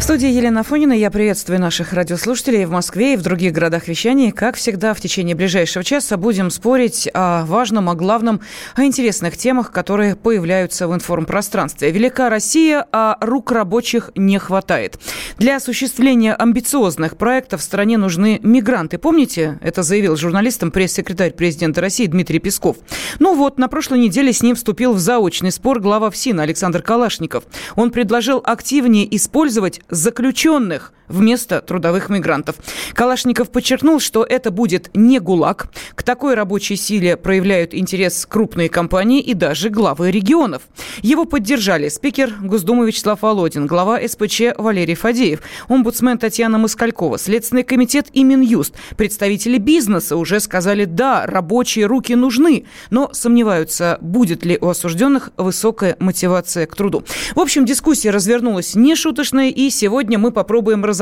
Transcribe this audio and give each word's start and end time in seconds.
В 0.00 0.02
студии 0.02 0.30
Елена 0.30 0.62
Фонина 0.62 0.94
я 0.94 1.10
приветствую 1.10 1.60
наших 1.60 1.92
радиослушателей 1.92 2.64
в 2.64 2.70
Москве 2.70 3.12
и 3.12 3.16
в 3.16 3.22
других 3.22 3.52
городах 3.52 3.86
вещания. 3.86 4.32
Как 4.32 4.56
всегда, 4.56 4.94
в 4.94 5.00
течение 5.00 5.36
ближайшего 5.36 5.84
часа 5.84 6.16
будем 6.16 6.50
спорить 6.50 7.06
о 7.12 7.44
важном, 7.44 7.90
о 7.90 7.94
главном, 7.94 8.40
о 8.74 8.84
интересных 8.84 9.36
темах, 9.36 9.70
которые 9.70 10.16
появляются 10.16 10.88
в 10.88 10.94
информпространстве. 10.94 11.90
Велика 11.90 12.30
Россия, 12.30 12.84
а 12.90 13.18
рук 13.20 13.52
рабочих 13.52 14.10
не 14.16 14.38
хватает. 14.38 14.98
Для 15.36 15.56
осуществления 15.56 16.34
амбициозных 16.34 17.18
проектов 17.18 17.60
в 17.60 17.64
стране 17.64 17.98
нужны 17.98 18.40
мигранты. 18.42 18.96
Помните, 18.96 19.58
это 19.60 19.82
заявил 19.82 20.16
журналистам 20.16 20.70
пресс-секретарь 20.70 21.32
президента 21.32 21.82
России 21.82 22.06
Дмитрий 22.06 22.38
Песков. 22.38 22.78
Ну 23.18 23.34
вот, 23.34 23.58
на 23.58 23.68
прошлой 23.68 23.98
неделе 23.98 24.32
с 24.32 24.42
ним 24.42 24.56
вступил 24.56 24.94
в 24.94 24.98
заочный 24.98 25.52
спор 25.52 25.78
глава 25.78 26.10
ФСИН 26.10 26.40
Александр 26.40 26.80
Калашников. 26.80 27.44
Он 27.76 27.90
предложил 27.90 28.40
активнее 28.42 29.14
использовать 29.14 29.82
заключенных 29.90 30.92
вместо 31.10 31.60
трудовых 31.60 32.08
мигрантов. 32.08 32.56
Калашников 32.94 33.50
подчеркнул, 33.50 34.00
что 34.00 34.24
это 34.24 34.50
будет 34.50 34.90
не 34.94 35.18
ГУЛАГ. 35.18 35.68
К 35.94 36.02
такой 36.02 36.34
рабочей 36.34 36.76
силе 36.76 37.16
проявляют 37.16 37.74
интерес 37.74 38.24
крупные 38.26 38.68
компании 38.68 39.20
и 39.20 39.34
даже 39.34 39.68
главы 39.68 40.10
регионов. 40.10 40.62
Его 41.02 41.24
поддержали 41.24 41.88
спикер 41.88 42.34
Госдумы 42.40 42.86
Вячеслав 42.86 43.22
Володин, 43.22 43.66
глава 43.66 44.00
СПЧ 44.06 44.42
Валерий 44.56 44.94
Фадеев, 44.94 45.40
омбудсмен 45.68 46.18
Татьяна 46.18 46.58
Москалькова, 46.58 47.18
Следственный 47.18 47.64
комитет 47.64 48.06
и 48.12 48.24
Минюст. 48.24 48.74
Представители 48.96 49.58
бизнеса 49.58 50.16
уже 50.16 50.40
сказали 50.40 50.84
«да, 50.84 51.26
рабочие 51.26 51.86
руки 51.86 52.14
нужны», 52.14 52.64
но 52.90 53.10
сомневаются, 53.12 53.98
будет 54.00 54.44
ли 54.44 54.58
у 54.60 54.68
осужденных 54.68 55.30
высокая 55.36 55.96
мотивация 55.98 56.66
к 56.66 56.76
труду. 56.76 57.04
В 57.34 57.40
общем, 57.40 57.64
дискуссия 57.64 58.10
развернулась 58.10 58.74
нешуточная, 58.74 59.50
и 59.50 59.70
сегодня 59.70 60.18
мы 60.18 60.30
попробуем 60.30 60.84
разобраться, 60.84 60.99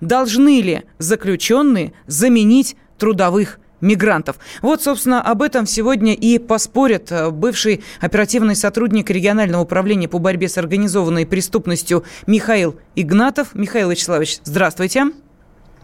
должны 0.00 0.60
ли 0.60 0.82
заключенные 0.98 1.92
заменить 2.06 2.76
трудовых 2.98 3.58
мигрантов. 3.80 4.36
Вот, 4.62 4.82
собственно, 4.82 5.22
об 5.22 5.42
этом 5.42 5.66
сегодня 5.66 6.14
и 6.14 6.38
поспорят 6.38 7.12
э, 7.12 7.30
бывший 7.30 7.82
оперативный 8.00 8.56
сотрудник 8.56 9.10
регионального 9.10 9.62
управления 9.62 10.08
по 10.08 10.18
борьбе 10.18 10.48
с 10.48 10.56
организованной 10.58 11.26
преступностью 11.26 12.04
Михаил 12.26 12.76
Игнатов. 12.94 13.54
Михаил 13.54 13.90
Вячеславович, 13.90 14.40
здравствуйте. 14.44 15.12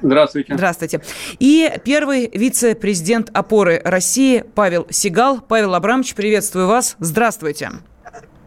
Здравствуйте. 0.00 0.54
Здравствуйте. 0.54 1.00
И 1.38 1.70
первый 1.84 2.28
вице-президент 2.32 3.30
опоры 3.32 3.80
России 3.84 4.44
Павел 4.54 4.86
Сигал. 4.90 5.40
Павел 5.40 5.74
Абрамович, 5.74 6.14
приветствую 6.14 6.66
вас. 6.66 6.96
Здравствуйте. 6.98 7.70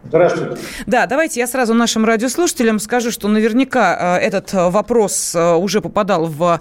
Здравствуйте. 0.08 0.56
Да, 0.86 1.06
давайте 1.06 1.40
я 1.40 1.46
сразу 1.46 1.74
нашим 1.74 2.04
радиослушателям 2.04 2.78
скажу, 2.78 3.10
что 3.10 3.28
наверняка 3.28 4.18
э, 4.18 4.26
этот 4.26 4.54
э, 4.54 4.70
вопрос 4.70 5.34
э, 5.34 5.54
уже 5.54 5.80
попадал 5.80 6.26
в 6.26 6.60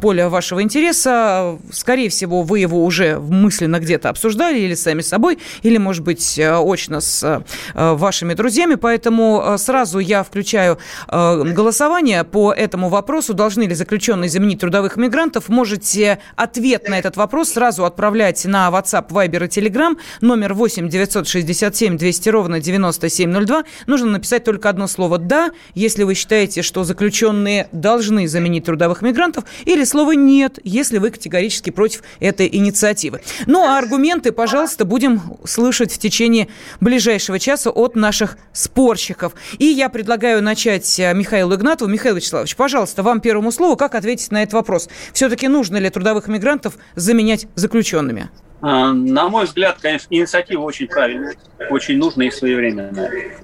поле 0.00 0.28
вашего 0.28 0.62
интереса. 0.62 1.58
Скорее 1.70 2.08
всего, 2.08 2.42
вы 2.42 2.60
его 2.60 2.84
уже 2.84 3.18
мысленно 3.18 3.78
где-то 3.78 4.08
обсуждали 4.08 4.58
или 4.58 4.74
сами 4.74 5.02
собой, 5.02 5.38
или, 5.62 5.78
может 5.78 6.04
быть, 6.04 6.38
очно 6.38 7.00
с 7.00 7.44
вашими 7.74 8.34
друзьями. 8.34 8.74
Поэтому 8.74 9.56
сразу 9.58 9.98
я 9.98 10.22
включаю 10.22 10.78
голосование 11.08 12.24
по 12.24 12.52
этому 12.52 12.88
вопросу. 12.88 13.34
Должны 13.34 13.64
ли 13.64 13.74
заключенные 13.74 14.28
заменить 14.28 14.60
трудовых 14.60 14.96
мигрантов? 14.96 15.48
Можете 15.48 16.18
ответ 16.36 16.88
на 16.88 16.98
этот 16.98 17.16
вопрос 17.16 17.50
сразу 17.50 17.84
отправлять 17.84 18.44
на 18.44 18.68
WhatsApp, 18.68 19.08
Viber 19.08 19.44
и 19.44 19.48
Telegram. 19.48 19.96
Номер 20.20 20.54
8 20.54 20.88
967 20.88 21.96
200 21.96 22.28
ровно 22.28 22.60
90 22.60 22.79
9702. 22.88 23.64
Нужно 23.86 24.10
написать 24.10 24.44
только 24.44 24.68
одно 24.68 24.86
слово 24.86 25.18
«да», 25.18 25.50
если 25.74 26.02
вы 26.04 26.14
считаете, 26.14 26.62
что 26.62 26.84
заключенные 26.84 27.68
должны 27.72 28.26
заменить 28.26 28.64
трудовых 28.64 29.02
мигрантов, 29.02 29.44
или 29.64 29.84
слово 29.84 30.12
«нет», 30.12 30.58
если 30.64 30.98
вы 30.98 31.10
категорически 31.10 31.70
против 31.70 32.02
этой 32.20 32.48
инициативы. 32.50 33.20
Ну, 33.46 33.64
а 33.64 33.78
аргументы, 33.78 34.32
пожалуйста, 34.32 34.84
будем 34.84 35.20
слышать 35.44 35.92
в 35.92 35.98
течение 35.98 36.48
ближайшего 36.80 37.38
часа 37.38 37.70
от 37.70 37.96
наших 37.96 38.36
спорщиков. 38.52 39.34
И 39.58 39.66
я 39.66 39.88
предлагаю 39.88 40.42
начать 40.42 40.98
э, 40.98 41.12
Михаилу 41.14 41.54
Игнатову. 41.54 41.90
Михаил 41.90 42.16
Вячеславович, 42.16 42.56
пожалуйста, 42.56 43.02
вам 43.02 43.20
первому 43.20 43.52
слову. 43.52 43.76
Как 43.76 43.94
ответить 43.94 44.30
на 44.30 44.42
этот 44.42 44.54
вопрос? 44.54 44.88
Все-таки 45.12 45.48
нужно 45.48 45.76
ли 45.76 45.90
трудовых 45.90 46.28
мигрантов 46.28 46.74
заменять 46.94 47.46
заключенными? 47.54 48.30
А, 48.62 48.92
на 48.92 49.28
мой 49.28 49.44
взгляд, 49.46 49.78
конечно, 49.80 50.08
инициатива 50.14 50.62
очень 50.62 50.86
правильная, 50.86 51.34
очень 51.70 51.98
нужная 51.98 52.26
и 52.26 52.30
своевременная. 52.30 53.38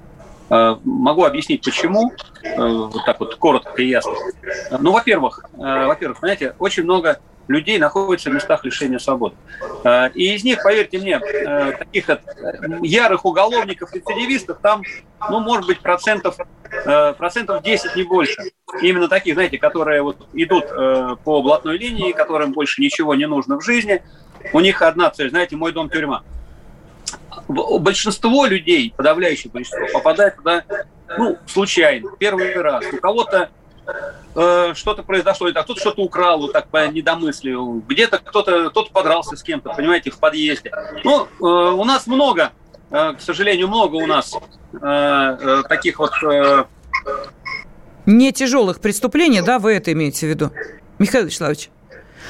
А, 0.49 0.79
могу 0.83 1.25
объяснить, 1.25 1.63
почему, 1.63 2.13
а, 2.55 2.67
вот 2.67 3.03
так 3.05 3.19
вот 3.19 3.35
коротко 3.35 3.81
и 3.81 3.87
ясно. 3.87 4.13
Ну, 4.79 4.91
во-первых, 4.91 5.43
во-первых, 5.53 6.19
знаете, 6.19 6.55
очень 6.59 6.83
много 6.83 7.19
людей 7.47 7.79
находятся 7.79 8.29
в 8.29 8.33
местах 8.33 8.65
лишения 8.65 8.99
свободы. 8.99 9.35
И 10.15 10.35
из 10.35 10.43
них, 10.43 10.61
поверьте 10.61 10.99
мне, 10.99 11.17
таких 11.19 12.09
вот 12.09 12.19
ярых 12.83 13.23
уголовников, 13.25 13.93
рецидивистов, 13.93 14.59
там, 14.61 14.83
ну, 15.29 15.39
может 15.39 15.65
быть, 15.65 15.79
процентов, 15.79 16.35
процентов 17.17 17.63
10, 17.63 17.95
не 17.95 18.03
больше. 18.03 18.51
Именно 18.81 19.07
таких, 19.07 19.35
знаете, 19.35 19.57
которые 19.57 20.01
вот 20.01 20.27
идут 20.33 20.67
по 21.23 21.41
блатной 21.41 21.77
линии, 21.77 22.11
которым 22.11 22.51
больше 22.51 22.81
ничего 22.81 23.15
не 23.15 23.27
нужно 23.27 23.57
в 23.57 23.63
жизни, 23.63 24.03
у 24.53 24.59
них 24.59 24.81
одна 24.81 25.09
цель, 25.09 25.29
знаете, 25.29 25.55
мой 25.55 25.71
дом 25.71 25.89
тюрьма. 25.89 26.23
Большинство 27.47 28.45
людей, 28.45 28.93
подавляющее 28.95 29.51
большинство, 29.51 29.87
попадает 29.93 30.35
туда, 30.35 30.63
ну, 31.17 31.37
случайно, 31.45 32.11
первый 32.19 32.53
раз. 32.55 32.85
У 32.91 32.97
кого-то 32.97 33.49
э, 34.35 34.73
что-то 34.75 35.03
произошло, 35.03 35.51
так, 35.51 35.63
кто-то 35.63 35.79
что-то 35.79 36.01
украл, 36.01 36.39
вот 36.39 36.53
так 36.53 36.67
по 36.67 36.87
недомыслию, 36.87 37.83
где-то 37.87 38.19
кто-то 38.19 38.69
кто 38.69 38.85
подрался 38.85 39.37
с 39.37 39.43
кем-то, 39.43 39.73
понимаете, 39.73 40.11
в 40.11 40.19
подъезде. 40.19 40.71
Ну, 41.03 41.25
э, 41.25 41.43
у 41.43 41.83
нас 41.85 42.07
много, 42.07 42.51
э, 42.91 43.13
к 43.13 43.21
сожалению, 43.21 43.67
много 43.67 43.95
у 43.95 44.05
нас 44.05 44.33
э, 44.73 44.77
э, 44.81 45.63
таких 45.69 45.99
вот... 45.99 46.11
Э... 46.23 46.65
Не 48.05 48.31
тяжелых 48.31 48.79
преступлений, 48.79 49.41
да, 49.41 49.59
вы 49.59 49.73
это 49.73 49.91
имеете 49.93 50.27
в 50.27 50.29
виду? 50.29 50.51
Михаил 50.99 51.25
Вячеславович. 51.25 51.69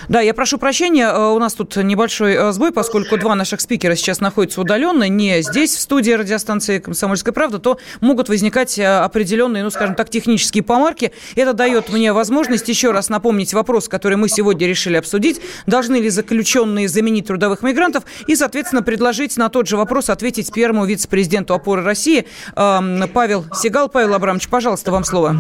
Да, 0.10 0.22
я 0.22 0.34
прошу 0.34 0.58
прощения, 0.58 1.08
э, 1.08 1.32
у 1.34 1.40
нас 1.40 1.54
тут 1.54 1.76
небольшой 1.76 2.34
э, 2.34 2.52
сбой, 2.52 2.72
поскольку 2.72 3.18
два 3.18 3.36
наших 3.36 3.62
спикера 3.62 3.96
сейчас 3.96 4.22
находятся 4.22 4.62
удаленно, 4.62 5.08
не 5.10 5.42
здесь, 5.42 5.76
в 5.76 5.80
студии 5.80 6.12
радиостанции 6.12 6.80
«Комсомольская 6.80 7.34
правда», 7.34 7.60
то 7.60 7.78
могут 8.00 8.30
возникать 8.30 8.80
э, 8.80 8.86
определенные, 8.86 9.64
ну, 9.64 9.70
скажем 9.70 9.96
так, 9.96 10.10
технические 10.10 10.64
помарки. 10.64 11.12
Это 11.36 11.54
дает 11.54 11.90
мне 11.90 12.14
возможность 12.14 12.68
еще 12.70 12.92
раз 12.92 13.10
напомнить 13.10 13.54
вопрос, 13.54 13.88
который 13.88 14.18
мы 14.18 14.30
сегодня 14.30 14.68
решили 14.68 14.98
обсудить. 14.98 15.42
Должны 15.66 15.98
ли 15.98 16.10
заключенные 16.10 16.88
заменить 16.88 17.28
трудовых 17.28 17.62
мигрантов? 17.64 18.04
И, 18.28 18.36
соответственно, 18.36 18.84
предложить 18.84 19.38
на 19.38 19.50
тот 19.50 19.68
же 19.68 19.78
вопрос 19.78 20.10
ответить 20.10 20.52
первому 20.54 20.86
вице-президенту 20.86 21.54
опоры 21.54 21.84
России 21.84 22.28
эм, 22.56 23.04
Павел 23.14 23.46
Сигал. 23.54 23.90
Павел 23.90 24.14
Абрамович, 24.14 24.48
пожалуйста, 24.48 24.92
вам 24.92 25.04
слово. 25.04 25.36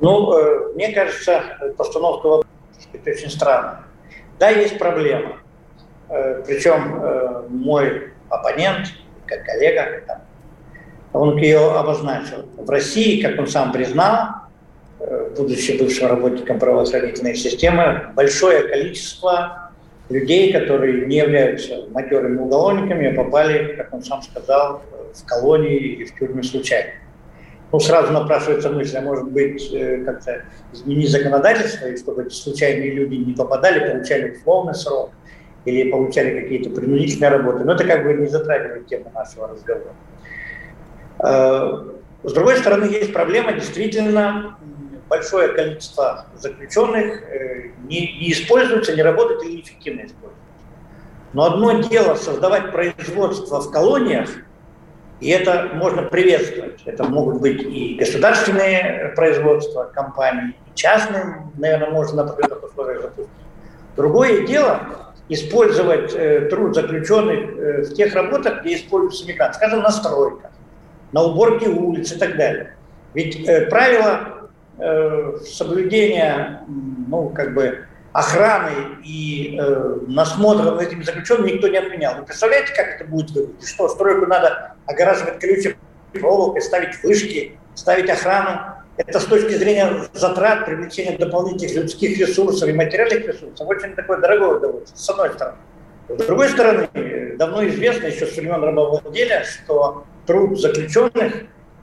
Ну, 0.00 0.74
мне 0.74 0.92
кажется, 0.92 1.42
постановка 1.76 2.26
вопроса 2.26 2.55
это 2.92 3.10
очень 3.10 3.30
странно. 3.30 3.84
Да, 4.38 4.50
есть 4.50 4.78
проблема. 4.78 5.38
Э, 6.08 6.42
Причем 6.46 7.00
э, 7.02 7.42
мой 7.48 8.10
оппонент, 8.28 8.88
как 9.26 9.44
коллега, 9.44 10.22
он 11.12 11.36
ее 11.38 11.72
обозначил. 11.72 12.46
В 12.56 12.68
России, 12.68 13.22
как 13.22 13.38
он 13.38 13.46
сам 13.46 13.72
признал, 13.72 14.28
э, 15.00 15.30
будучи 15.36 15.72
бывшим 15.78 16.08
работником 16.08 16.58
правоохранительной 16.58 17.34
системы, 17.34 18.10
большое 18.14 18.68
количество 18.68 19.70
людей, 20.10 20.52
которые 20.52 21.06
не 21.06 21.16
являются 21.16 21.86
матерыми 21.90 22.38
уголовниками, 22.38 23.14
попали, 23.14 23.74
как 23.76 23.92
он 23.92 24.02
сам 24.04 24.22
сказал, 24.22 24.82
в 25.14 25.24
колонии 25.24 25.76
или 25.76 26.04
в 26.04 26.16
тюрьмы 26.18 26.42
случайно 26.42 26.90
ну, 27.72 27.80
сразу 27.80 28.12
напрашивается 28.12 28.70
мысль, 28.70 28.96
а 28.96 29.00
может 29.00 29.30
быть, 29.30 29.70
э, 29.72 30.04
как-то 30.04 30.42
изменить 30.72 31.10
законодательство, 31.10 31.86
и 31.86 31.96
чтобы 31.96 32.24
эти 32.24 32.34
случайные 32.34 32.92
люди 32.92 33.16
не 33.16 33.32
попадали, 33.32 33.90
получали 33.90 34.36
условный 34.36 34.74
срок 34.74 35.10
или 35.64 35.90
получали 35.90 36.40
какие-то 36.40 36.70
принудительные 36.70 37.30
работы. 37.30 37.64
Но 37.64 37.74
это 37.74 37.84
как 37.84 38.04
бы 38.04 38.14
не 38.14 38.28
затрагивает 38.28 38.86
тему 38.86 39.10
нашего 39.14 39.48
разговора. 39.48 39.94
Э, 41.18 41.96
с 42.22 42.32
другой 42.32 42.56
стороны, 42.56 42.84
есть 42.84 43.12
проблема, 43.12 43.52
действительно, 43.52 44.56
большое 45.08 45.48
количество 45.48 46.26
заключенных 46.36 47.22
э, 47.22 47.70
не, 47.88 48.30
используется, 48.30 48.94
не 48.94 49.02
работает 49.02 49.42
или 49.42 49.56
неэффективно 49.56 50.00
используется. 50.00 50.36
Но 51.32 51.44
одно 51.44 51.82
дело 51.82 52.14
создавать 52.14 52.72
производство 52.72 53.60
в 53.60 53.70
колониях, 53.70 54.30
и 55.20 55.30
это 55.30 55.70
можно 55.74 56.02
приветствовать. 56.02 56.82
Это 56.84 57.04
могут 57.04 57.40
быть 57.40 57.62
и 57.62 57.96
государственные 57.98 59.12
производства 59.16 59.90
компаний, 59.94 60.56
и 60.66 60.74
частные, 60.74 61.42
наверное, 61.56 61.90
можно 61.90 62.22
на 62.22 62.30
определенных 62.30 62.64
условиях 62.64 63.02
запустить. 63.02 63.32
Другое 63.96 64.46
дело 64.46 64.80
использовать 65.28 66.14
э, 66.14 66.48
труд 66.50 66.74
заключенных 66.74 67.38
э, 67.38 67.82
в 67.82 67.94
тех 67.94 68.14
работах, 68.14 68.60
где 68.60 68.76
используются 68.76 69.26
мигранты, 69.26 69.56
скажем, 69.56 69.80
на 69.80 69.90
стройках, 69.90 70.50
на 71.12 71.22
уборке 71.22 71.68
улиц 71.68 72.12
и 72.12 72.18
так 72.18 72.36
далее. 72.36 72.74
Ведь 73.14 73.48
э, 73.48 73.66
правила 73.66 74.50
э, 74.78 75.38
соблюдения, 75.44 76.62
ну, 77.08 77.30
как 77.30 77.54
бы, 77.54 77.86
охраны 78.16 78.72
и 79.04 79.58
э, 79.60 79.98
над 80.08 80.80
этими 80.80 81.02
заключенными 81.02 81.50
никто 81.50 81.68
не 81.68 81.76
отменял. 81.76 82.14
Вы 82.18 82.24
представляете, 82.24 82.72
как 82.74 82.94
это 82.94 83.04
будет 83.04 83.30
выглядеть? 83.30 83.68
Что, 83.68 83.90
стройку 83.90 84.24
надо 84.24 84.72
огораживать 84.86 85.38
колючей 85.38 85.76
проволокой, 86.14 86.62
ставить 86.62 87.02
вышки, 87.02 87.58
ставить 87.74 88.08
охрану. 88.08 88.58
Это 88.96 89.20
с 89.20 89.26
точки 89.26 89.52
зрения 89.52 90.08
затрат, 90.14 90.64
привлечения 90.64 91.18
дополнительных 91.18 91.76
людских 91.76 92.18
ресурсов 92.18 92.66
и 92.66 92.72
материальных 92.72 93.26
ресурсов 93.26 93.68
очень 93.68 93.94
такое 93.94 94.16
дорогое 94.16 94.56
удовольствие, 94.56 94.96
с 94.96 95.10
одной 95.10 95.34
стороны. 95.34 95.58
С 96.08 96.24
другой 96.24 96.48
стороны, 96.48 96.88
давно 97.36 97.68
известно 97.68 98.06
еще 98.06 98.24
с 98.24 98.34
времен 98.34 98.64
рабовладения, 98.64 99.44
что 99.44 100.06
труд 100.24 100.58
заключенных, 100.58 101.34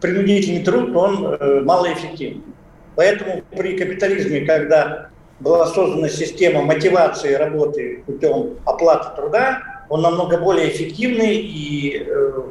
принудительный 0.01 0.63
труд, 0.63 0.95
он 0.95 1.27
э, 1.27 1.61
малоэффективен. 1.61 2.43
Поэтому 2.95 3.43
при 3.51 3.77
капитализме, 3.77 4.47
когда 4.47 5.09
была 5.43 5.67
создана 5.67 6.07
система 6.09 6.61
мотивации 6.61 7.33
работы 7.33 8.01
путем 8.05 8.57
оплаты 8.65 9.15
труда, 9.15 9.61
он 9.89 10.01
намного 10.01 10.37
более 10.37 10.69
эффективный 10.69 11.35
и 11.35 12.01
э, 12.07 12.41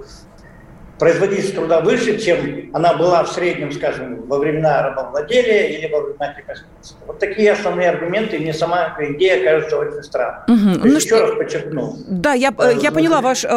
производительность 0.98 1.54
труда 1.54 1.80
выше, 1.80 2.18
чем 2.18 2.70
она 2.74 2.94
была 2.94 3.24
в 3.24 3.32
среднем, 3.32 3.72
скажем, 3.72 4.26
во 4.26 4.38
времена 4.38 4.82
рабовладения 4.82 5.68
или 5.68 5.90
во 5.90 6.02
времена 6.02 6.34
крепостничества. 6.34 6.81
Вот 7.06 7.18
такие 7.18 7.52
основные 7.52 7.90
аргументы, 7.90 8.38
мне 8.38 8.52
сама 8.54 8.96
идея 9.00 9.44
кажется 9.44 9.76
очень 9.76 10.02
странной. 10.02 10.42
Угу. 10.48 10.86
Ну, 10.88 10.96
еще 10.96 11.00
что... 11.00 11.20
раз 11.20 11.34
подчеркну. 11.36 11.96
Да, 12.08 12.32
я, 12.32 12.54
э, 12.58 12.74
я 12.80 12.92
поняла 12.92 13.20
ваш... 13.20 13.44
Э, 13.44 13.48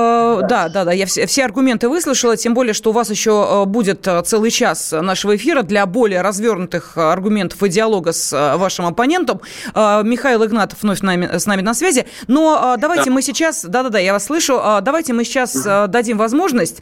да, 0.49 0.69
да, 0.69 0.85
да, 0.85 0.91
я 0.91 1.05
все, 1.05 1.25
все 1.25 1.45
аргументы 1.45 1.89
выслушала, 1.89 2.37
тем 2.37 2.53
более, 2.53 2.73
что 2.73 2.89
у 2.89 2.93
вас 2.93 3.09
еще 3.09 3.63
э, 3.63 3.65
будет 3.65 4.07
э, 4.07 4.21
целый 4.23 4.51
час 4.51 4.91
нашего 4.91 5.35
эфира 5.35 5.61
для 5.61 5.85
более 5.85 6.21
развернутых 6.21 6.97
аргументов 6.97 7.61
и 7.63 7.69
диалога 7.69 8.11
с 8.11 8.31
вашим 8.57 8.85
оппонентом. 8.85 9.41
Михаил 9.75 10.45
Игнатов 10.45 10.79
вновь 10.81 11.01
нами, 11.01 11.37
с 11.37 11.45
нами 11.45 11.61
на 11.61 11.73
связи. 11.73 12.05
Но 12.27 12.75
давайте 12.77 13.05
да. 13.05 13.11
мы 13.11 13.21
сейчас... 13.21 13.63
Да-да-да, 13.63 13.99
я 13.99 14.13
вас 14.13 14.25
слышу. 14.25 14.61
Давайте 14.81 15.13
мы 15.13 15.23
сейчас 15.23 15.65
э, 15.65 15.87
дадим 15.87 16.17
возможность 16.17 16.79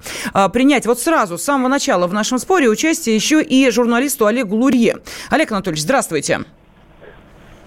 принять 0.53 0.85
вот 0.85 0.99
сразу, 0.99 1.37
с 1.37 1.43
самого 1.43 1.67
начала 1.67 2.07
в 2.07 2.13
нашем 2.13 2.39
споре 2.39 2.69
участие 2.69 3.15
еще 3.15 3.41
и 3.41 3.69
журналисту 3.69 4.25
Олегу 4.25 4.55
Лурье. 4.55 4.97
Олег 5.29 5.51
Анатольевич, 5.51 5.83
здравствуйте. 5.83 6.32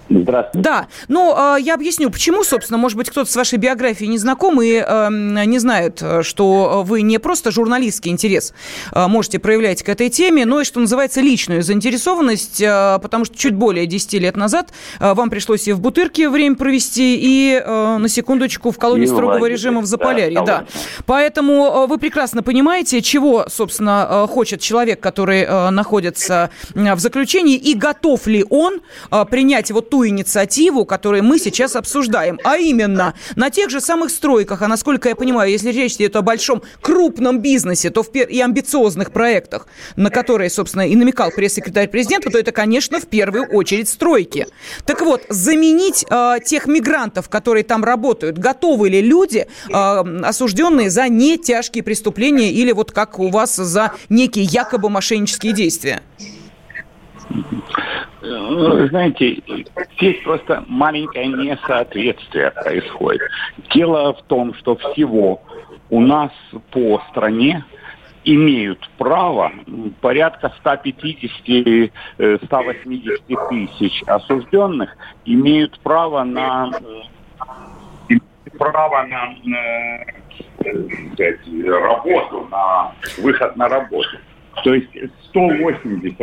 Здравствуйте. 0.09 0.63
Да, 0.63 0.87
ну, 1.07 1.35
э, 1.57 1.61
я 1.61 1.73
объясню, 1.73 2.09
почему, 2.09 2.43
собственно, 2.43 2.77
может 2.77 2.97
быть, 2.97 3.09
кто-то 3.09 3.31
с 3.31 3.35
вашей 3.35 3.57
биографией 3.57 4.09
не 4.09 4.17
знаком 4.17 4.61
и 4.61 4.83
э, 4.85 5.09
не 5.09 5.59
знает, 5.59 6.03
что 6.21 6.83
вы 6.85 7.01
не 7.01 7.17
просто 7.19 7.51
журналистский 7.51 8.11
интерес 8.11 8.53
э, 8.91 9.07
можете 9.07 9.39
проявлять 9.39 9.83
к 9.83 9.89
этой 9.89 10.09
теме, 10.09 10.45
но 10.45 10.61
и, 10.61 10.63
что 10.63 10.79
называется, 10.79 11.21
личную 11.21 11.61
заинтересованность, 11.63 12.61
э, 12.61 12.99
потому 13.01 13.25
что 13.25 13.37
чуть 13.37 13.53
более 13.53 13.85
10 13.85 14.13
лет 14.13 14.35
назад 14.35 14.69
э, 14.99 15.13
вам 15.13 15.29
пришлось 15.29 15.67
и 15.67 15.73
в 15.73 15.79
Бутырке 15.79 16.29
время 16.29 16.55
провести, 16.55 17.17
и, 17.19 17.61
э, 17.63 17.97
на 17.97 18.07
секундочку, 18.07 18.71
в 18.71 18.77
колонии 18.77 19.05
строгого 19.05 19.33
лагере, 19.33 19.53
режима 19.53 19.81
в 19.81 19.85
Заполярье. 19.85 20.41
Да, 20.41 20.45
да. 20.45 20.65
Поэтому 21.05 21.65
э, 21.65 21.87
вы 21.87 21.97
прекрасно 21.97 22.43
понимаете, 22.43 23.01
чего, 23.01 23.45
собственно, 23.49 24.07
э, 24.09 24.27
хочет 24.27 24.61
человек, 24.61 24.99
который 24.99 25.43
э, 25.43 25.69
находится 25.69 26.49
э, 26.73 26.95
в 26.95 26.99
заключении, 26.99 27.55
и 27.55 27.73
готов 27.73 28.27
ли 28.27 28.45
он 28.49 28.81
э, 29.11 29.25
принять 29.29 29.71
вот 29.71 29.89
ту 29.89 29.96
ту 29.97 30.05
инициативу, 30.05 30.85
которую 30.85 31.23
мы 31.23 31.39
сейчас 31.39 31.75
обсуждаем, 31.75 32.39
а 32.43 32.57
именно 32.57 33.15
на 33.35 33.49
тех 33.49 33.71
же 33.71 33.81
самых 33.81 34.11
стройках, 34.11 34.61
а 34.61 34.67
насколько 34.67 35.09
я 35.09 35.15
понимаю, 35.15 35.49
если 35.49 35.71
речь 35.71 35.95
идет 35.95 36.15
о 36.15 36.21
большом 36.21 36.61
крупном 36.81 37.39
бизнесе, 37.39 37.89
то 37.89 38.03
в 38.03 38.11
пер... 38.11 38.27
и 38.27 38.39
амбициозных 38.39 39.11
проектах, 39.11 39.65
на 39.95 40.11
которые, 40.11 40.51
собственно, 40.51 40.87
и 40.87 40.95
намекал 40.95 41.31
пресс-секретарь 41.31 41.87
президента, 41.87 42.29
то 42.29 42.37
это, 42.37 42.51
конечно, 42.51 42.99
в 42.99 43.07
первую 43.07 43.47
очередь 43.47 43.89
стройки. 43.89 44.45
Так 44.85 45.01
вот, 45.01 45.23
заменить 45.29 46.05
э, 46.07 46.35
тех 46.45 46.67
мигрантов, 46.67 47.27
которые 47.27 47.63
там 47.63 47.83
работают, 47.83 48.37
готовы 48.37 48.89
ли 48.89 49.01
люди, 49.01 49.47
э, 49.67 49.73
осужденные 49.73 50.91
за 50.91 51.07
не 51.09 51.39
тяжкие 51.39 51.83
преступления 51.83 52.51
или 52.51 52.71
вот 52.71 52.91
как 52.91 53.17
у 53.17 53.29
вас 53.29 53.55
за 53.55 53.93
некие 54.09 54.45
якобы 54.45 54.91
мошеннические 54.91 55.53
действия? 55.53 56.03
Э, 58.21 58.87
знаете, 58.89 59.41
здесь 59.97 60.23
просто 60.23 60.63
маленькое 60.67 61.27
несоответствие 61.27 62.51
происходит. 62.51 63.21
Дело 63.73 64.13
в 64.13 64.21
том, 64.23 64.53
что 64.55 64.75
всего 64.75 65.41
у 65.89 66.01
нас 66.01 66.31
по 66.71 67.01
стране 67.09 67.63
имеют 68.23 68.89
право 68.97 69.51
порядка 70.01 70.53
150-180 70.63 71.91
э, 72.17 72.39
тысяч 73.49 74.03
осужденных 74.05 74.95
имеют 75.25 75.79
право 75.79 76.23
на 76.23 76.71
право 78.57 79.03
на, 79.03 79.35
сказать, 81.15 81.39
работу, 81.67 82.47
на 82.49 82.91
выход 83.19 83.55
на 83.55 83.69
работу. 83.69 84.17
То 84.63 84.73
есть 84.73 84.89
180 85.29 86.17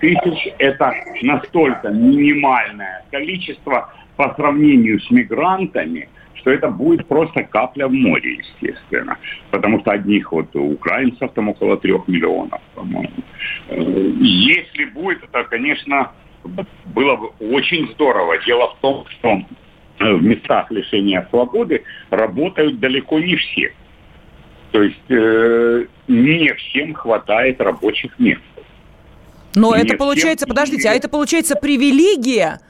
тысяч– 0.00 0.48
это 0.58 0.92
настолько 1.22 1.88
минимальное 1.88 3.04
количество 3.10 3.92
по 4.16 4.34
сравнению 4.34 5.00
с 5.00 5.10
мигрантами, 5.10 6.08
что 6.34 6.50
это 6.50 6.68
будет 6.68 7.06
просто 7.06 7.42
капля 7.44 7.88
в 7.88 7.92
море, 7.92 8.38
естественно. 8.38 9.16
Потому 9.50 9.80
что 9.80 9.92
одних 9.92 10.32
вот 10.32 10.54
украинцев 10.54 11.32
там 11.32 11.48
около 11.48 11.76
трех 11.76 12.06
миллионов, 12.08 12.60
по-моему. 12.74 13.10
Если 13.68 14.84
будет, 14.86 15.22
это, 15.24 15.44
конечно, 15.44 16.12
было 16.44 17.16
бы 17.16 17.28
очень 17.40 17.88
здорово. 17.92 18.38
Дело 18.44 18.74
в 18.74 18.80
том, 18.80 19.04
что 19.08 19.42
в 19.98 20.22
местах 20.22 20.70
лишения 20.70 21.26
свободы 21.30 21.82
работают 22.10 22.78
далеко 22.80 23.18
не 23.18 23.36
все. 23.36 23.72
То 24.76 24.82
есть 24.82 24.96
э, 25.08 25.86
не 26.06 26.52
всем 26.52 26.92
хватает 26.92 27.58
рабочих 27.62 28.18
мест. 28.18 28.42
Но 29.54 29.74
не 29.74 29.84
это 29.84 29.96
получается, 29.96 30.44
всем... 30.44 30.54
подождите, 30.54 30.90
а 30.90 30.92
это 30.92 31.08
получается 31.08 31.56
привилегия 31.56 32.60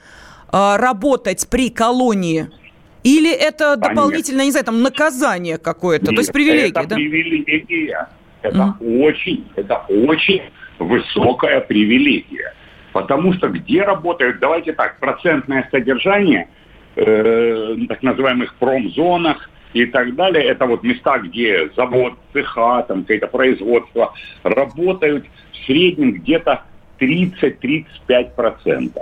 э, 0.52 0.76
работать 0.76 1.48
при 1.50 1.68
колонии? 1.68 2.46
Или 3.02 3.32
это 3.32 3.74
дополнительно, 3.74 4.36
нет. 4.36 4.44
не 4.44 4.50
знаю, 4.52 4.66
там 4.66 4.82
наказание 4.82 5.58
какое-то, 5.58 6.06
то 6.06 6.12
есть 6.12 6.32
привилегия, 6.32 6.68
это 6.68 6.86
да? 6.86 6.94
привилегия. 6.94 8.08
Это 8.42 8.76
mm. 8.78 9.00
очень, 9.02 9.44
это 9.56 9.78
очень 9.88 10.42
высокая 10.78 11.60
привилегия. 11.60 12.54
Потому 12.92 13.32
что 13.32 13.48
где 13.48 13.82
работают, 13.82 14.38
давайте 14.38 14.74
так, 14.74 15.00
процентное 15.00 15.68
содержание 15.72 16.50
э, 16.94 17.74
так 17.88 18.04
называемых 18.04 18.54
промзонах, 18.60 19.50
и 19.72 19.86
так 19.86 20.14
далее. 20.14 20.44
Это 20.44 20.66
вот 20.66 20.82
места, 20.82 21.18
где 21.18 21.70
завод, 21.76 22.14
цеха, 22.32 22.84
там 22.88 23.02
какое-то 23.02 23.26
производство 23.26 24.12
работают 24.42 25.26
в 25.52 25.66
среднем 25.66 26.12
где-то 26.12 26.62
30-35%. 26.98 28.92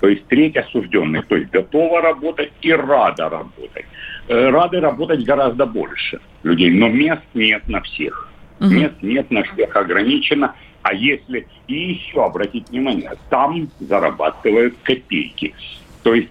То 0.00 0.08
есть 0.08 0.26
треть 0.26 0.56
осужденных, 0.56 1.26
то 1.26 1.36
есть 1.36 1.50
готова 1.50 2.00
работать 2.00 2.52
и 2.62 2.72
рада 2.72 3.28
работать. 3.28 3.84
Э, 4.28 4.50
рады 4.50 4.80
работать 4.80 5.24
гораздо 5.24 5.66
больше 5.66 6.20
людей, 6.44 6.70
но 6.70 6.88
мест 6.88 7.22
нет 7.34 7.66
на 7.68 7.80
всех. 7.80 8.28
Угу. 8.60 8.68
Мест 8.68 8.94
нет 9.02 9.30
на 9.30 9.42
всех, 9.42 9.74
ограничено. 9.74 10.54
А 10.82 10.94
если 10.94 11.48
и 11.66 11.92
еще 11.92 12.24
обратить 12.24 12.68
внимание, 12.70 13.12
там 13.28 13.68
зарабатывают 13.80 14.74
копейки. 14.82 15.54
То 16.02 16.14
есть 16.14 16.30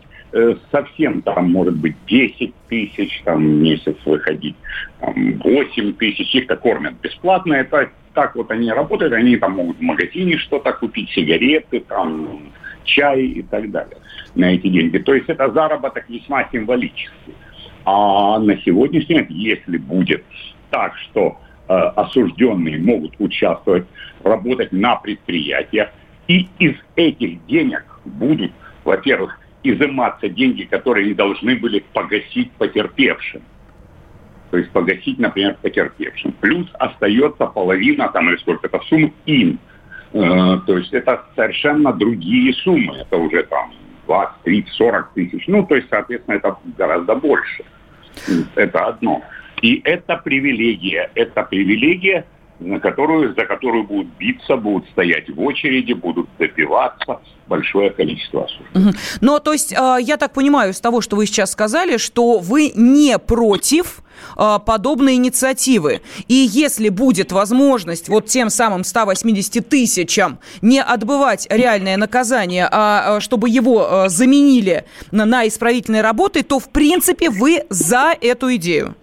совсем 0.71 1.21
там 1.21 1.51
может 1.51 1.75
быть 1.75 1.95
10 2.07 2.53
тысяч 2.67 3.21
там, 3.23 3.37
в 3.37 3.61
месяц 3.61 3.95
выходить, 4.05 4.55
там, 4.99 5.33
8 5.39 5.93
тысяч, 5.93 6.35
их-то 6.35 6.57
кормят 6.57 6.95
бесплатно, 7.01 7.53
это 7.53 7.89
так 8.13 8.35
вот 8.35 8.51
они 8.51 8.71
работают, 8.71 9.13
они 9.13 9.37
там 9.37 9.53
могут 9.53 9.77
в 9.77 9.81
магазине 9.81 10.37
что-то 10.37 10.73
купить, 10.73 11.09
сигареты, 11.11 11.81
там, 11.81 12.51
чай 12.83 13.21
и 13.21 13.41
так 13.43 13.69
далее 13.71 13.97
на 14.35 14.53
эти 14.53 14.67
деньги. 14.67 14.97
То 14.97 15.13
есть 15.13 15.29
это 15.29 15.51
заработок 15.51 16.09
весьма 16.09 16.47
символический. 16.51 17.35
А 17.85 18.39
на 18.39 18.57
сегодняшний 18.61 19.15
момент, 19.15 19.31
если 19.31 19.77
будет 19.77 20.23
так, 20.69 20.95
что 20.97 21.39
э, 21.67 21.73
осужденные 21.73 22.79
могут 22.79 23.15
участвовать, 23.19 23.85
работать 24.23 24.71
на 24.71 24.95
предприятиях, 24.95 25.89
И 26.27 26.49
из 26.59 26.75
этих 26.97 27.45
денег 27.45 27.85
будут, 28.03 28.51
во-первых, 28.83 29.39
изыматься 29.73 30.29
деньги, 30.29 30.63
которые 30.63 31.07
не 31.07 31.13
должны 31.13 31.55
были 31.55 31.83
погасить 31.93 32.51
потерпевшим. 32.53 33.41
То 34.51 34.57
есть 34.57 34.71
погасить, 34.71 35.19
например, 35.19 35.57
потерпевшим. 35.61 36.31
Плюс 36.33 36.67
остается 36.73 37.47
половина, 37.47 38.09
там 38.09 38.29
или 38.29 38.37
сколько-то 38.37 38.79
сумм 38.87 39.13
им. 39.25 39.59
Э, 40.13 40.59
то 40.65 40.77
есть 40.77 40.93
это 40.93 41.23
совершенно 41.35 41.91
другие 41.91 42.53
суммы. 42.53 42.97
Это 42.97 43.17
уже 43.17 43.43
там 43.43 43.71
20, 44.05 44.43
30, 44.43 44.73
40 44.73 45.13
тысяч. 45.13 45.43
Ну, 45.47 45.65
то 45.65 45.75
есть, 45.75 45.87
соответственно, 45.89 46.35
это 46.35 46.57
гораздо 46.77 47.15
больше. 47.15 47.63
Это 48.55 48.85
одно. 48.85 49.21
И 49.61 49.81
это 49.83 50.17
привилегия. 50.17 51.11
Это 51.13 51.43
привилегия, 51.43 52.25
на 52.59 52.79
которую, 52.79 53.35
за 53.35 53.45
которую 53.45 53.83
будут 53.83 54.07
биться, 54.17 54.57
будут 54.57 54.89
стоять 54.89 55.29
в 55.29 55.39
очереди, 55.41 55.93
будут 55.93 56.27
добиваться 56.39 57.19
большое 57.47 57.91
количество 57.91 58.45
осужденных. 58.45 58.95
Угу. 58.95 58.97
Но, 59.21 59.39
то 59.39 59.53
есть, 59.53 59.73
а, 59.77 59.97
я 59.97 60.17
так 60.17 60.33
понимаю 60.33 60.71
из 60.71 60.81
того, 60.81 61.01
что 61.01 61.15
вы 61.15 61.25
сейчас 61.25 61.51
сказали, 61.51 61.97
что 61.97 62.39
вы 62.39 62.71
не 62.75 63.17
против 63.19 64.01
а, 64.35 64.59
подобной 64.59 65.15
инициативы. 65.15 66.01
И 66.27 66.33
если 66.33 66.89
будет 66.89 67.31
возможность 67.31 68.09
вот 68.09 68.25
тем 68.25 68.49
самым 68.49 68.83
180 68.83 69.67
тысячам 69.67 70.39
не 70.61 70.81
отбывать 70.81 71.47
реальное 71.49 71.97
наказание, 71.97 72.67
а, 72.69 73.17
а 73.17 73.21
чтобы 73.21 73.49
его 73.49 74.05
заменили 74.07 74.85
на 75.11 75.47
исправительные 75.47 76.01
работы, 76.01 76.43
то, 76.43 76.59
в 76.59 76.69
принципе, 76.69 77.29
вы 77.29 77.63
за 77.69 78.13
эту 78.19 78.53
идею. 78.55 78.95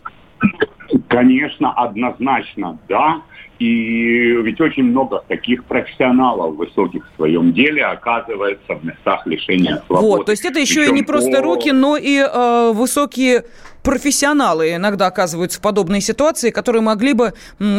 Конечно, 1.08 1.72
однозначно, 1.72 2.78
да. 2.88 3.22
И 3.58 4.36
ведь 4.42 4.60
очень 4.60 4.84
много 4.84 5.22
таких 5.28 5.64
профессионалов 5.64 6.56
высоких 6.56 7.08
в 7.12 7.16
своем 7.16 7.52
деле 7.52 7.84
оказывается 7.84 8.74
в 8.74 8.84
местах 8.84 9.26
лишения 9.26 9.82
свободы. 9.86 10.08
Вот, 10.08 10.26
то 10.26 10.32
есть 10.32 10.44
это 10.44 10.58
еще 10.58 10.80
Причем 10.80 10.94
и 10.94 10.94
не 10.96 11.02
просто 11.02 11.40
руки, 11.40 11.70
но 11.70 11.96
и 11.96 12.18
э, 12.18 12.72
высокие 12.72 13.44
профессионалы 13.84 14.74
иногда 14.74 15.06
оказываются 15.06 15.58
в 15.58 15.60
подобной 15.60 16.00
ситуации, 16.00 16.50
которые 16.50 16.82
могли 16.82 17.12
бы, 17.12 17.34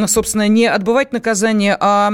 собственно, 0.08 0.48
не 0.48 0.68
отбывать 0.68 1.12
наказание, 1.12 1.76
а 1.78 2.14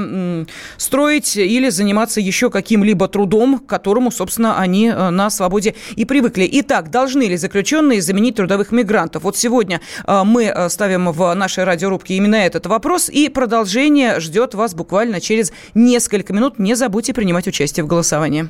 строить 0.78 1.36
или 1.36 1.70
заниматься 1.70 2.20
еще 2.20 2.50
каким-либо 2.50 3.08
трудом, 3.08 3.60
к 3.60 3.68
которому, 3.68 4.10
собственно, 4.10 4.58
они 4.58 4.88
э, 4.88 5.10
на 5.10 5.30
свободе 5.30 5.76
и 5.96 6.06
привыкли. 6.06 6.50
Итак, 6.52 6.90
должны 6.90 7.24
ли 7.24 7.38
заключенные 7.38 8.02
заменить 8.02 8.36
трудовых 8.36 8.72
мигрантов? 8.72 9.24
Вот 9.24 9.38
сегодня 9.38 9.82
э, 10.08 10.24
мы 10.24 10.46
э, 10.46 10.70
ставим 10.70 11.12
в 11.12 11.34
нашей 11.34 11.66
радиорубке 11.66 12.16
именно 12.16 12.36
этот 12.36 12.66
вопрос, 12.66 13.10
и 13.10 13.28
продолжение 13.30 14.20
ждет 14.20 14.56
вас 14.56 14.74
буквально 14.74 15.20
через 15.20 15.52
несколько 15.74 16.34
минут. 16.34 16.58
Не 16.60 16.76
забудьте 16.76 17.14
принимать 17.14 17.48
участие 17.48 17.84
в 17.84 17.88
голосовании. 17.88 18.50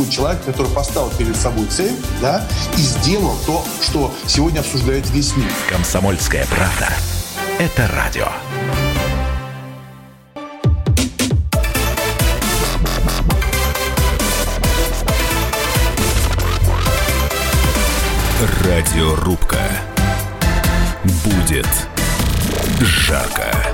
существует 0.00 0.10
человек, 0.10 0.44
который 0.44 0.70
поставил 0.72 1.10
перед 1.10 1.36
собой 1.36 1.66
цель, 1.66 1.94
да, 2.20 2.46
и 2.76 2.80
сделал 2.80 3.36
то, 3.46 3.64
что 3.82 4.12
сегодня 4.26 4.60
обсуждает 4.60 5.08
весь 5.10 5.36
мир. 5.36 5.50
Комсомольская 5.68 6.46
правда. 6.46 6.88
Это 7.58 7.88
радио. 7.88 8.28
Радиорубка. 18.64 19.58
Будет 21.24 21.68
жарко. 22.80 23.69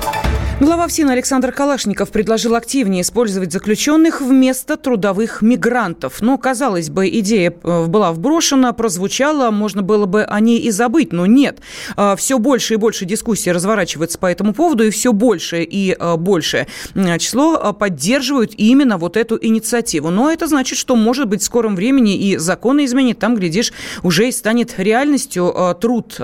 Глава 0.59 0.87
ФСИН 0.87 1.11
Александр 1.11 1.51
Калашников 1.51 2.09
предложил 2.09 2.55
активнее 2.55 3.03
использовать 3.03 3.51
заключенных 3.51 4.21
вместо 4.21 4.75
трудовых 4.75 5.43
мигрантов. 5.43 6.19
Но, 6.19 6.35
казалось 6.39 6.89
бы, 6.89 7.07
идея 7.09 7.51
э, 7.51 7.85
была 7.85 8.11
вброшена, 8.11 8.73
прозвучала, 8.73 9.51
можно 9.51 9.83
было 9.83 10.07
бы 10.07 10.23
о 10.23 10.39
ней 10.39 10.57
и 10.57 10.71
забыть, 10.71 11.13
но 11.13 11.27
нет. 11.27 11.59
А, 11.95 12.15
все 12.15 12.39
больше 12.39 12.73
и 12.73 12.77
больше 12.77 13.05
дискуссий 13.05 13.51
разворачивается 13.51 14.17
по 14.17 14.25
этому 14.25 14.55
поводу, 14.55 14.83
и 14.83 14.89
все 14.89 15.13
больше 15.13 15.61
и 15.61 15.95
э, 15.97 16.15
больше 16.17 16.65
число 17.19 17.61
э, 17.63 17.73
поддерживают 17.73 18.53
именно 18.57 18.97
вот 18.97 19.15
эту 19.15 19.37
инициативу. 19.39 20.09
Но 20.09 20.31
это 20.31 20.47
значит, 20.47 20.79
что, 20.79 20.95
может 20.95 21.27
быть, 21.27 21.41
в 21.41 21.45
скором 21.45 21.75
времени 21.75 22.17
и 22.17 22.37
законы 22.37 22.85
изменит, 22.85 23.19
там, 23.19 23.35
глядишь, 23.35 23.73
уже 24.01 24.27
и 24.27 24.31
станет 24.31 24.73
реальностью 24.79 25.53
труд 25.79 26.19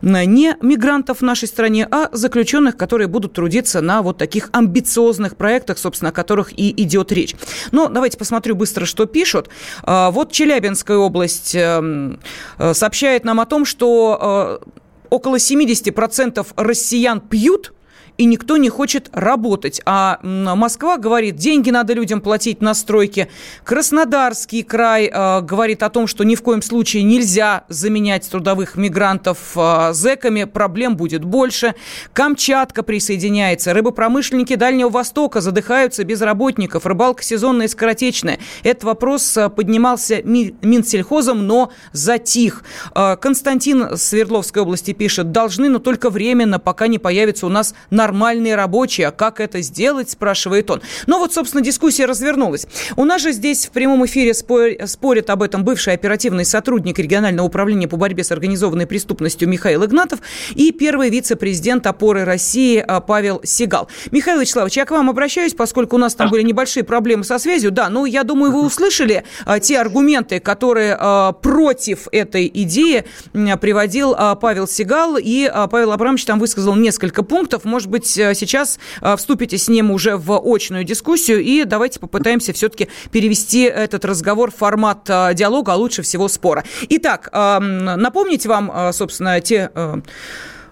не 0.00 0.56
мигрантов 0.62 1.18
в 1.18 1.22
нашей 1.22 1.46
стране, 1.46 1.86
а 1.90 2.08
заключенных, 2.12 2.78
которые 2.78 3.06
будут 3.06 3.34
трудиться 3.34 3.49
трудиться 3.50 3.80
на 3.80 4.02
вот 4.02 4.16
таких 4.16 4.48
амбициозных 4.52 5.36
проектах, 5.36 5.76
собственно, 5.78 6.10
о 6.10 6.12
которых 6.12 6.52
и 6.56 6.70
идет 6.82 7.10
речь. 7.10 7.34
Но 7.72 7.88
давайте 7.88 8.16
посмотрю 8.16 8.54
быстро, 8.54 8.86
что 8.86 9.06
пишут. 9.06 9.48
А, 9.82 10.12
вот 10.12 10.30
Челябинская 10.30 10.96
область 10.96 11.56
эм, 11.56 12.20
э, 12.58 12.74
сообщает 12.74 13.24
нам 13.24 13.40
о 13.40 13.46
том, 13.46 13.64
что 13.64 14.60
э, 14.62 14.66
около 15.10 15.36
70% 15.36 16.46
россиян 16.56 17.20
пьют– 17.20 17.72
и 18.20 18.26
никто 18.26 18.58
не 18.58 18.68
хочет 18.68 19.08
работать. 19.12 19.80
А 19.86 20.18
Москва 20.22 20.98
говорит, 20.98 21.36
деньги 21.36 21.70
надо 21.70 21.94
людям 21.94 22.20
платить 22.20 22.60
на 22.60 22.74
стройке. 22.74 23.30
Краснодарский 23.64 24.62
край 24.62 25.10
э, 25.10 25.40
говорит 25.40 25.82
о 25.82 25.88
том, 25.88 26.06
что 26.06 26.22
ни 26.22 26.34
в 26.34 26.42
коем 26.42 26.60
случае 26.60 27.02
нельзя 27.02 27.64
заменять 27.68 28.30
трудовых 28.30 28.76
мигрантов 28.76 29.38
э, 29.56 29.94
зэками, 29.94 30.44
проблем 30.44 30.98
будет 30.98 31.24
больше. 31.24 31.74
Камчатка 32.12 32.82
присоединяется. 32.82 33.72
Рыбопромышленники 33.72 34.54
Дальнего 34.54 34.90
Востока 34.90 35.40
задыхаются 35.40 36.04
без 36.04 36.20
работников. 36.20 36.84
Рыбалка 36.84 37.22
сезонная 37.22 37.68
и 37.68 37.68
скоротечная. 37.70 38.38
Этот 38.62 38.84
вопрос 38.84 39.34
э, 39.38 39.48
поднимался 39.48 40.20
Минсельхозом, 40.24 41.46
но 41.46 41.72
затих. 41.92 42.64
Константин 42.92 43.96
Свердловской 43.96 44.60
области 44.60 44.92
пишет, 44.92 45.32
должны, 45.32 45.70
но 45.70 45.78
только 45.78 46.10
временно, 46.10 46.58
пока 46.58 46.86
не 46.86 46.98
появится 46.98 47.46
у 47.46 47.48
нас 47.48 47.74
нормальный 47.88 48.09
нормальные 48.10 48.56
рабочие. 48.56 49.06
А 49.06 49.12
как 49.12 49.40
это 49.40 49.60
сделать, 49.62 50.10
спрашивает 50.10 50.70
он. 50.70 50.82
Но 51.06 51.18
вот, 51.18 51.32
собственно, 51.32 51.62
дискуссия 51.62 52.06
развернулась. 52.06 52.66
У 52.96 53.04
нас 53.04 53.22
же 53.22 53.32
здесь 53.32 53.66
в 53.66 53.70
прямом 53.70 54.04
эфире 54.06 54.34
спорит 54.34 55.30
об 55.30 55.42
этом 55.42 55.64
бывший 55.64 55.94
оперативный 55.94 56.44
сотрудник 56.44 56.98
регионального 56.98 57.46
управления 57.46 57.86
по 57.86 57.96
борьбе 57.96 58.24
с 58.24 58.32
организованной 58.32 58.86
преступностью 58.86 59.48
Михаил 59.48 59.84
Игнатов 59.84 60.20
и 60.56 60.72
первый 60.72 61.08
вице-президент 61.08 61.86
опоры 61.86 62.24
России 62.24 62.84
а, 62.86 63.00
Павел 63.00 63.40
Сигал. 63.44 63.88
Михаил 64.10 64.40
Вячеславович, 64.40 64.76
я 64.76 64.84
к 64.84 64.90
вам 64.90 65.08
обращаюсь, 65.08 65.54
поскольку 65.54 65.96
у 65.96 65.98
нас 65.98 66.14
там 66.14 66.30
были 66.30 66.42
небольшие 66.42 66.82
проблемы 66.82 67.22
со 67.22 67.38
связью. 67.38 67.70
Да, 67.70 67.88
ну, 67.90 68.06
я 68.06 68.24
думаю, 68.24 68.50
вы 68.50 68.64
услышали 68.64 69.24
а, 69.46 69.60
те 69.60 69.78
аргументы, 69.78 70.40
которые 70.40 70.96
а, 70.98 71.32
против 71.32 72.08
этой 72.10 72.50
идеи 72.52 73.04
приводил 73.32 74.16
Павел 74.40 74.66
Сигал, 74.66 75.16
и 75.16 75.50
Павел 75.70 75.92
Абрамович 75.92 76.24
там 76.24 76.38
высказал 76.38 76.74
несколько 76.74 77.22
пунктов. 77.22 77.64
Может 77.64 77.89
быть, 77.90 78.16
э, 78.16 78.34
сейчас 78.34 78.78
э, 79.02 79.16
вступите 79.16 79.58
с 79.58 79.68
ним 79.68 79.90
уже 79.90 80.16
в 80.16 80.40
очную 80.44 80.84
дискуссию, 80.84 81.40
и 81.40 81.64
давайте 81.64 82.00
попытаемся 82.00 82.52
все-таки 82.52 82.88
перевести 83.10 83.62
этот 83.62 84.04
разговор 84.04 84.50
в 84.50 84.56
формат 84.56 85.08
э, 85.08 85.34
диалога, 85.34 85.74
а 85.74 85.76
лучше 85.76 86.02
всего 86.02 86.28
спора. 86.28 86.64
Итак, 86.88 87.28
напомнить 87.32 88.46
вам, 88.46 88.92
собственно, 88.92 89.40
те 89.40 89.70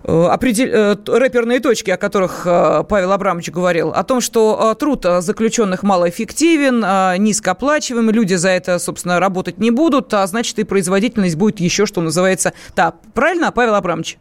определ... 0.05 0.97
рэперные 1.07 1.61
точки, 1.61 1.91
о 1.91 1.97
которых 1.97 2.43
Павел 2.45 3.13
Абрамович 3.13 3.51
говорил, 3.51 3.91
о 3.91 4.05
том, 4.05 4.21
что 4.21 4.77
труд 4.79 5.05
заключенных 5.21 5.83
малоэффективен, 5.83 7.23
низкооплачивааемый, 7.23 8.15
люди 8.15 8.35
за 8.35 8.51
это, 8.51 8.79
собственно, 8.79 9.21
работать 9.21 9.59
не 9.59 9.71
будут, 9.71 10.15
а 10.15 10.27
значит 10.27 10.59
и 10.59 10.65
производительность 10.65 11.37
будет 11.37 11.61
еще, 11.61 11.87
что 11.87 12.01
называется, 12.01 12.53
так. 12.75 12.97
Правильно, 13.15 13.53
Павел 13.53 13.75
Абрамович? 13.75 14.19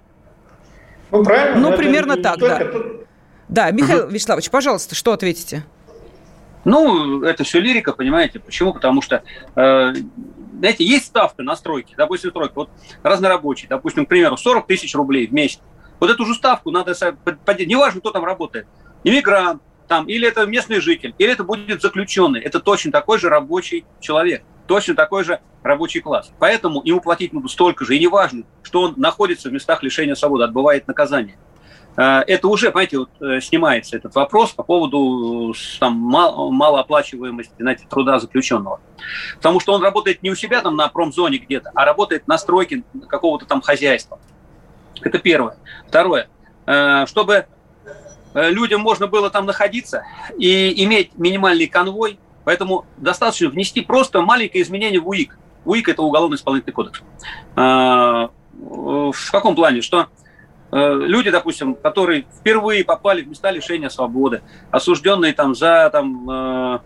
Ну, 1.11 1.23
правильно. 1.23 1.69
Ну, 1.69 1.77
примерно 1.77 2.17
так, 2.17 2.39
да. 2.39 2.61
Да, 3.47 3.71
Михаил 3.71 4.05
угу. 4.05 4.11
Вячеславович, 4.11 4.49
пожалуйста, 4.49 4.95
что 4.95 5.13
ответите? 5.13 5.63
Ну, 6.65 7.21
это 7.23 7.45
все 7.45 7.61
лирика, 7.61 7.93
понимаете. 7.93 8.39
Почему? 8.39 8.73
Потому 8.73 9.01
что, 9.01 9.23
э, 9.55 9.93
знаете, 10.59 10.83
есть 10.83 11.05
ставка 11.05 11.43
на 11.43 11.55
стройки, 11.55 11.93
допустим, 11.95 12.31
стройка, 12.31 12.53
вот 12.55 12.69
разнорабочий, 13.03 13.67
допустим, 13.69 14.05
к 14.05 14.09
примеру, 14.09 14.35
40 14.35 14.67
тысяч 14.67 14.93
рублей 14.93 15.27
в 15.27 15.33
месяц. 15.33 15.61
Вот 16.01 16.09
эту 16.09 16.25
же 16.25 16.33
ставку 16.33 16.71
надо 16.71 16.93
поднять, 17.45 17.69
неважно, 17.69 18.01
кто 18.01 18.11
там 18.11 18.25
работает, 18.25 18.67
иммигрант, 19.05 19.61
там, 19.87 20.07
или 20.07 20.27
это 20.27 20.45
местный 20.45 20.81
житель, 20.81 21.15
или 21.17 21.31
это 21.31 21.45
будет 21.45 21.81
заключенный. 21.81 22.41
Это 22.41 22.59
точно 22.59 22.91
такой 22.91 23.17
же 23.17 23.29
рабочий 23.29 23.85
человек, 24.01 24.43
точно 24.67 24.95
такой 24.95 25.23
же 25.23 25.39
рабочий 25.63 26.01
класс. 26.01 26.31
Поэтому 26.39 26.81
ему 26.83 27.01
платить 27.01 27.33
нужно 27.33 27.49
столько 27.49 27.85
же, 27.85 27.95
и 27.95 27.99
неважно, 27.99 28.43
что 28.63 28.81
он 28.83 28.93
находится 28.97 29.49
в 29.49 29.53
местах 29.53 29.83
лишения 29.83 30.15
свободы, 30.15 30.43
отбывает 30.43 30.87
наказание. 30.87 31.37
Э, 31.97 32.23
это 32.27 32.47
уже, 32.47 32.71
понимаете, 32.71 32.99
вот, 32.99 33.09
э, 33.21 33.41
снимается 33.41 33.97
этот 33.97 34.15
вопрос 34.15 34.51
по 34.51 34.63
поводу 34.63 35.53
там, 35.79 35.93
мал, 35.93 36.51
малооплачиваемости 36.51 37.53
знаете, 37.57 37.85
труда 37.89 38.19
заключенного. 38.19 38.79
Потому 39.35 39.59
что 39.59 39.73
он 39.73 39.83
работает 39.83 40.21
не 40.23 40.29
у 40.29 40.35
себя 40.35 40.61
там 40.61 40.75
на 40.75 40.87
промзоне 40.87 41.39
где-то, 41.39 41.71
а 41.73 41.85
работает 41.85 42.27
на 42.27 42.37
стройке 42.37 42.83
какого-то 43.09 43.45
там 43.45 43.61
хозяйства. 43.61 44.19
Это 45.01 45.17
первое. 45.17 45.57
Второе. 45.87 46.29
Э, 46.65 47.05
чтобы 47.07 47.47
людям 48.33 48.81
можно 48.81 49.07
было 49.07 49.31
там 49.31 49.47
находиться 49.47 50.03
и 50.37 50.83
иметь 50.83 51.17
минимальный 51.17 51.65
конвой, 51.65 52.19
поэтому 52.47 52.85
достаточно 52.95 53.49
внести 53.49 53.81
просто 53.81 54.21
маленькое 54.21 54.63
изменение 54.63 55.01
в 55.01 55.09
УИК. 55.09 55.37
УИК– 55.65 55.89
это 55.89 56.01
уголовно-исполнительный 56.01 56.71
кодекс. 56.71 57.03
В 57.55 59.31
каком 59.31 59.53
плане? 59.53 59.81
Что 59.81 60.07
Э, 60.71 60.93
люди, 60.93 61.29
допустим, 61.29 61.75
которые 61.75 62.25
впервые 62.39 62.83
попали 62.83 63.21
в 63.21 63.27
места 63.27 63.51
лишения 63.51 63.89
свободы, 63.89 64.41
осужденные 64.69 65.33
там 65.33 65.55
за 65.55 65.89
там, 65.91 66.29
э, 66.29 66.79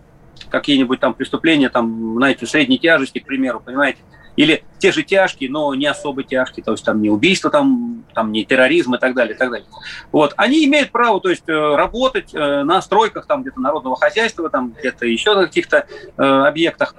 какие-нибудь 0.50 1.00
там 1.00 1.14
преступления, 1.14 1.68
там, 1.68 2.14
знаете, 2.16 2.46
средней 2.46 2.78
тяжести, 2.78 3.18
к 3.18 3.26
примеру, 3.26 3.60
понимаете, 3.60 3.98
или 4.36 4.64
те 4.78 4.92
же 4.92 5.02
тяжкие, 5.02 5.50
но 5.50 5.74
не 5.74 5.86
особо 5.86 6.22
тяжкие, 6.22 6.64
то 6.64 6.72
есть 6.72 6.84
там 6.84 7.02
не 7.02 7.10
убийство, 7.10 7.50
там, 7.50 8.04
там 8.14 8.32
не 8.32 8.44
терроризм 8.44 8.94
и 8.94 8.98
так 8.98 9.14
далее, 9.14 9.34
и 9.34 9.38
так 9.38 9.50
далее. 9.50 9.66
Вот, 10.10 10.34
они 10.36 10.64
имеют 10.64 10.90
право, 10.90 11.20
то 11.20 11.28
есть 11.28 11.48
э, 11.48 11.52
работать 11.52 12.32
на 12.32 12.80
стройках 12.82 13.26
там 13.26 13.42
где-то 13.42 13.60
народного 13.60 13.96
хозяйства, 13.96 14.48
там 14.48 14.74
где-то 14.78 15.06
еще 15.06 15.34
на 15.34 15.46
каких-то 15.46 15.86
э, 16.16 16.22
объектах, 16.22 16.94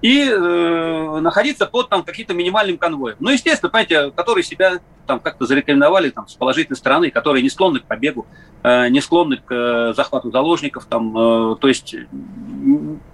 и 0.00 0.28
э, 0.30 1.18
находиться 1.20 1.66
под 1.66 1.88
там 1.88 2.04
каким-то 2.04 2.32
минимальным 2.32 2.78
конвоем. 2.78 3.16
Ну, 3.18 3.30
естественно, 3.30 3.70
понимаете, 3.70 4.12
которые 4.12 4.44
себя 4.44 4.78
там 5.06 5.18
как-то 5.18 5.46
зарекомендовали 5.46 6.10
там, 6.10 6.28
с 6.28 6.34
положительной 6.34 6.76
стороны, 6.76 7.10
которые 7.10 7.42
не 7.42 7.50
склонны 7.50 7.80
к 7.80 7.84
побегу, 7.84 8.26
э, 8.62 8.88
не 8.90 9.00
склонны 9.00 9.38
к 9.38 9.52
э, 9.52 9.94
захвату 9.96 10.30
заложников, 10.30 10.84
там, 10.84 11.16
э, 11.16 11.56
то 11.56 11.66
есть 11.66 11.94
э, 11.94 12.06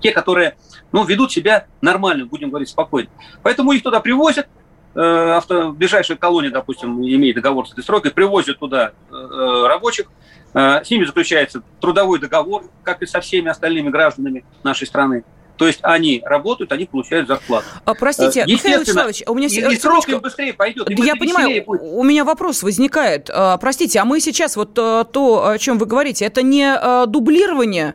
те, 0.00 0.12
которые 0.12 0.56
ну, 0.92 1.04
ведут 1.04 1.32
себя 1.32 1.66
нормально, 1.80 2.26
будем 2.26 2.50
говорить, 2.50 2.68
спокойно. 2.68 3.08
Поэтому 3.42 3.72
их 3.72 3.82
туда 3.82 4.00
привозят, 4.00 4.48
э, 4.94 5.00
авто, 5.00 5.72
ближайшая 5.72 6.16
колония, 6.16 6.50
допустим, 6.50 7.00
имеет 7.02 7.36
договор 7.36 7.68
с 7.68 7.72
этой 7.72 7.82
стройкой, 7.82 8.10
привозят 8.12 8.58
туда 8.58 8.92
э, 9.10 9.66
рабочих, 9.66 10.06
э, 10.52 10.84
с 10.84 10.90
ними 10.90 11.04
заключается 11.04 11.62
трудовой 11.80 12.18
договор, 12.18 12.64
как 12.82 13.02
и 13.02 13.06
со 13.06 13.20
всеми 13.20 13.48
остальными 13.48 13.90
гражданами 13.90 14.44
нашей 14.62 14.86
страны. 14.86 15.24
То 15.56 15.66
есть 15.66 15.78
они 15.82 16.20
работают, 16.24 16.72
они 16.72 16.86
получают 16.86 17.28
зарплату. 17.28 17.66
А, 17.84 17.94
простите, 17.94 18.40
э, 18.40 18.46
Михаил 18.46 18.80
Вячеславович, 18.80 19.22
у 19.26 19.34
меня... 19.34 19.46
И, 19.46 19.74
и 19.74 19.78
срок 19.78 20.08
им 20.08 20.18
быстрее 20.18 20.52
пойдет. 20.52 20.88
Я 20.90 21.14
понимаю, 21.14 21.64
будет. 21.64 21.80
у 21.82 22.02
меня 22.02 22.24
вопрос 22.24 22.62
возникает. 22.62 23.30
А, 23.32 23.56
простите, 23.58 24.00
а 24.00 24.04
мы 24.04 24.20
сейчас 24.20 24.56
вот 24.56 24.76
э, 24.76 25.04
то, 25.12 25.48
о 25.48 25.58
чем 25.58 25.78
вы 25.78 25.86
говорите, 25.86 26.24
это 26.24 26.42
не 26.42 26.64
э, 26.64 27.06
дублирование 27.06 27.94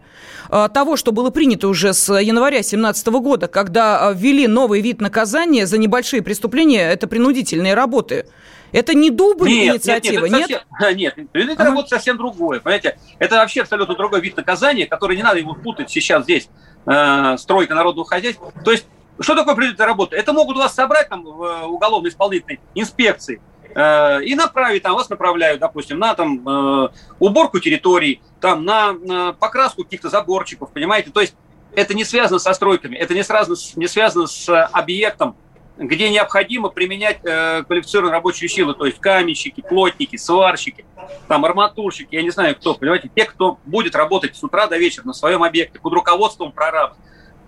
того, 0.73 0.95
что 0.95 1.11
было 1.11 1.29
принято 1.29 1.67
уже 1.67 1.93
с 1.93 2.11
января 2.11 2.57
2017 2.57 3.07
года, 3.07 3.47
когда 3.47 4.11
ввели 4.15 4.47
новый 4.47 4.81
вид 4.81 4.99
наказания 4.99 5.67
за 5.67 5.77
небольшие 5.77 6.23
преступления, 6.23 6.91
это 6.91 7.07
принудительные 7.07 7.75
работы. 7.75 8.25
Это 8.71 8.95
не 8.95 9.09
дубль 9.09 9.49
нет, 9.49 9.75
инициативы, 9.75 10.29
нет? 10.29 10.49
Нет, 10.49 10.63
совсем, 10.79 10.97
нет, 10.97 11.17
нет 11.17 11.27
это 11.33 11.53
ага. 11.53 11.65
работа 11.65 11.89
совсем 11.89 12.17
другое, 12.17 12.59
понимаете? 12.59 12.97
Это 13.19 13.35
вообще 13.35 13.61
абсолютно 13.61 13.95
другой 13.95 14.21
вид 14.21 14.37
наказания, 14.37 14.85
который 14.85 15.17
не 15.17 15.23
надо 15.23 15.39
его 15.39 15.53
путать 15.53 15.89
сейчас 15.89 16.23
здесь 16.23 16.49
э, 16.85 17.37
стройка 17.37 17.75
народного 17.75 18.07
хозяйства. 18.07 18.51
То 18.63 18.71
есть, 18.71 18.85
что 19.19 19.35
такое 19.35 19.55
принудительная 19.55 19.87
работа? 19.87 20.15
Это 20.15 20.33
могут 20.33 20.57
вас 20.57 20.73
собрать 20.73 21.09
там 21.09 21.23
в 21.23 21.43
э, 21.43 21.65
уголовно-исполнительной 21.65 22.59
инспекции 22.75 23.41
э, 23.75 24.23
и 24.23 24.35
направить, 24.35 24.83
там 24.83 24.95
вас 24.95 25.09
направляют, 25.09 25.59
допустим, 25.59 25.99
на 25.99 26.13
там 26.13 26.47
э, 26.47 26.89
уборку 27.19 27.59
территорий, 27.59 28.21
там 28.39 28.63
на, 28.65 28.93
на 28.93 29.33
покраску 29.33 29.83
каких-то 29.83 30.09
заборчиков, 30.09 30.71
понимаете? 30.71 31.11
То 31.11 31.21
есть 31.21 31.35
это 31.75 31.93
не 31.93 32.05
связано 32.05 32.39
со 32.39 32.53
стройками, 32.53 32.95
это 32.95 33.13
не, 33.13 33.23
связано, 33.23 33.55
не 33.75 33.87
связано 33.87 34.27
с 34.27 34.65
объектом, 34.67 35.35
где 35.79 36.09
необходимо 36.09 36.69
применять 36.69 37.19
э, 37.23 37.63
квалифицированную 37.63 38.11
рабочую 38.11 38.49
силу, 38.49 38.73
то 38.73 38.85
есть 38.85 38.99
каменщики, 38.99 39.61
плотники, 39.61 40.17
сварщики, 40.17 40.85
там 41.27 41.45
арматурщики, 41.45 42.15
я 42.15 42.21
не 42.21 42.31
знаю 42.31 42.55
кто, 42.55 42.75
понимаете, 42.75 43.09
те, 43.15 43.25
кто 43.25 43.59
будет 43.65 43.95
работать 43.95 44.35
с 44.35 44.43
утра 44.43 44.67
до 44.67 44.77
вечера 44.77 45.05
на 45.05 45.13
своем 45.13 45.41
объекте 45.41 45.79
под 45.79 45.93
руководством 45.93 46.51
прораба. 46.51 46.97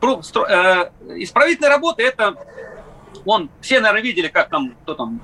Э, 0.01 0.89
исправительная 1.17 1.69
работа– 1.69 2.01
это 2.03 2.35
он, 3.25 3.49
все, 3.59 3.81
наверное, 3.81 4.01
видели, 4.01 4.27
как 4.29 4.49
там, 4.49 4.75
кто 4.83 4.95
там, 4.95 5.21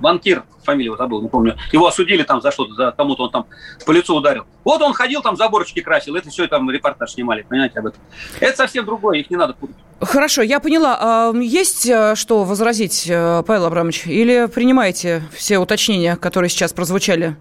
банкир, 0.00 0.44
фамилию 0.64 0.96
забыл, 0.96 1.22
не 1.22 1.28
помню, 1.28 1.56
его 1.72 1.86
осудили 1.86 2.22
там 2.22 2.40
за 2.40 2.50
что-то, 2.50 2.74
за 2.74 2.92
кому-то 2.92 3.24
он 3.24 3.30
там 3.30 3.46
по 3.86 3.92
лицу 3.92 4.16
ударил. 4.16 4.44
Вот 4.64 4.80
он 4.82 4.92
ходил 4.92 5.22
там, 5.22 5.36
заборчики 5.36 5.80
красил, 5.80 6.16
это 6.16 6.30
все 6.30 6.46
там 6.46 6.70
репортаж 6.70 7.12
снимали, 7.12 7.42
понимаете, 7.42 7.78
об 7.78 7.86
этом. 7.86 8.00
Это 8.40 8.56
совсем 8.56 8.84
другое, 8.84 9.18
их 9.18 9.30
не 9.30 9.36
надо 9.36 9.54
путать. 9.54 9.76
Хорошо, 10.00 10.42
я 10.42 10.60
поняла. 10.60 10.96
А 11.00 11.32
есть 11.36 11.86
э, 11.88 12.14
что 12.14 12.44
возразить, 12.44 13.06
э, 13.08 13.42
Павел 13.46 13.66
Абрамович, 13.66 14.06
или 14.06 14.46
принимаете 14.46 15.22
все 15.32 15.58
уточнения, 15.58 16.16
которые 16.16 16.48
сейчас 16.48 16.72
прозвучали? 16.72 17.36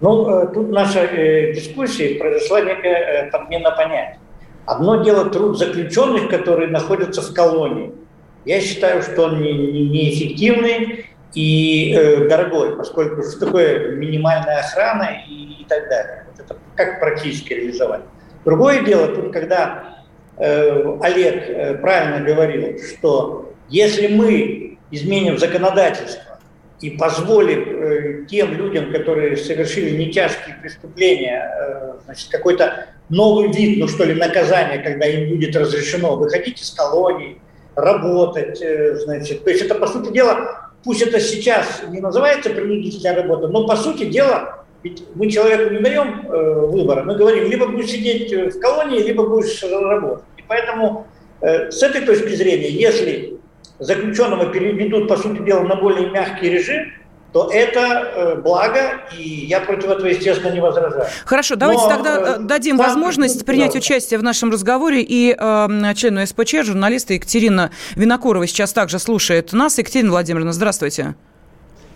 Ну, 0.00 0.28
э, 0.28 0.52
тут 0.52 0.70
наша 0.70 1.06
дискуссия 1.54 2.18
произошла 2.18 2.60
некая 2.60 3.30
подмена 3.30 3.70
понятий. 3.70 4.18
Одно 4.66 5.02
дело 5.04 5.30
труд 5.30 5.58
заключенных, 5.58 6.28
которые 6.28 6.68
находятся 6.68 7.22
в 7.22 7.32
колонии– 7.32 7.92
я 8.46 8.60
считаю, 8.60 9.02
что 9.02 9.24
он 9.24 9.42
неэффективный 9.42 10.78
не, 10.78 10.86
не 10.86 11.04
и 11.36 11.92
э, 11.94 12.28
дорогой, 12.28 12.76
поскольку 12.76 13.22
что 13.22 13.46
такое 13.46 13.90
минимальная 13.90 14.60
охрана 14.60 15.22
и, 15.28 15.60
и 15.60 15.66
так 15.68 15.86
далее. 15.90 16.24
Вот 16.30 16.44
это 16.44 16.56
как 16.74 16.98
практически 16.98 17.52
реализовать. 17.52 18.00
Другое 18.46 18.82
дело, 18.82 19.08
тут 19.08 19.34
когда 19.34 19.98
э, 20.38 20.98
Олег 21.02 21.48
э, 21.48 21.74
правильно 21.74 22.26
говорил, 22.26 22.78
что 22.78 23.52
если 23.68 24.08
мы 24.08 24.78
изменим 24.90 25.36
законодательство 25.36 26.38
и 26.80 26.90
позволим 26.90 27.64
э, 27.68 28.24
тем 28.26 28.54
людям, 28.54 28.90
которые 28.90 29.36
совершили 29.36 29.94
нетяжкие 29.94 30.56
преступления, 30.62 31.52
э, 31.60 31.92
значит, 32.06 32.30
какой-то 32.30 32.86
новый 33.10 33.52
вид, 33.52 33.78
ну 33.78 33.88
что 33.88 34.04
ли, 34.04 34.14
наказания, 34.14 34.78
когда 34.78 35.04
им 35.04 35.28
будет 35.28 35.54
разрешено 35.54 36.16
выходить 36.16 36.62
из 36.62 36.70
колонии, 36.70 37.42
работать, 37.74 38.62
э, 38.62 38.96
значит. 38.96 39.44
То 39.44 39.50
есть 39.50 39.62
это, 39.62 39.74
по 39.74 39.86
сути 39.86 40.10
дела, 40.14 40.65
пусть 40.86 41.02
это 41.02 41.18
сейчас 41.18 41.82
не 41.90 42.00
называется 42.00 42.48
принудительная 42.50 43.16
работа, 43.16 43.48
но, 43.48 43.66
по 43.66 43.76
сути 43.76 44.04
дела, 44.04 44.64
ведь 44.84 45.02
мы 45.16 45.28
человеку 45.28 45.74
не 45.74 45.80
даем 45.80 46.24
э, 46.28 46.66
выбора, 46.66 47.02
мы 47.02 47.16
говорим, 47.16 47.50
либо 47.50 47.66
будешь 47.66 47.90
сидеть 47.90 48.32
в 48.32 48.60
колонии, 48.60 49.02
либо 49.02 49.26
будешь 49.26 49.62
работать. 49.64 50.24
И 50.38 50.44
поэтому 50.46 51.08
э, 51.40 51.72
с 51.72 51.82
этой 51.82 52.02
точки 52.02 52.34
зрения, 52.36 52.70
если 52.70 53.36
заключенного 53.80 54.46
переведут, 54.46 55.08
по 55.08 55.16
сути 55.16 55.42
дела, 55.42 55.64
на 55.64 55.74
более 55.74 56.08
мягкий 56.08 56.50
режим, 56.50 56.92
то 57.36 57.50
это 57.52 57.80
э, 57.80 58.40
благо, 58.40 59.02
и 59.14 59.44
я 59.46 59.60
против 59.60 59.90
этого, 59.90 60.06
естественно, 60.06 60.54
не 60.54 60.60
возражаю. 60.60 61.04
Хорошо, 61.26 61.56
давайте 61.56 61.82
Но, 61.82 61.90
тогда 61.90 62.18
э, 62.18 62.38
дадим 62.38 62.78
там, 62.78 62.86
возможность 62.86 63.44
принять 63.44 63.74
да. 63.74 63.78
участие 63.78 64.18
в 64.18 64.22
нашем 64.22 64.50
разговоре 64.50 65.02
и 65.02 65.36
э, 65.38 65.94
члену 65.96 66.26
СПЧ, 66.26 66.62
журналиста 66.62 67.12
Екатерина 67.12 67.72
Винокурова 67.94 68.46
сейчас 68.46 68.72
также 68.72 68.98
слушает 68.98 69.52
нас. 69.52 69.76
Екатерина 69.76 70.12
Владимировна, 70.12 70.54
здравствуйте. 70.54 71.14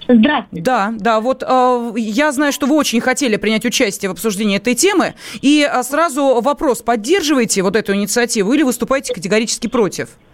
Здравствуйте. 0.07 0.63
Да, 0.63 0.93
да, 0.95 1.21
вот 1.21 1.43
э, 1.43 1.93
я 1.97 2.33
знаю, 2.33 2.53
что 2.53 2.67
вы 2.67 2.77
очень 2.77 3.01
хотели 3.01 3.37
принять 3.37 3.65
участие 3.65 4.11
в 4.11 4.13
обсуждении 4.13 4.59
этой 4.59 4.75
темы. 4.75 5.15
И 5.41 5.67
э, 5.67 5.83
сразу 5.85 6.43
вопрос, 6.43 6.83
поддерживаете 6.83 7.63
вот 7.63 7.77
эту 7.77 7.95
инициативу 7.95 8.53
или 8.53 8.63
выступаете 8.63 9.15
категорически 9.15 9.69
против? 9.69 10.09
Э, 10.09 10.30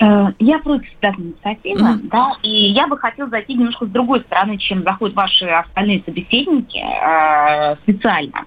я 0.00 0.58
против 0.60 0.88
данной 1.00 1.28
инициативы, 1.28 1.80
mm-hmm. 1.80 2.08
да, 2.08 2.32
и 2.42 2.70
я 2.70 2.86
бы 2.86 2.96
хотела 2.96 3.28
зайти 3.30 3.54
немножко 3.54 3.86
с 3.86 3.88
другой 3.88 4.20
стороны, 4.20 4.56
чем 4.56 4.84
заходят 4.84 5.16
ваши 5.16 5.46
остальные 5.46 6.02
собеседники 6.06 6.78
э, 6.78 7.76
специально. 7.82 8.44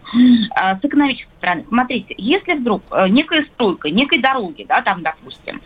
Э, 0.55 0.77
с 0.77 0.79
экономической 0.81 1.31
стороны. 1.37 1.65
Смотрите, 1.67 2.15
если 2.17 2.53
вдруг 2.53 2.83
э, 2.91 3.09
некая 3.09 3.45
стройка, 3.53 3.89
некой 3.89 4.19
дороги, 4.19 4.65
да, 4.67 4.81
там, 4.81 5.03
допустим, 5.03 5.61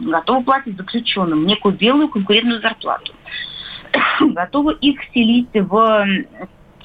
готова 0.00 0.42
платить 0.42 0.76
заключенным 0.76 1.46
некую 1.46 1.76
белую 1.76 2.08
конкурентную 2.08 2.60
зарплату, 2.60 3.12
готовы 4.20 4.74
их 4.80 5.00
селить 5.14 5.50
в 5.52 6.06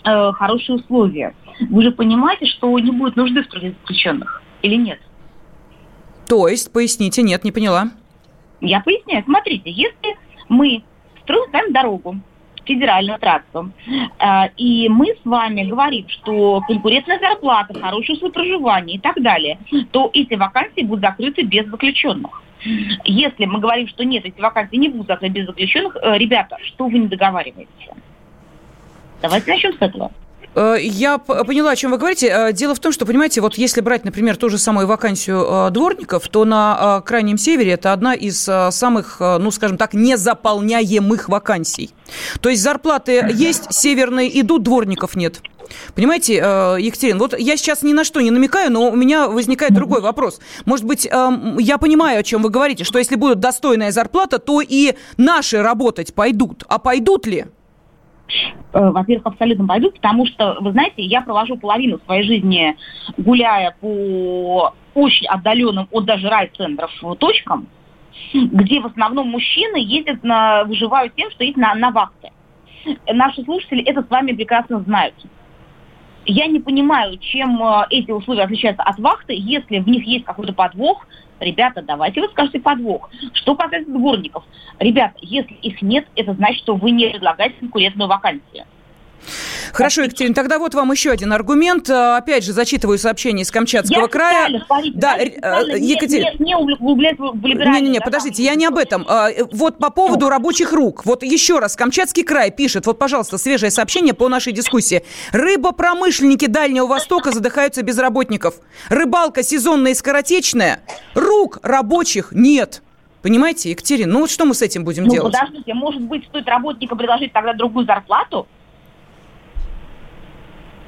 э, 0.04 0.32
хорошие 0.34 0.76
условия, 0.76 1.34
вы 1.70 1.82
же 1.82 1.92
понимаете, 1.92 2.46
что 2.46 2.78
не 2.78 2.92
будет 2.92 3.16
нужды 3.16 3.42
в 3.42 3.48
труде 3.48 3.76
заключенных 3.82 4.44
или 4.62 4.76
нет? 4.76 5.00
То 6.28 6.48
есть, 6.48 6.72
поясните, 6.72 7.24
нет, 7.24 7.44
не 7.44 7.52
поняла. 7.52 7.90
Я 8.62 8.82
поясняю. 8.82 9.24
Смотрите, 9.24 9.72
если 9.72 10.18
мы 10.50 10.84
строим 11.24 11.52
там 11.52 11.72
дорогу, 11.72 12.18
федеральную 12.68 13.18
трассу. 13.18 13.72
Э, 14.20 14.50
и 14.58 14.90
мы 14.90 15.08
с 15.08 15.26
вами 15.26 15.64
говорим, 15.64 16.08
что 16.10 16.62
конкурентная 16.68 17.20
зарплата, 17.20 17.74
хорошее 17.80 18.18
условие 18.18 18.34
проживания 18.34 18.96
и 18.96 19.00
так 19.00 19.22
далее, 19.22 19.58
то 19.92 20.10
эти 20.14 20.36
вакансии 20.36 20.82
будут 20.82 21.06
закрыты 21.06 21.44
без 21.44 21.66
заключенных. 21.68 22.44
Если 23.06 23.46
мы 23.46 23.60
говорим, 23.60 23.88
что 23.88 24.04
нет, 24.04 24.26
эти 24.26 24.40
вакансии 24.42 24.76
не 24.76 24.90
будут 24.90 25.08
закрыты 25.08 25.34
без 25.34 25.46
заключенных, 25.46 25.96
э, 25.96 26.18
ребята, 26.18 26.58
что 26.64 26.88
вы 26.88 27.00
не 27.00 27.08
договариваете? 27.08 27.72
Давайте 29.22 29.52
начнем 29.52 29.74
с 29.74 29.82
этого. 29.82 30.12
Э, 30.58 30.78
я 30.82 31.20
поняла, 31.20 31.72
о 31.72 31.76
чем 31.76 31.92
вы 31.92 31.98
говорите. 31.98 32.28
Э, 32.28 32.52
дело 32.52 32.74
в 32.74 32.80
том, 32.80 32.92
что, 32.92 33.06
понимаете, 33.06 33.42
вот 33.42 33.58
если 33.58 33.82
брать, 33.82 34.06
например, 34.06 34.38
ту 34.38 34.50
же 34.50 34.58
самую 34.58 34.88
вакансию 34.88 35.46
э, 35.48 35.70
дворников, 35.70 36.28
то 36.28 36.46
на 36.46 37.02
Крайнем 37.06 37.38
Севере 37.38 37.74
это 37.74 37.94
одна 37.94 38.16
из 38.16 38.50
самых, 38.72 39.18
ну, 39.20 39.52
скажем 39.52 39.78
так, 39.78 39.94
незаполняемых 39.94 41.30
вакансий. 41.30 41.92
То 42.42 42.50
есть 42.50 42.64
зарплаты 42.64 43.26
есть, 43.34 43.72
северные 43.72 44.42
идут, 44.42 44.64
дворников 44.64 45.16
нет. 45.16 45.42
Понимаете, 45.94 46.36
Екатерина, 46.36 47.20
вот 47.20 47.38
я 47.38 47.58
сейчас 47.58 47.84
ни 47.84 47.94
на 47.94 48.04
что 48.04 48.22
не 48.22 48.32
намекаю, 48.32 48.72
но 48.72 48.90
у 48.90 48.96
меня 48.96 49.28
возникает 49.28 49.74
другой 49.74 50.02
вопрос. 50.02 50.40
Может 50.66 50.86
быть, 50.86 51.06
я 51.06 51.78
понимаю, 51.78 52.20
о 52.20 52.24
чем 52.24 52.42
вы 52.42 52.50
говорите, 52.50 52.84
что 52.84 53.00
если 53.00 53.16
будет 53.16 53.40
достойная 53.40 53.92
зарплата, 53.92 54.40
то 54.40 54.62
и 54.62 54.96
наши 55.18 55.62
работать 55.62 56.14
пойдут. 56.14 56.64
А 56.68 56.80
пойдут 56.80 57.28
ли? 57.28 57.46
Э, 58.74 58.90
во-первых, 58.92 59.26
абсолютно 59.28 59.66
пойдут, 59.66 59.96
потому 59.96 60.26
что, 60.26 60.58
вы 60.60 60.72
знаете, 60.72 61.04
я 61.04 61.22
провожу 61.22 61.58
половину 61.58 62.00
своей 62.06 62.24
жизни, 62.24 62.76
гуляя 63.18 63.76
по 63.80 64.74
очень 64.94 65.28
отдаленным 65.28 65.88
от 65.92 66.06
даже 66.06 66.28
райцентров 66.28 66.92
точкам, 67.20 67.68
где 68.34 68.80
в 68.80 68.88
основном 68.88 69.30
мужчины 69.30 69.78
ездят 69.78 70.24
на, 70.24 70.64
выживают 70.66 71.16
тем, 71.16 71.32
что 71.32 71.44
ездят 71.44 71.62
на, 71.62 71.76
на 71.76 71.92
вахты. 71.92 72.32
Наши 73.12 73.44
слушатели 73.44 73.84
это 73.84 74.02
с 74.04 74.10
вами 74.10 74.34
прекрасно 74.34 74.80
знают. 74.82 75.16
Я 76.26 76.48
не 76.48 76.60
понимаю, 76.60 77.18
чем 77.20 77.62
э, 77.64 77.86
эти 77.90 78.12
условия 78.12 78.44
отличаются 78.44 78.84
от 78.84 79.00
вахты, 79.00 79.34
если 79.34 79.80
в 79.80 79.88
них 79.88 80.06
есть 80.06 80.26
какой-то 80.26 80.52
подвох, 80.52 81.08
Ребята, 81.40 81.82
давайте 81.82 82.22
вы 82.22 82.28
скажете 82.30 82.60
подвох. 82.60 83.10
Что 83.34 83.56
касается 83.56 83.92
дворников. 83.92 84.44
Ребята, 84.80 85.16
если 85.22 85.54
их 85.56 85.82
нет, 85.82 86.06
это 86.16 86.34
значит, 86.34 86.60
что 86.60 86.76
вы 86.76 86.92
не 86.92 87.10
предлагаете 87.10 87.56
конкурентную 87.60 88.10
вакансию. 88.10 88.66
Хорошо, 89.74 90.04
Екатерина, 90.04 90.34
тогда 90.34 90.60
вот 90.60 90.74
вам 90.74 90.92
еще 90.92 91.12
один 91.12 91.34
аргумент. 91.34 91.90
Э, 91.90 92.18
опять 92.18 92.44
же, 92.44 92.54
зачитываю 92.54 92.98
сообщение 92.98 93.44
из 93.44 93.52
Камчатского 93.52 94.02
я 94.02 94.08
края. 94.08 94.64
Смотрите, 94.66 94.98
да, 94.98 95.18
э, 95.18 95.78
Екатерина. 95.78 96.32
Не, 96.40 96.54
не, 96.54 96.54
не 96.54 97.72
Не, 97.72 97.82
не, 97.82 97.90
не, 97.90 98.00
подождите, 98.00 98.44
я 98.44 98.56
не 98.56 98.66
об 98.66 98.78
этом. 98.78 99.06
Э, 99.08 99.44
вот 99.52 99.78
по 99.78 99.90
поводу 99.90 100.30
рабочих 100.30 100.74
рук. 100.74 101.06
Вот 101.06 101.24
еще 101.24 101.60
раз, 101.60 101.76
Камчатский 101.76 102.24
край 102.24 102.52
пишет, 102.52 102.86
вот, 102.86 102.98
пожалуйста, 102.98 103.38
свежее 103.38 103.72
сообщение 103.72 104.14
по 104.14 104.30
нашей 104.30 104.54
дискуссии. 104.54 105.04
Рыбопромышленники 105.32 106.48
Дальнего 106.48 106.88
Востока 106.88 107.32
задыхаются 107.32 107.84
без 107.84 107.98
работников. 107.98 108.56
Рыбалка 108.90 109.44
сезонная 109.44 109.92
и 109.92 109.96
скоротечная. 109.96 110.80
Рук 111.14 111.60
рабочих 111.64 112.30
нет. 112.32 112.82
Понимаете, 113.22 113.72
Екатерина, 113.72 114.14
ну 114.14 114.20
вот 114.22 114.32
что 114.32 114.46
мы 114.46 114.54
с 114.54 114.62
этим 114.62 114.86
будем 114.86 115.04
ну, 115.04 115.12
делать? 115.12 115.34
подождите, 115.34 115.74
может 115.74 116.02
быть, 116.02 116.26
стоит 116.28 116.48
работникам 116.48 116.98
предложить 116.98 117.34
тогда 117.34 117.54
другую 117.54 117.86
зарплату? 117.86 118.48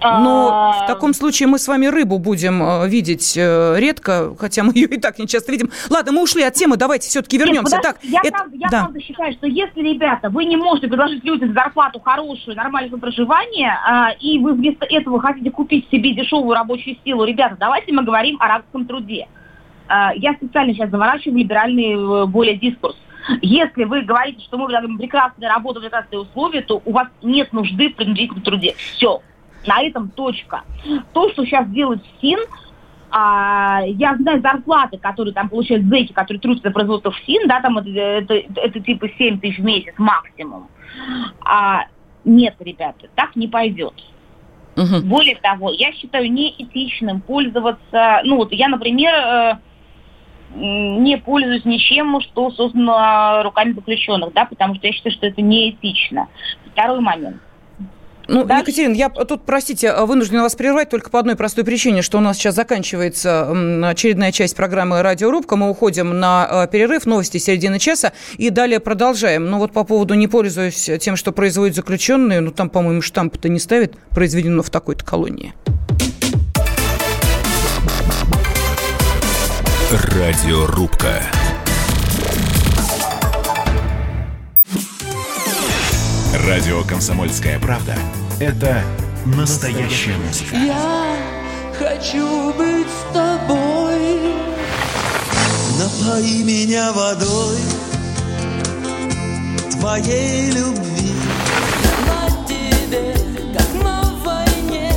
Но 0.01 0.49
а... 0.51 0.83
в 0.83 0.87
таком 0.87 1.13
случае 1.13 1.47
мы 1.47 1.59
с 1.59 1.67
вами 1.67 1.87
рыбу 1.87 2.19
будем 2.19 2.61
э, 2.63 2.87
видеть 2.87 3.35
э, 3.37 3.75
редко, 3.77 4.35
хотя 4.37 4.63
мы 4.63 4.71
ее 4.75 4.87
и 4.87 4.99
так 4.99 5.19
не 5.19 5.27
часто 5.27 5.51
видим. 5.51 5.69
Ладно, 5.89 6.11
мы 6.11 6.23
ушли 6.23 6.43
от 6.43 6.53
темы, 6.53 6.77
давайте 6.77 7.09
все-таки 7.09 7.37
вернемся. 7.37 7.75
Нет, 7.75 7.83
так, 7.83 7.97
я, 8.03 8.19
это... 8.23 8.31
правда, 8.31 8.55
я 8.55 8.67
да. 8.69 8.79
правда 8.81 9.01
считаю, 9.01 9.33
что 9.33 9.47
если, 9.47 9.81
ребята, 9.81 10.29
вы 10.29 10.45
не 10.45 10.57
можете 10.57 10.87
предложить 10.87 11.23
людям 11.23 11.53
зарплату 11.53 11.99
хорошую, 11.99 12.55
нормальное 12.55 12.97
проживание, 12.99 13.77
а, 13.85 14.11
и 14.19 14.39
вы 14.39 14.53
вместо 14.53 14.85
этого 14.85 15.21
хотите 15.21 15.51
купить 15.51 15.87
себе 15.91 16.13
дешевую 16.13 16.55
рабочую 16.55 16.97
силу, 17.03 17.23
ребята, 17.25 17.57
давайте 17.59 17.91
мы 17.93 18.03
говорим 18.03 18.37
о 18.39 18.47
рабском 18.47 18.85
труде. 18.85 19.27
А, 19.87 20.13
я 20.15 20.33
специально 20.33 20.73
сейчас 20.73 20.89
заворачиваю 20.89 21.37
либеральный 21.39 21.93
э, 21.93 22.25
более 22.27 22.55
дискурс. 22.55 22.95
Если 23.41 23.83
вы 23.83 24.01
говорите, 24.01 24.41
что 24.41 24.57
мы 24.57 24.65
предлагаем 24.65 24.97
прекрасную 24.97 25.51
работу, 25.51 25.81
прекрасные 25.81 26.21
условия, 26.21 26.61
то 26.61 26.81
у 26.83 26.91
вас 26.91 27.07
нет 27.21 27.51
нужды 27.53 27.89
в 27.89 27.95
принудительном 27.95 28.41
труде. 28.41 28.75
Все. 28.77 29.21
На 29.69 29.83
этом 29.83 30.09
точка. 30.09 30.63
То, 31.13 31.29
что 31.29 31.45
сейчас 31.45 31.69
делает 31.69 32.01
СИН, 32.19 32.39
а, 33.11 33.81
я 33.85 34.15
знаю 34.15 34.41
зарплаты, 34.41 34.97
которые 34.97 35.31
там 35.31 35.47
получают 35.47 35.85
зэки, 35.85 36.11
которые 36.11 36.41
трудятся 36.41 36.69
за 36.69 36.73
производство 36.73 37.13
СИН, 37.25 37.47
да, 37.47 37.61
там 37.61 37.77
это, 37.77 37.89
это, 37.89 38.33
это 38.33 38.79
типа 38.79 39.07
7 39.15 39.39
тысяч 39.39 39.59
в 39.59 39.63
месяц 39.63 39.93
максимум. 39.99 40.69
А, 41.45 41.85
нет, 42.25 42.55
ребята, 42.59 43.09
так 43.13 43.35
не 43.35 43.47
пойдет. 43.47 43.93
Угу. 44.75 45.05
Более 45.05 45.35
того, 45.35 45.71
я 45.71 45.91
считаю 45.93 46.31
неэтичным 46.31 47.21
пользоваться, 47.21 48.21
ну 48.23 48.37
вот 48.37 48.51
я, 48.51 48.69
например, 48.69 49.13
э, 49.13 49.53
не 50.55 51.17
пользуюсь 51.17 51.65
ничем, 51.65 52.19
что 52.21 52.49
создано 52.51 53.43
руками 53.43 53.73
заключенных, 53.73 54.33
да, 54.33 54.45
потому 54.45 54.75
что 54.75 54.87
я 54.87 54.93
считаю, 54.93 55.13
что 55.13 55.27
это 55.27 55.43
неэтично. 55.43 56.27
Второй 56.71 57.01
момент. 57.01 57.39
Ну, 58.29 58.45
да? 58.45 58.59
Екатерина, 58.59 58.93
я 58.93 59.09
тут, 59.09 59.43
простите, 59.43 59.93
вынуждена 60.05 60.43
вас 60.43 60.55
прервать 60.55 60.89
только 60.89 61.09
по 61.09 61.19
одной 61.19 61.35
простой 61.35 61.63
причине, 61.63 62.03
что 62.03 62.19
у 62.19 62.21
нас 62.21 62.37
сейчас 62.37 62.53
заканчивается 62.55 63.49
очередная 63.83 64.31
часть 64.31 64.55
программы 64.55 65.01
«Радиорубка». 65.01 65.55
Мы 65.55 65.67
уходим 65.69 66.19
на 66.19 66.47
э, 66.49 66.67
перерыв, 66.71 67.07
новости 67.07 67.39
середины 67.39 67.79
часа, 67.79 68.13
и 68.37 68.51
далее 68.51 68.79
продолжаем. 68.79 69.45
Но 69.45 69.51
ну, 69.51 69.57
вот 69.57 69.73
по 69.73 69.83
поводу 69.83 70.13
«не 70.13 70.27
пользуюсь 70.27 70.89
тем, 70.99 71.15
что 71.15 71.31
производят 71.31 71.75
заключенные», 71.75 72.41
ну, 72.41 72.51
там, 72.51 72.69
по-моему, 72.69 73.01
штамп-то 73.01 73.49
не 73.49 73.59
ставит 73.59 73.97
«произведено 74.11 74.61
в 74.61 74.69
такой-то 74.69 75.03
колонии». 75.03 75.55
Радиорубка. 79.91 81.23
Радио 86.47 86.83
«Комсомольская 86.83 87.59
правда»— 87.59 87.95
это 88.39 88.81
настоящая 89.25 90.15
музыка. 90.17 90.55
Я 90.55 91.15
хочу 91.77 92.53
быть 92.53 92.87
с 92.87 93.13
тобой. 93.13 94.33
Напои 95.77 96.43
меня 96.43 96.91
водой 96.93 97.57
твоей 99.71 100.51
любви. 100.51 101.13
На 102.07 102.45
тебе, 102.45 103.13
как 103.57 103.83
на 103.83 104.03
войне, 104.23 104.91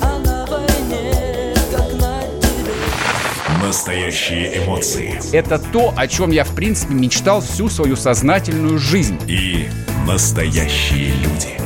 а 0.00 0.18
на 0.18 0.46
войне, 0.46 1.54
как 1.70 1.92
на 2.00 2.22
тебе. 2.40 3.62
Настоящие 3.62 4.64
эмоции. 4.64 5.20
Это 5.32 5.58
то, 5.58 5.92
о 5.96 6.06
чем 6.08 6.30
я, 6.30 6.44
в 6.44 6.54
принципе, 6.54 6.94
мечтал 6.94 7.40
всю 7.40 7.68
свою 7.68 7.96
сознательную 7.96 8.78
жизнь. 8.78 9.18
И 9.26 9.68
настоящие 10.06 11.12
люди. 11.14 11.65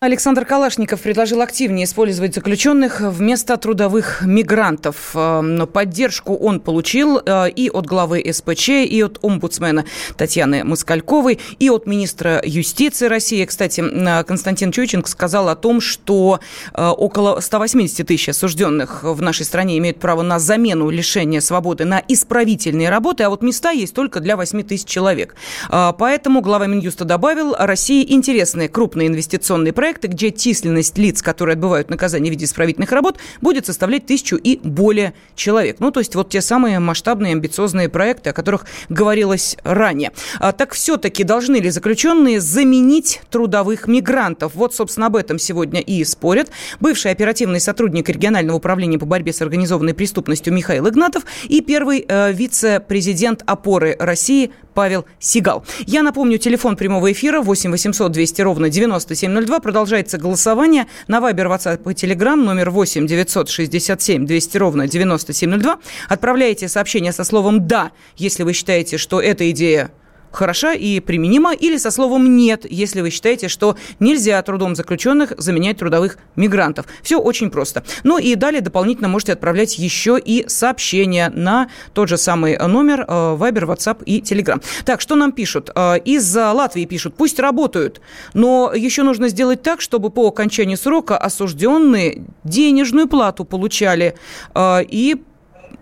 Александр 0.00 0.44
Калашников 0.44 1.00
предложил 1.00 1.40
активнее 1.40 1.84
использовать 1.84 2.32
заключенных 2.32 3.00
вместо 3.00 3.56
трудовых 3.56 4.22
мигрантов. 4.22 5.10
Но 5.12 5.66
поддержку 5.66 6.36
он 6.36 6.60
получил 6.60 7.18
э, 7.18 7.50
и 7.50 7.68
от 7.68 7.86
главы 7.86 8.24
СПЧ, 8.32 8.68
и 8.68 9.02
от 9.02 9.18
омбудсмена 9.22 9.86
Татьяны 10.16 10.62
Москальковой, 10.62 11.40
и 11.58 11.68
от 11.68 11.86
министра 11.86 12.40
юстиции 12.44 13.08
России. 13.08 13.44
Кстати, 13.44 13.80
э, 13.80 14.22
Константин 14.22 14.70
Чученко 14.70 15.10
сказал 15.10 15.48
о 15.48 15.56
том, 15.56 15.80
что 15.80 16.38
э, 16.74 16.86
около 16.86 17.40
180 17.40 18.06
тысяч 18.06 18.28
осужденных 18.28 19.02
в 19.02 19.20
нашей 19.20 19.46
стране 19.46 19.78
имеют 19.78 19.98
право 19.98 20.22
на 20.22 20.38
замену 20.38 20.90
лишения 20.90 21.40
свободы 21.40 21.86
на 21.86 22.00
исправительные 22.06 22.88
работы, 22.88 23.24
а 23.24 23.30
вот 23.30 23.42
места 23.42 23.72
есть 23.72 23.94
только 23.94 24.20
для 24.20 24.36
8 24.36 24.62
тысяч 24.62 24.86
человек. 24.86 25.34
Поэтому 25.68 26.40
глава 26.40 26.68
Минюста 26.68 27.04
добавил, 27.04 27.56
России 27.58 28.06
интересны 28.12 28.68
крупные 28.68 29.08
инвестиционные 29.08 29.72
проекты, 29.72 29.87
проекты, 29.88 30.08
где 30.08 30.30
численность 30.30 30.98
лиц, 30.98 31.22
которые 31.22 31.54
отбывают 31.54 31.88
наказание 31.88 32.30
в 32.30 32.34
виде 32.34 32.44
исправительных 32.44 32.92
работ, 32.92 33.16
будет 33.40 33.64
составлять 33.64 34.04
тысячу 34.04 34.36
и 34.36 34.60
более 34.62 35.14
человек. 35.34 35.76
Ну, 35.80 35.90
то 35.90 36.00
есть 36.00 36.14
вот 36.14 36.28
те 36.28 36.42
самые 36.42 36.78
масштабные, 36.78 37.32
амбициозные 37.32 37.88
проекты, 37.88 38.28
о 38.28 38.32
которых 38.34 38.66
говорилось 38.90 39.56
ранее. 39.64 40.12
А, 40.40 40.52
так 40.52 40.74
все-таки 40.74 41.24
должны 41.24 41.56
ли 41.56 41.70
заключенные 41.70 42.38
заменить 42.38 43.22
трудовых 43.30 43.88
мигрантов? 43.88 44.54
Вот, 44.54 44.74
собственно, 44.74 45.06
об 45.06 45.16
этом 45.16 45.38
сегодня 45.38 45.80
и 45.80 46.04
спорят. 46.04 46.50
Бывший 46.80 47.10
оперативный 47.10 47.58
сотрудник 47.58 48.10
регионального 48.10 48.58
управления 48.58 48.98
по 48.98 49.06
борьбе 49.06 49.32
с 49.32 49.40
организованной 49.40 49.94
преступностью 49.94 50.52
Михаил 50.52 50.86
Игнатов 50.86 51.24
и 51.44 51.62
первый 51.62 52.04
э, 52.06 52.30
вице-президент 52.34 53.42
опоры 53.46 53.96
России 53.98 54.50
Павел 54.78 55.06
Сигал. 55.18 55.64
Я 55.86 56.04
напомню, 56.04 56.38
телефон 56.38 56.76
прямого 56.76 57.10
эфира 57.10 57.40
8 57.40 57.72
800 57.72 58.12
200 58.12 58.42
ровно 58.42 58.70
9702. 58.70 59.58
Продолжается 59.58 60.18
голосование 60.18 60.86
на 61.08 61.20
Вайбер, 61.20 61.48
WhatsApp 61.48 61.80
и 61.90 61.94
Telegram 61.94 62.36
номер 62.36 62.70
8 62.70 63.04
967 63.04 64.24
200 64.24 64.56
ровно 64.56 64.86
9702. 64.86 65.78
Отправляйте 66.08 66.68
сообщение 66.68 67.10
со 67.10 67.24
словом 67.24 67.66
«да», 67.66 67.90
если 68.16 68.44
вы 68.44 68.52
считаете, 68.52 68.98
что 68.98 69.20
эта 69.20 69.50
идея 69.50 69.90
хороша 70.30 70.74
и 70.74 71.00
применима, 71.00 71.54
или 71.54 71.76
со 71.76 71.90
словом 71.90 72.36
«нет», 72.36 72.66
если 72.68 73.00
вы 73.00 73.10
считаете, 73.10 73.48
что 73.48 73.76
нельзя 74.00 74.40
трудом 74.42 74.74
заключенных 74.74 75.32
заменять 75.38 75.78
трудовых 75.78 76.18
мигрантов. 76.36 76.86
Все 77.02 77.18
очень 77.18 77.50
просто. 77.50 77.84
Ну 78.04 78.18
и 78.18 78.34
далее 78.34 78.60
дополнительно 78.60 79.08
можете 79.08 79.32
отправлять 79.32 79.78
еще 79.78 80.18
и 80.22 80.48
сообщения 80.48 81.30
на 81.30 81.68
тот 81.92 82.08
же 82.08 82.16
самый 82.16 82.58
номер 82.58 83.04
э, 83.06 83.36
Viber, 83.38 83.66
WhatsApp 83.66 84.04
и 84.04 84.20
Telegram. 84.20 84.62
Так, 84.84 85.00
что 85.00 85.14
нам 85.16 85.32
пишут? 85.32 85.70
Э, 85.74 85.98
из 85.98 86.34
Латвии 86.34 86.84
пишут, 86.84 87.14
пусть 87.16 87.38
работают, 87.38 88.00
но 88.34 88.72
еще 88.74 89.02
нужно 89.02 89.28
сделать 89.28 89.62
так, 89.62 89.80
чтобы 89.80 90.10
по 90.10 90.28
окончании 90.28 90.76
срока 90.76 91.16
осужденные 91.16 92.24
денежную 92.44 93.08
плату 93.08 93.44
получали 93.44 94.14
э, 94.54 94.84
и 94.88 95.16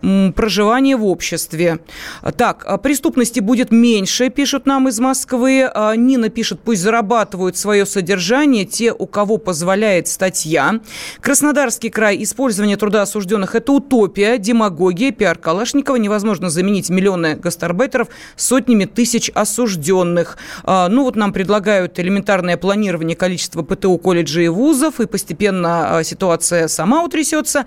проживание 0.01 0.97
в 0.97 1.05
обществе. 1.05 1.81
Так, 2.37 2.65
а 2.67 2.77
преступности 2.79 3.41
будет 3.41 3.71
меньше, 3.71 4.31
пишут 4.31 4.67
нам 4.67 4.89
из 4.89 5.01
Москвы. 5.01 5.69
А, 5.73 5.95
Нина 5.97 6.29
пишет, 6.29 6.61
пусть 6.61 6.83
зарабатывают 6.83 7.57
свое 7.57 7.87
содержание 7.87 8.65
те, 8.65 8.93
у 8.93 9.07
кого 9.07 9.39
позволяет 9.39 10.09
статья. 10.09 10.81
Краснодарский 11.21 11.91
край, 11.91 12.23
использование 12.23 12.77
труда 12.77 13.03
осужденных– 13.03 13.55
это 13.57 13.73
утопия, 13.73 14.39
демагогия, 14.39 15.11
пиар 15.11 15.39
Калашникова. 15.39 15.97
Невозможно 15.97 16.51
заменить 16.51 16.91
миллионы 16.91 17.37
гастарбайтеров 17.37 18.09
сотнями 18.37 18.85
тысяч 18.85 19.31
осужденных. 19.35 20.39
А, 20.65 20.89
ну 20.89 21.05
вот 21.05 21.17
нам 21.17 21.33
предлагают 21.33 21.99
элементарное 21.99 22.57
планирование 22.57 23.17
количества 23.17 23.63
ПТУ, 23.63 23.99
колледжей 23.99 24.47
и 24.47 24.49
вузов, 24.49 25.01
и 25.01 25.07
постепенно 25.07 26.01
ситуация 26.05 26.69
сама 26.69 27.03
утрясется. 27.03 27.67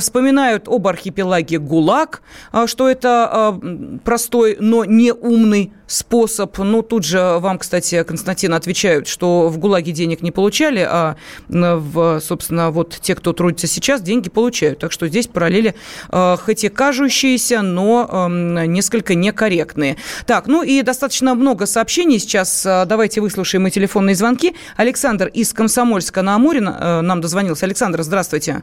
Вспоминают 0.00 0.68
об 0.68 0.86
архипелаге 0.86 1.58
ГУЛАГ, 1.66 2.22
а, 2.52 2.66
что 2.66 2.88
это 2.88 3.28
а, 3.30 3.60
простой, 4.04 4.56
но 4.60 4.84
не 4.84 5.12
умный 5.12 5.72
способ. 5.86 6.58
Ну, 6.58 6.82
тут 6.82 7.04
же 7.04 7.38
вам, 7.38 7.58
кстати, 7.58 8.02
Константин, 8.02 8.54
отвечают, 8.54 9.06
что 9.06 9.48
в 9.48 9.58
ГУЛАГе 9.58 9.92
денег 9.92 10.22
не 10.22 10.32
получали, 10.32 10.86
а, 10.88 11.16
в, 11.48 12.20
собственно, 12.20 12.70
вот 12.70 12.98
те, 13.00 13.14
кто 13.14 13.32
трудится 13.32 13.66
сейчас, 13.66 14.02
деньги 14.02 14.28
получают. 14.28 14.80
Так 14.80 14.92
что 14.92 15.06
здесь 15.08 15.26
параллели 15.26 15.74
а, 16.08 16.36
хоть 16.36 16.64
и 16.64 16.68
кажущиеся, 16.68 17.62
но 17.62 18.28
несколько 18.66 19.14
некорректные. 19.14 19.96
Так, 20.26 20.46
ну 20.46 20.62
и 20.62 20.82
достаточно 20.82 21.34
много 21.34 21.66
сообщений 21.66 22.18
сейчас. 22.18 22.62
Давайте 22.64 23.20
выслушаем 23.20 23.66
и 23.66 23.70
телефонные 23.70 24.14
звонки. 24.14 24.54
Александр 24.76 25.28
из 25.28 25.52
Комсомольска 25.52 26.22
на 26.22 26.34
Амуре 26.34 26.60
нам 26.60 27.20
дозвонился. 27.20 27.66
Александр, 27.66 28.02
здравствуйте. 28.02 28.62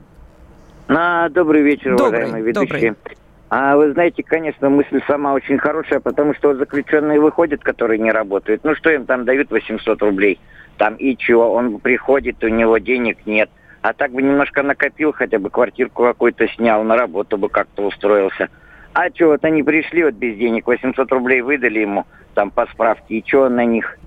На 0.88 1.30
добрый 1.30 1.62
вечер, 1.62 1.96
Добрый, 1.96 2.08
уважаемые 2.26 2.44
ведущие. 2.44 2.92
добрый. 2.92 3.18
А 3.50 3.76
вы 3.76 3.94
знаете, 3.94 4.24
конечно, 4.24 4.70
мысль 4.70 5.00
сама 5.08 5.34
очень 5.34 5.58
хорошая, 5.60 6.00
потому 6.00 6.34
что 6.34 6.50
вот 6.50 6.58
заключенные 6.58 7.20
выходят, 7.20 7.62
которые 7.64 8.00
не 8.00 8.12
работают. 8.12 8.64
Ну 8.64 8.74
что 8.76 8.90
им 8.92 9.06
там 9.06 9.26
дают 9.26 9.52
800 9.52 10.02
рублей? 10.02 10.40
Там 10.78 10.96
и 10.96 11.16
чего? 11.16 11.54
Он 11.54 11.80
приходит, 11.80 12.44
у 12.44 12.48
него 12.48 12.80
денег 12.80 13.20
нет. 13.26 13.50
А 13.82 13.94
так 13.94 14.12
бы 14.12 14.22
немножко 14.22 14.64
накопил, 14.64 15.14
хотя 15.14 15.38
бы 15.40 15.50
квартирку 15.50 16.04
какую-то 16.04 16.48
снял, 16.48 16.84
на 16.84 16.98
работу 16.98 17.38
бы 17.38 17.50
как-то 17.50 17.84
устроился. 17.86 18.50
А 18.94 19.10
что, 19.10 19.28
вот 19.28 19.46
они 19.46 19.62
пришли 19.62 20.04
вот 20.04 20.16
без 20.16 20.36
денег, 20.38 20.66
800 20.68 21.12
рублей 21.12 21.42
выдали 21.42 21.80
ему 21.80 22.06
там 22.34 22.50
по 22.50 22.66
справке, 22.68 23.16
и 23.18 23.28
что 23.28 23.42
он 23.44 23.56
на 23.56 23.66
них? 23.66 23.98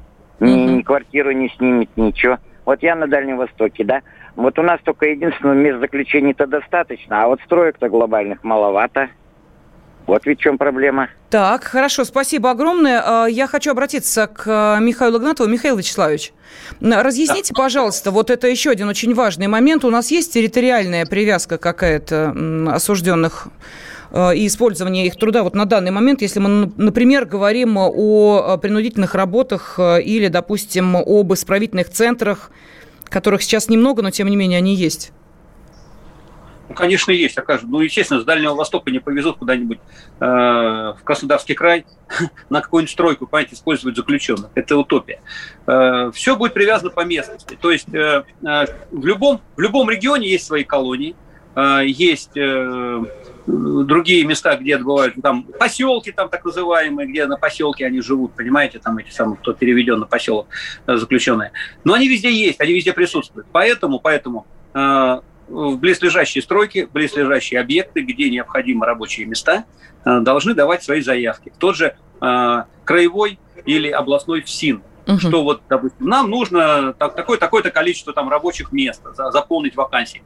Ни, 0.41 0.51
ни 0.51 0.83
квартиру 0.83 1.31
не 1.33 1.49
снимет, 1.51 1.89
ничего. 1.97 2.39
Вот 2.65 2.83
я 2.83 2.97
на 2.97 3.07
Дальнем 3.07 3.37
Востоке, 3.37 3.85
да? 3.85 4.03
Вот 4.37 4.59
у 4.59 4.63
нас 4.63 4.79
только 4.85 5.07
единственное 5.07 5.55
мест 5.55 5.81
заключений-то 5.81 6.47
достаточно, 6.47 7.25
а 7.25 7.27
вот 7.27 7.41
строек-то 7.47 7.89
глобальных 7.89 8.45
маловато. 8.45 9.09
Вот 10.07 10.25
ведь 10.25 10.39
в 10.39 10.43
чем 10.43 10.57
проблема. 10.57 11.09
Так, 11.31 11.65
хорошо, 11.65 12.05
спасибо 12.05 12.51
огромное. 12.51 13.03
А, 13.05 13.27
Я 13.27 13.49
хочу 13.49 13.73
обратиться 13.73 14.29
к 14.29 14.45
а, 14.47 14.79
Михаилу 14.79 15.19
Игнатову. 15.19 15.49
Михаил 15.51 15.77
Вячеславович, 15.77 16.33
разъясните, 16.81 17.53
пожалуйста, 17.53 18.13
вот 18.13 18.31
это 18.31 18.47
еще 18.47 18.71
один 18.71 18.89
очень 18.89 19.15
важный 19.15 19.49
момент. 19.49 19.85
У 19.85 19.91
нас 19.91 20.13
есть 20.13 20.33
территориальная 20.33 21.07
привязка 21.07 21.59
какая-то 21.59 22.33
осужденных 22.69 23.49
а, 24.13 24.31
и 24.31 24.47
использование 24.47 25.07
их 25.07 25.17
труда 25.17 25.43
вот 25.43 25.57
на 25.57 25.65
данный 25.65 25.91
момент, 25.91 26.23
если 26.23 26.39
мы, 26.39 26.71
например, 26.77 27.25
говорим 27.25 27.77
о 27.79 28.57
принудительных 28.59 29.17
работах 29.17 29.81
или, 29.81 30.29
допустим, 30.29 30.95
об 30.95 31.33
исправительных 31.33 31.91
центрах, 31.91 32.53
которых 33.09 33.43
сейчас 33.43 33.69
немного, 33.69 34.03
но 34.03 34.11
тем 34.11 34.29
не 34.29 34.37
менее 34.37 34.59
они 34.59 34.75
есть. 34.75 35.13
Ну, 36.69 36.75
конечно, 36.75 37.13
есть, 37.13 37.39
окажется. 37.39 37.69
Ну, 37.71 37.81
естественно, 37.81 38.21
с 38.21 38.25
Дальнего 38.25 38.55
Востока 38.55 38.91
не 38.91 38.99
повезут 38.99 39.39
куда-нибудь 39.39 39.79
э, 40.19 40.25
в 40.25 40.99
Краснодарский 41.05 41.55
край 41.55 41.87
на 42.51 42.61
какую-нибудь 42.61 42.93
стройку, 42.93 43.27
понимаете, 43.27 43.55
использовать 43.55 43.97
заключенных. 43.97 44.51
Это 44.55 44.77
утопия. 44.77 45.21
все 46.13 46.37
будет 46.37 46.55
привязано 46.55 46.91
по 46.91 47.05
местности. 47.05 47.57
То 47.61 47.71
есть 47.71 47.93
э, 47.95 48.25
э, 48.43 48.65
в, 48.91 49.07
любом, 49.07 49.41
в 49.57 49.61
любом 49.61 49.89
регионе 49.89 50.29
есть 50.29 50.47
свои 50.47 50.65
колонии, 50.65 51.15
э, 51.55 51.83
есть 51.87 52.37
э, 52.37 53.05
другие 53.47 54.25
места, 54.25 54.57
где 54.57 54.77
отбывают, 54.77 55.17
ну, 55.17 55.23
там 55.23 55.43
поселки 55.45 56.11
там 56.13 56.29
так 56.29 56.45
называемые, 56.45 57.09
где 57.09 57.27
на 57.27 57.37
поселке 57.37 57.87
они 57.87 58.01
живут, 58.01 58.33
понимаете, 58.33 58.79
там 58.79 58.99
эти 58.99 59.11
самые, 59.11 59.37
кто 59.37 59.53
переведен 59.53 60.01
на 60.01 60.07
поселок 60.07 60.49
э, 60.87 60.97
заключенные. 60.97 61.53
Но 61.85 61.95
они 61.95 62.09
везде 62.09 62.33
есть, 62.33 62.61
они 62.61 62.73
везде 62.73 62.93
присутствуют. 62.93 63.47
Поэтому, 63.53 64.01
поэтому 64.01 64.47
э, 64.75 65.21
в 65.49 65.77
близлежащие 65.79 66.43
стройки, 66.43 66.89
близлежащие 66.93 67.61
объекты, 67.61 68.01
где 68.01 68.31
необходимы 68.31 68.85
рабочие 68.85 69.27
места, 69.27 69.65
э, 70.05 70.21
должны 70.21 70.55
давать 70.55 70.83
свои 70.83 71.01
заявки. 71.01 71.53
Тот 71.59 71.77
же 71.77 71.95
э, 72.21 72.63
краевой 72.85 73.39
или 73.65 73.89
областной 73.91 74.43
ФСИН, 74.43 74.83
что 75.21 75.45
вот, 75.45 75.63
допустим, 75.69 76.07
нам 76.09 76.29
нужно 76.31 76.93
так- 76.95 77.15
такое, 77.15 77.39
такое-то 77.39 77.71
количество 77.71 78.13
там 78.13 78.29
рабочих 78.29 78.73
мест, 78.73 79.03
за- 79.15 79.31
заполнить 79.31 79.77
вакансии. 79.77 80.23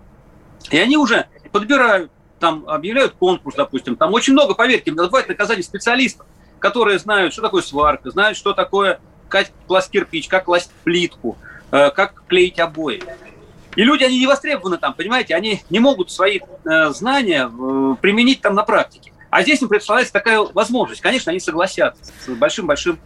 И 0.71 0.79
они 0.79 0.97
уже 0.97 1.27
подбирают, 1.53 2.11
там 2.41 2.65
объявляют 2.67 3.15
конкурс, 3.19 3.55
допустим, 3.55 3.95
там 3.97 4.13
очень 4.13 4.33
много, 4.33 4.55
поверьте, 4.55 4.91
бывает 4.91 5.29
наказание 5.29 5.63
специалистов, 5.63 6.27
которые 6.59 6.99
знают, 6.99 7.33
что 7.33 7.43
такое 7.43 7.63
сварка, 7.63 8.11
знают, 8.11 8.37
что 8.37 8.53
такое 8.53 8.99
класть 9.67 9.91
кирпич, 9.91 10.27
как 10.27 10.45
класть 10.45 10.73
плитку, 10.83 11.39
э, 11.71 11.91
как 11.91 12.25
клеить 12.27 12.59
обои. 12.59 13.03
И 13.77 13.85
люди, 13.85 14.03
они 14.03 14.19
не 14.19 14.27
востребованы 14.27 14.79
там, 14.79 14.95
понимаете, 14.95 15.37
они 15.37 15.63
не 15.71 15.79
могут 15.79 16.11
свои 16.11 16.41
э, 16.41 16.89
знания 16.91 17.49
э, 17.49 17.95
применить 18.01 18.41
там 18.41 18.55
на 18.55 18.65
практике. 18.65 19.13
А 19.31 19.43
здесь 19.43 19.63
им 19.63 19.69
представляется 19.69 20.13
такая 20.13 20.41
возможность. 20.41 21.01
Конечно, 21.01 21.31
они 21.31 21.39
согласятся 21.39 22.13
с 22.27 22.29
большим-большим 22.29 22.99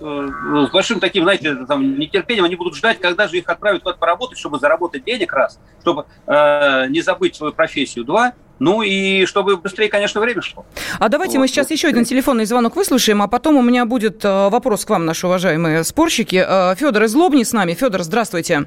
э, 0.00 0.66
с 0.68 0.70
большим 0.70 1.00
таким, 1.00 1.24
знаете, 1.24 1.54
там, 1.66 1.98
нетерпением 1.98 2.44
они 2.44 2.56
будут 2.56 2.76
ждать, 2.76 2.98
когда 3.00 3.28
же 3.28 3.38
их 3.38 3.48
отправят 3.48 3.82
куда-то 3.82 3.98
поработать, 3.98 4.38
чтобы 4.38 4.58
заработать 4.58 5.04
денег, 5.04 5.32
раз, 5.32 5.60
чтобы 5.80 6.06
э, 6.26 6.86
не 6.88 7.00
забыть 7.00 7.36
свою 7.36 7.52
профессию, 7.52 8.04
два, 8.04 8.32
ну 8.58 8.82
и 8.82 9.24
чтобы 9.26 9.56
быстрее, 9.56 9.88
конечно, 9.88 10.20
время 10.20 10.42
шло. 10.42 10.64
А 10.98 11.08
давайте 11.08 11.38
мы 11.38 11.48
сейчас 11.48 11.70
еще 11.70 11.88
один 11.88 12.04
телефонный 12.04 12.44
звонок 12.44 12.76
выслушаем, 12.76 13.22
а 13.22 13.28
потом 13.28 13.56
у 13.56 13.62
меня 13.62 13.84
будет 13.86 14.24
э, 14.24 14.48
вопрос 14.48 14.84
к 14.84 14.90
вам, 14.90 15.06
наши 15.06 15.26
уважаемые 15.26 15.84
спорщики. 15.84 16.44
Э, 16.46 16.74
Федор 16.76 17.04
из 17.04 17.14
Лобни 17.14 17.42
с 17.42 17.52
нами. 17.52 17.74
Федор, 17.74 18.02
здравствуйте. 18.02 18.64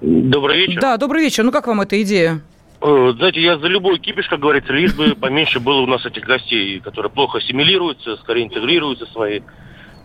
Добрый 0.00 0.58
вечер. 0.58 0.80
Да, 0.80 0.96
добрый 0.96 1.22
вечер. 1.22 1.42
Ну 1.42 1.50
как 1.50 1.66
вам 1.66 1.80
эта 1.80 2.00
идея? 2.02 2.40
Знаете, 2.80 3.42
я 3.42 3.58
за 3.58 3.66
любой 3.66 3.98
кипиш, 3.98 4.28
как 4.28 4.38
говорится, 4.38 4.72
лишь 4.72 4.94
бы 4.94 5.16
поменьше 5.16 5.58
было 5.58 5.80
у 5.80 5.86
нас 5.86 6.06
этих 6.06 6.24
гостей, 6.24 6.78
которые 6.78 7.10
плохо 7.10 7.38
ассимилируются, 7.38 8.16
скорее 8.18 8.44
интегрируются 8.44 9.06
в 9.06 9.08
свои 9.08 9.40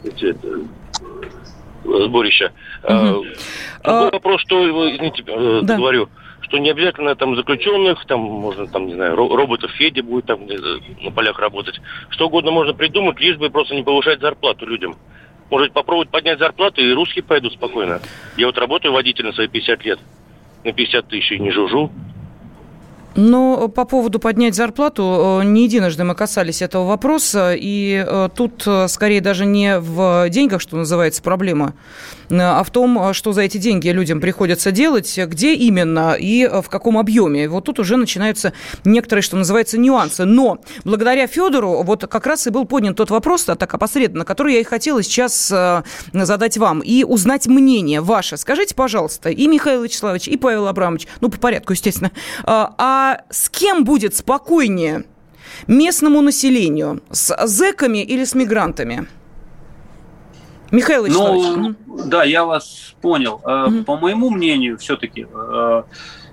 эти, 0.03 0.35
э, 1.85 2.05
сборища. 2.05 2.51
Э, 2.83 3.15
Другой 3.83 4.11
вопрос, 4.11 4.41
что, 4.41 4.63
извините, 4.91 5.23
э, 5.27 5.59
Да. 5.63 5.77
говорю, 5.77 6.09
что 6.41 6.57
не 6.57 6.69
обязательно 6.69 7.15
там 7.15 7.35
заключенных, 7.35 8.05
там 8.05 8.19
можно, 8.21 8.67
там, 8.67 8.87
не 8.87 8.93
знаю, 8.95 9.15
ро- 9.15 9.35
роботов 9.35 9.71
Феди 9.71 10.01
будет 10.01 10.25
там 10.25 10.41
на 11.01 11.11
полях 11.11 11.39
работать. 11.39 11.79
Что 12.09 12.27
угодно 12.27 12.51
можно 12.51 12.73
придумать, 12.73 13.19
лишь 13.19 13.37
бы 13.37 13.49
просто 13.49 13.75
не 13.75 13.83
повышать 13.83 14.19
зарплату 14.21 14.65
людям. 14.65 14.95
Может 15.49 15.73
попробовать 15.73 16.09
поднять 16.09 16.39
зарплату, 16.39 16.81
и 16.81 16.91
русские 16.93 17.23
пойдут 17.23 17.53
спокойно. 17.53 18.01
Я 18.37 18.47
вот 18.47 18.57
работаю 18.57 18.93
водителем 18.93 19.33
свои 19.33 19.47
50 19.47 19.85
лет. 19.85 19.99
На 20.63 20.71
50 20.71 21.07
тысяч 21.09 21.31
и 21.33 21.39
не 21.39 21.51
жужу. 21.51 21.91
Но 23.15 23.67
по 23.67 23.85
поводу 23.85 24.19
поднять 24.19 24.55
зарплату, 24.55 25.39
э, 25.41 25.45
не 25.45 25.65
единожды 25.65 26.03
мы 26.03 26.15
касались 26.15 26.61
этого 26.61 26.85
вопроса, 26.85 27.53
и 27.55 28.03
э, 28.05 28.29
тут 28.35 28.63
э, 28.65 28.87
скорее 28.87 29.21
даже 29.21 29.45
не 29.45 29.79
в 29.79 30.29
деньгах, 30.29 30.61
что 30.61 30.77
называется, 30.77 31.21
проблема, 31.21 31.75
а 32.31 32.63
в 32.63 32.71
том, 32.71 33.13
что 33.13 33.33
за 33.33 33.41
эти 33.41 33.57
деньги 33.57 33.89
людям 33.89 34.19
приходится 34.19 34.71
делать, 34.71 35.19
где 35.27 35.53
именно 35.53 36.15
и 36.17 36.47
в 36.47 36.69
каком 36.69 36.97
объеме. 36.97 37.47
Вот 37.47 37.65
тут 37.65 37.79
уже 37.79 37.97
начинаются 37.97 38.53
некоторые, 38.85 39.21
что 39.21 39.37
называется, 39.37 39.77
нюансы. 39.77 40.25
Но 40.25 40.59
благодаря 40.83 41.27
Федору 41.27 41.83
вот 41.83 42.07
как 42.07 42.25
раз 42.25 42.47
и 42.47 42.49
был 42.49 42.65
поднят 42.65 42.95
тот 42.95 43.11
вопрос, 43.11 43.47
а 43.49 43.55
так 43.55 43.73
опосредованно, 43.73 44.25
который 44.25 44.53
я 44.53 44.61
и 44.61 44.63
хотела 44.63 45.03
сейчас 45.03 45.53
задать 46.13 46.57
вам, 46.57 46.79
и 46.79 47.03
узнать 47.03 47.45
мнение 47.45 48.01
ваше. 48.01 48.37
Скажите, 48.37 48.73
пожалуйста, 48.73 49.29
и 49.29 49.47
Михаил 49.47 49.83
Вячеславович, 49.83 50.27
и 50.27 50.37
Павел 50.37 50.67
Абрамович, 50.67 51.07
ну, 51.21 51.29
по 51.29 51.37
порядку, 51.37 51.73
естественно, 51.73 52.11
а 52.45 53.02
а 53.03 53.23
с 53.29 53.49
кем 53.49 53.83
будет 53.83 54.15
спокойнее 54.15 55.05
местному 55.67 56.21
населению? 56.21 57.01
С 57.11 57.35
зэками 57.45 58.03
или 58.03 58.23
с 58.23 58.33
мигрантами? 58.33 59.07
Михаил 60.71 61.05
Вячеславович. 61.05 61.75
Ну, 61.85 61.97
да, 62.05 62.23
я 62.23 62.45
вас 62.45 62.95
понял. 63.01 63.35
Угу. 63.43 63.83
По 63.83 63.97
моему 63.97 64.29
мнению, 64.29 64.77
все-таки 64.77 65.27
э, 65.31 65.83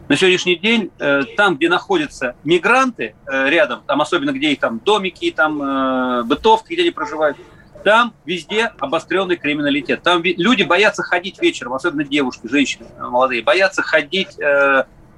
на 0.09 0.17
сегодняшний 0.17 0.57
день 0.57 0.91
э, 0.99 1.23
там, 1.37 1.57
где 1.57 1.69
находятся 1.69 2.35
мигранты 2.45 3.15
рядом, 3.27 3.83
там 3.87 4.01
особенно 4.01 4.33
где 4.33 4.53
их 4.53 4.61
там 4.61 4.79
домики, 4.79 5.31
там 5.31 6.27
бытовки, 6.27 6.73
где 6.73 6.83
они 6.83 6.91
проживают, 6.91 7.37
там 7.85 8.15
везде 8.25 8.73
обостренный 8.79 9.37
криминалитет. 9.37 10.03
Там 10.03 10.23
люди 10.23 10.63
боятся 10.63 11.03
ходить 11.03 11.41
вечером, 11.43 11.75
особенно 11.75 12.05
девушки, 12.05 12.47
женщины 12.47 12.87
молодые, 12.99 13.43
боятся 13.43 13.83
ходить 13.83 14.37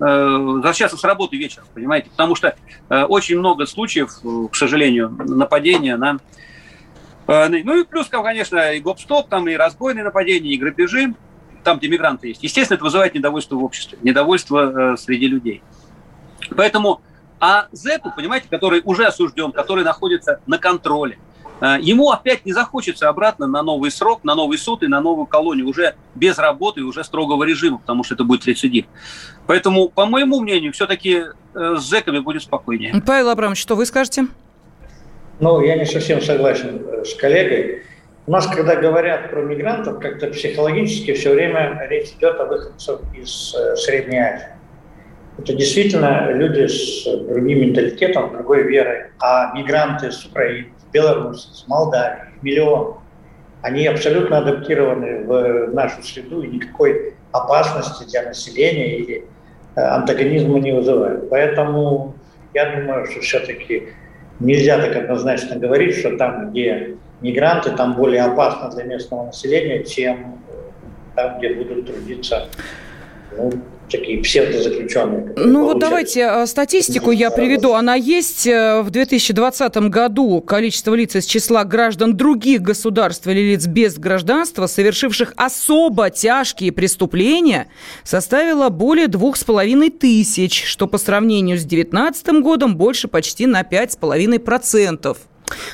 возвращаться 0.04 0.96
с 0.96 1.04
работы 1.04 1.36
вечером, 1.36 1.66
понимаете? 1.74 2.10
Потому 2.10 2.34
что 2.34 2.56
э, 2.88 3.02
очень 3.04 3.38
много 3.38 3.66
случаев, 3.66 4.10
э, 4.24 4.48
к 4.50 4.56
сожалению, 4.56 5.10
нападения 5.10 5.96
на... 5.96 6.18
Ну 7.28 7.80
и 7.80 7.84
плюс, 7.84 8.08
конечно, 8.08 8.72
и 8.72 8.80
гоп-стоп, 8.80 9.28
там 9.28 9.48
и 9.48 9.54
разбойные 9.54 10.02
нападения, 10.02 10.50
и 10.50 10.56
грабежи, 10.56 11.14
там, 11.62 11.78
где 11.78 11.88
мигранты 11.88 12.28
есть. 12.28 12.42
Естественно, 12.42 12.74
это 12.74 12.84
вызывает 12.84 13.14
недовольство 13.14 13.54
в 13.54 13.64
обществе, 13.64 13.96
недовольство 14.02 14.96
среди 14.98 15.28
людей. 15.28 15.62
Поэтому, 16.56 17.00
а 17.38 17.68
зэку, 17.70 18.12
понимаете, 18.14 18.48
который 18.50 18.82
уже 18.84 19.06
осужден, 19.06 19.52
который 19.52 19.84
находится 19.84 20.40
на 20.46 20.58
контроле, 20.58 21.16
Э, 21.16 21.31
ему 21.80 22.10
опять 22.10 22.44
не 22.44 22.52
захочется 22.52 23.08
обратно 23.08 23.46
на 23.46 23.62
новый 23.62 23.90
срок, 23.90 24.24
на 24.24 24.34
новый 24.34 24.58
суд 24.58 24.82
и 24.82 24.88
на 24.88 25.00
новую 25.00 25.26
колонию, 25.26 25.68
уже 25.68 25.94
без 26.14 26.38
работы 26.38 26.80
и 26.80 26.82
уже 26.82 27.04
строгого 27.04 27.44
режима, 27.44 27.78
потому 27.78 28.02
что 28.04 28.14
это 28.14 28.24
будет 28.24 28.46
рецидив. 28.46 28.86
Поэтому, 29.46 29.88
по 29.88 30.06
моему 30.06 30.40
мнению, 30.40 30.72
все-таки 30.72 31.24
э, 31.54 31.76
с 31.78 31.82
зэками 31.82 32.18
будет 32.18 32.42
спокойнее. 32.42 32.94
Павел 33.06 33.30
Абрамович, 33.30 33.60
что 33.60 33.76
вы 33.76 33.86
скажете? 33.86 34.26
Ну, 35.40 35.60
я 35.62 35.76
не 35.76 35.86
совсем 35.86 36.20
согласен 36.20 36.82
э, 36.84 37.04
с 37.04 37.14
коллегой. 37.14 37.82
У 38.26 38.30
нас, 38.30 38.46
когда 38.46 38.76
говорят 38.76 39.30
про 39.30 39.42
мигрантов, 39.42 39.98
как-то 40.00 40.28
психологически 40.28 41.12
все 41.14 41.34
время 41.34 41.84
речь 41.88 42.10
идет 42.16 42.38
о 42.38 42.44
выходцах 42.44 43.00
из 43.16 43.54
Средней 43.76 44.18
Азии. 44.18 44.46
Это 45.38 45.54
действительно 45.54 46.30
люди 46.30 46.66
с 46.66 47.04
другим 47.04 47.62
менталитетом, 47.62 48.32
другой 48.32 48.62
верой. 48.64 49.06
А 49.18 49.52
мигранты 49.56 50.12
с 50.12 50.24
Украины, 50.24 50.68
Беларуси, 50.92 51.48
с 51.52 51.66
Молдавии, 51.68 52.32
миллион. 52.42 52.96
Они 53.62 53.86
абсолютно 53.86 54.38
адаптированы 54.38 55.24
в 55.24 55.72
нашу 55.72 56.02
среду 56.02 56.42
и 56.42 56.48
никакой 56.48 57.14
опасности 57.30 58.08
для 58.10 58.24
населения 58.24 58.96
или 58.96 59.24
э, 59.76 59.80
антагонизма 59.80 60.58
не 60.58 60.72
вызывают. 60.72 61.30
Поэтому 61.30 62.14
я 62.54 62.76
думаю, 62.76 63.06
что 63.06 63.20
все-таки 63.20 63.88
нельзя 64.40 64.78
так 64.78 64.96
однозначно 64.96 65.56
говорить, 65.56 65.96
что 65.96 66.16
там, 66.16 66.50
где 66.50 66.96
мигранты, 67.20 67.70
там 67.70 67.94
более 67.94 68.22
опасно 68.22 68.70
для 68.70 68.84
местного 68.84 69.26
населения, 69.26 69.84
чем 69.84 70.38
там, 71.14 71.38
где 71.38 71.54
будут 71.54 71.86
трудиться 71.86 72.48
ну, 73.36 73.52
такие 73.92 74.22
псевдозаключенные. 74.22 75.34
Ну 75.36 75.64
вот 75.64 75.78
давайте 75.78 76.20
э, 76.20 76.46
статистику 76.46 77.10
я 77.10 77.30
приведу. 77.30 77.74
Она 77.74 77.94
есть. 77.94 78.46
Э, 78.46 78.82
в 78.82 78.90
2020 78.90 79.76
году 79.88 80.40
количество 80.40 80.94
лиц 80.94 81.14
из 81.14 81.26
числа 81.26 81.64
граждан 81.64 82.16
других 82.16 82.62
государств 82.62 83.26
или 83.26 83.52
лиц 83.52 83.66
без 83.66 83.98
гражданства, 83.98 84.66
совершивших 84.66 85.34
особо 85.36 86.10
тяжкие 86.10 86.72
преступления, 86.72 87.68
составило 88.02 88.70
более 88.70 89.08
двух 89.08 89.36
с 89.36 89.44
половиной 89.44 89.90
тысяч, 89.90 90.64
что 90.64 90.86
по 90.86 90.98
сравнению 90.98 91.58
с 91.58 91.62
2019 91.62 92.42
годом 92.42 92.76
больше 92.76 93.08
почти 93.08 93.46
на 93.46 93.62
пять 93.62 93.92
с 93.92 93.96
половиной 93.96 94.40
процентов. 94.40 95.18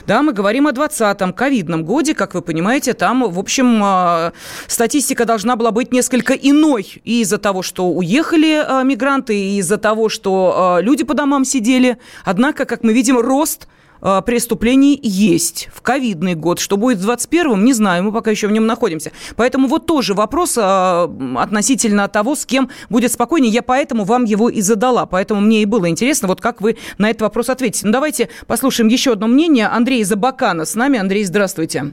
Да, 0.07 0.23
мы 0.23 0.33
говорим 0.33 0.67
о 0.67 0.73
20-м 0.73 1.33
ковидном 1.33 1.85
годе, 1.85 2.15
как 2.15 2.35
вы 2.35 2.43
понимаете, 2.43 2.95
там, 2.95 3.31
в 3.31 3.39
общем, 3.39 3.81
а, 3.83 4.33
статистика 4.67 5.25
должна 5.25 5.57
была 5.57 5.71
быть 5.71 5.93
несколько 5.93 6.35
иной. 6.35 7.01
И 7.05 7.21
из-за 7.21 7.39
того, 7.39 7.63
что 7.63 7.89
уехали 7.89 8.63
а, 8.67 8.83
мигранты, 8.83 9.39
и 9.39 9.59
из-за 9.59 9.77
того, 9.77 10.09
что 10.09 10.55
а, 10.57 10.81
люди 10.81 11.05
по 11.05 11.15
домам 11.15 11.45
сидели. 11.45 11.99
Однако, 12.25 12.65
как 12.65 12.83
мы 12.83 12.93
видим, 12.93 13.19
рост 13.19 13.69
преступлений 14.01 14.99
есть 15.03 15.69
в 15.73 15.83
ковидный 15.83 16.35
год. 16.35 16.59
Что 16.59 16.77
будет 16.77 16.99
в 16.99 17.09
21-м, 17.09 17.65
не 17.65 17.73
знаю, 17.73 18.05
мы 18.05 18.13
пока 18.13 18.31
еще 18.31 18.49
в 18.49 18.53
нем 18.53 18.67
находимся. 18.67 19.13
Поэтому 19.37 19.69
вот 19.69 19.87
тоже 19.87 20.15
вопрос 20.15 20.57
э, 20.59 21.09
относительно 21.37 22.09
того, 22.09 22.35
с 22.35 22.47
кем 22.47 22.71
будет 22.91 23.13
спокойнее. 23.13 23.53
Я 23.53 23.63
поэтому 23.63 24.05
вам 24.05 24.25
его 24.25 24.49
и 24.49 24.61
задала. 24.61 25.07
Поэтому 25.07 25.41
мне 25.41 25.63
и 25.63 25.65
было 25.65 25.89
интересно, 25.89 26.29
вот 26.29 26.41
как 26.41 26.61
вы 26.61 26.77
на 26.99 27.11
этот 27.11 27.23
вопрос 27.23 27.49
ответите. 27.49 27.87
Ну, 27.87 27.93
давайте 27.93 28.29
послушаем 28.47 28.89
еще 28.89 29.13
одно 29.13 29.27
мнение. 29.27 29.67
Андрей 29.67 30.05
Забакана 30.05 30.65
с 30.65 30.75
нами. 30.75 30.99
Андрей, 30.99 31.25
здравствуйте. 31.25 31.93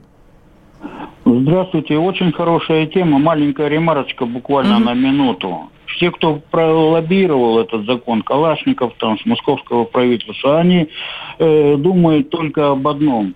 Здравствуйте. 1.26 1.98
Очень 1.98 2.32
хорошая 2.32 2.86
тема. 2.88 3.18
Маленькая 3.18 3.68
ремарочка 3.68 4.26
буквально 4.26 4.78
угу. 4.78 4.86
на 4.86 4.94
минуту 4.94 5.72
все, 5.96 6.12
кто 6.12 6.42
пролоббировал 6.52 7.60
этот 7.60 7.86
закон, 7.86 8.22
Калашников 8.22 8.94
там, 9.00 9.20
с 9.20 9.26
московского 9.26 9.86
правительства, 9.86 10.60
они 10.60 10.90
э, 11.40 11.76
думают 11.78 12.30
только 12.30 12.72
об 12.72 12.88
одном 12.88 13.36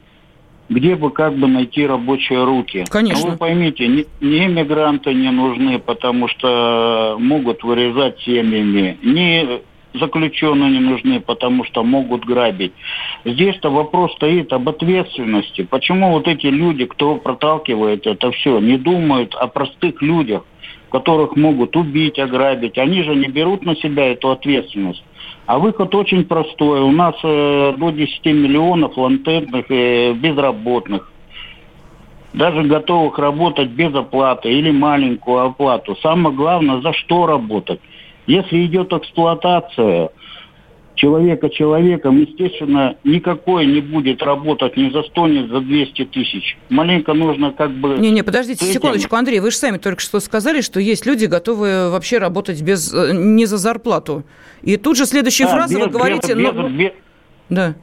где 0.69 0.95
бы 0.95 1.09
как 1.09 1.35
бы 1.35 1.47
найти 1.47 1.85
рабочие 1.87 2.43
руки. 2.43 2.85
Конечно. 2.91 3.25
Но 3.25 3.31
вы 3.31 3.37
поймите, 3.37 3.87
не, 3.87 4.05
не 4.21 4.45
мигранты 4.45 5.15
не 5.15 5.31
нужны, 5.31 5.79
потому 5.79 6.27
что 6.27 7.17
могут 7.19 7.63
вырезать 7.63 8.19
семьями, 8.21 8.99
не 9.01 9.61
заключенные 9.93 10.71
не 10.71 10.79
нужны, 10.79 11.19
потому 11.19 11.63
что 11.63 11.83
могут 11.83 12.23
грабить. 12.25 12.73
Здесь-то 13.25 13.69
вопрос 13.69 14.13
стоит 14.13 14.53
об 14.53 14.69
ответственности. 14.69 15.63
Почему 15.63 16.11
вот 16.11 16.27
эти 16.27 16.47
люди, 16.47 16.85
кто 16.85 17.15
проталкивает 17.15 18.05
это 18.05 18.31
все, 18.31 18.59
не 18.59 18.77
думают 18.77 19.33
о 19.35 19.47
простых 19.47 20.01
людях? 20.01 20.43
Которых 20.89 21.35
могут 21.35 21.75
убить, 21.75 22.19
ограбить, 22.19 22.77
они 22.77 23.03
же 23.03 23.15
не 23.15 23.27
берут 23.27 23.63
на 23.63 23.75
себя 23.75 24.11
эту 24.11 24.31
ответственность. 24.31 25.03
А 25.45 25.57
выход 25.59 25.93
очень 25.95 26.25
простой. 26.25 26.81
У 26.81 26.91
нас 26.91 27.15
э, 27.23 27.73
до 27.77 27.89
10 27.91 28.25
миллионов 28.25 28.97
лантентных 28.97 29.65
э, 29.69 30.13
безработных, 30.13 31.11
даже 32.33 32.63
готовых 32.63 33.17
работать 33.17 33.69
без 33.69 33.93
оплаты 33.93 34.51
или 34.51 34.71
маленькую 34.71 35.47
оплату. 35.47 35.95
Самое 36.01 36.35
главное, 36.35 36.81
за 36.81 36.93
что 36.93 37.25
работать. 37.25 37.79
Если 38.27 38.65
идет 38.65 38.93
эксплуатация, 38.93 40.09
человека 40.99 41.49
человеком, 41.49 42.19
естественно, 42.19 42.97
никакой 43.03 43.65
не 43.65 43.79
будет 43.79 44.21
работать 44.21 44.75
ни 44.77 44.89
за 44.89 45.03
100, 45.03 45.27
ни 45.27 45.47
за 45.47 45.61
200 45.61 46.05
тысяч. 46.05 46.57
Маленько 46.69 47.13
нужно 47.13 47.51
как 47.51 47.71
бы... 47.71 47.97
Не-не, 47.97 48.23
подождите 48.23 48.65
этим... 48.65 48.73
секундочку, 48.73 49.15
Андрей, 49.15 49.39
вы 49.39 49.51
же 49.51 49.57
сами 49.57 49.77
только 49.77 50.01
что 50.01 50.19
сказали, 50.19 50.61
что 50.61 50.79
есть 50.79 51.05
люди, 51.05 51.25
готовые 51.25 51.89
вообще 51.89 52.17
работать 52.17 52.61
без, 52.61 52.93
э, 52.93 53.13
не 53.13 53.45
за 53.45 53.57
зарплату. 53.57 54.23
И 54.61 54.75
тут 54.77 54.97
же 54.97 55.05
следующая 55.05 55.45
да, 55.45 55.51
фраза, 55.51 55.75
без, 55.75 55.85
вы 55.85 55.89
говорите... 55.89 56.35
Без, 56.35 56.53
ну... 56.53 56.69
без, 56.69 56.91
да. 57.49 57.75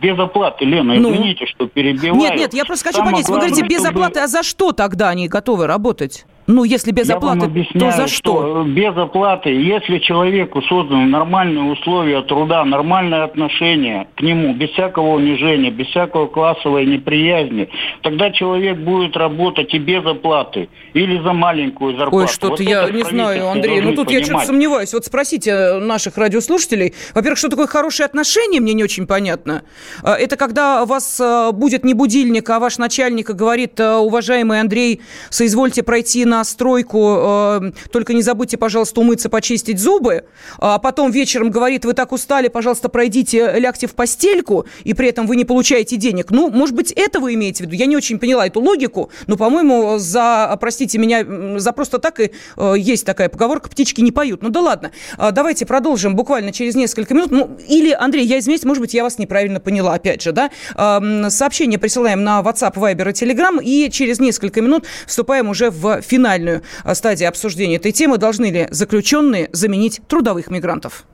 Без 0.00 0.18
оплаты, 0.18 0.64
Лена, 0.64 0.94
ну. 0.94 1.12
извините, 1.12 1.46
что 1.46 1.66
перебиваю. 1.66 2.14
Нет, 2.14 2.36
нет, 2.36 2.54
я 2.54 2.64
просто 2.64 2.84
хочу 2.84 2.98
Самое 2.98 3.14
понять, 3.14 3.26
главное, 3.26 3.48
вы 3.48 3.54
говорите 3.54 3.74
без 3.74 3.84
оплаты, 3.84 4.20
а 4.20 4.26
за 4.28 4.42
что 4.42 4.72
тогда 4.72 5.08
они 5.08 5.26
готовы 5.26 5.66
работать? 5.66 6.26
Ну, 6.48 6.64
если 6.64 6.92
без 6.92 7.10
Я 7.10 7.16
оплаты, 7.16 7.44
объясняю, 7.44 7.92
то 7.92 7.96
за 7.98 8.08
что? 8.08 8.64
Без 8.66 8.96
оплаты, 8.96 9.50
если 9.50 9.98
человеку 9.98 10.62
созданы 10.62 11.04
нормальные 11.04 11.70
условия 11.72 12.22
труда, 12.22 12.64
нормальное 12.64 13.24
отношение 13.24 14.08
к 14.16 14.22
нему, 14.22 14.54
без 14.54 14.70
всякого 14.70 15.16
унижения, 15.16 15.70
без 15.70 15.88
всякого 15.88 16.26
классовой 16.26 16.86
неприязни, 16.86 17.68
тогда 18.02 18.30
человек 18.30 18.78
будет 18.78 19.14
работать 19.14 19.74
и 19.74 19.78
без 19.78 20.02
оплаты, 20.06 20.70
или 20.94 21.22
за 21.22 21.34
маленькую 21.34 21.98
зарплату. 21.98 22.16
Ой, 22.16 22.26
что-то 22.28 22.48
Вот 22.48 22.60
я 22.60 22.88
не 22.88 23.02
знаю, 23.02 23.48
Андрей. 23.48 23.82
Ну, 23.82 23.94
тут 23.94 24.10
я 24.10 24.20
что-то 24.20 24.28
понимать. 24.28 24.46
сомневаюсь. 24.46 24.94
Вот 24.94 25.04
спросите 25.04 25.74
наших 25.74 26.16
радиослушателей. 26.16 26.94
Во-первых, 27.14 27.38
что 27.38 27.50
такое 27.50 27.66
хорошие 27.66 28.06
отношения, 28.06 28.60
мне 28.60 28.72
не 28.72 28.84
очень 28.84 29.06
понятно. 29.06 29.64
А, 30.02 30.14
Это 30.14 30.36
когда 30.36 30.82
у 30.82 30.86
вас 30.86 31.20
будет 31.52 31.84
не 31.84 31.92
будильник, 31.92 32.48
а 32.48 32.58
ваш 32.58 32.78
начальник 32.78 33.28
говорит, 33.28 33.78
уважаемый 33.78 34.60
Андрей, 34.60 35.02
соизвольте 35.28 35.82
пройти 35.82 36.24
на 36.24 36.37
стройку, 36.44 37.00
а, 37.02 37.72
только 37.90 38.14
не 38.14 38.22
забудьте, 38.22 38.56
пожалуйста, 38.56 39.00
умыться, 39.00 39.28
почистить 39.28 39.78
зубы, 39.78 40.24
а 40.58 40.78
потом 40.78 41.10
вечером 41.10 41.50
говорит, 41.50 41.84
вы 41.84 41.94
так 41.94 42.12
устали, 42.12 42.48
пожалуйста, 42.48 42.88
пройдите, 42.88 43.54
лягте 43.58 43.86
в 43.86 43.94
постельку, 43.94 44.66
и 44.84 44.94
при 44.94 45.08
этом 45.08 45.26
вы 45.26 45.36
не 45.36 45.44
получаете 45.44 45.96
денег. 45.96 46.30
Ну, 46.30 46.50
может 46.50 46.74
быть, 46.74 46.92
это 46.92 47.20
вы 47.20 47.34
имеете 47.34 47.64
в 47.64 47.66
виду? 47.66 47.76
Я 47.76 47.86
не 47.86 47.96
очень 47.96 48.18
поняла 48.18 48.46
эту 48.46 48.60
логику, 48.60 49.10
но, 49.26 49.36
по-моему, 49.36 49.98
за, 49.98 50.56
простите 50.60 50.98
меня, 50.98 51.24
за 51.58 51.72
просто 51.72 51.98
так 51.98 52.20
и 52.20 52.32
э, 52.56 52.74
есть 52.76 53.04
такая 53.06 53.28
поговорка, 53.28 53.68
птички 53.68 54.00
не 54.00 54.12
поют. 54.12 54.42
Ну 54.42 54.48
да 54.50 54.60
ладно. 54.60 54.90
А, 55.16 55.30
Давайте 55.30 55.66
продолжим 55.66 56.16
буквально 56.16 56.52
через 56.52 56.74
несколько 56.74 57.14
минут. 57.14 57.30
Ну, 57.30 57.58
или, 57.68 57.92
Андрей, 57.92 58.26
я 58.26 58.38
извиняюсь, 58.38 58.64
может 58.64 58.80
быть, 58.80 58.94
я 58.94 59.02
вас 59.02 59.18
неправильно 59.18 59.60
поняла, 59.60 59.94
опять 59.94 60.22
же, 60.22 60.32
да? 60.32 60.50
А, 60.74 60.98
м, 60.98 61.30
Сообщение 61.30 61.78
присылаем 61.78 62.24
на 62.24 62.40
WhatsApp, 62.40 62.74
Viber 62.74 63.10
и 63.10 63.12
Telegram, 63.12 63.62
и 63.62 63.90
через 63.90 64.18
несколько 64.20 64.60
минут 64.60 64.84
вступаем 65.06 65.48
уже 65.48 65.70
в 65.70 66.00
финальную 66.28 66.62
а, 66.84 66.94
стадию 66.94 67.28
обсуждения 67.30 67.76
этой 67.76 67.92
темы. 67.92 68.18
Должны 68.18 68.50
ли 68.50 68.68
заключенные 68.70 69.48
заменить 69.52 70.00
трудовых 70.08 70.50
мигрантов? 70.50 71.04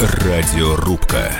Радиорубка. 0.00 1.32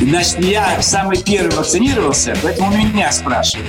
Значит, 0.00 0.38
я 0.44 0.80
самый 0.80 1.22
первый 1.22 1.54
вакцинировался, 1.56 2.34
поэтому 2.42 2.74
меня 2.76 3.10
спрашивают. 3.10 3.68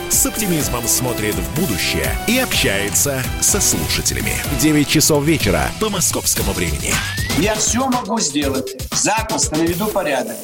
с 0.11 0.25
оптимизмом 0.25 0.87
смотрит 0.87 1.35
в 1.35 1.59
будущее 1.59 2.15
и 2.27 2.37
общается 2.37 3.23
со 3.39 3.61
слушателями. 3.61 4.33
9 4.59 4.87
часов 4.87 5.23
вечера 5.23 5.71
по 5.79 5.89
московскому 5.89 6.51
времени. 6.51 6.93
Я 7.37 7.55
все 7.55 7.87
могу 7.87 8.19
сделать. 8.19 8.75
Запросто 8.91 9.57
наведу 9.57 9.87
порядок. 9.87 10.37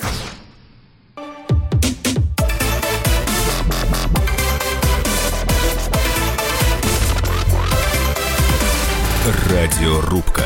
Радиорубка. 9.50 10.46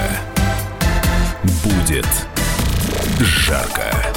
Будет 1.64 2.08
жарко. 3.20 4.11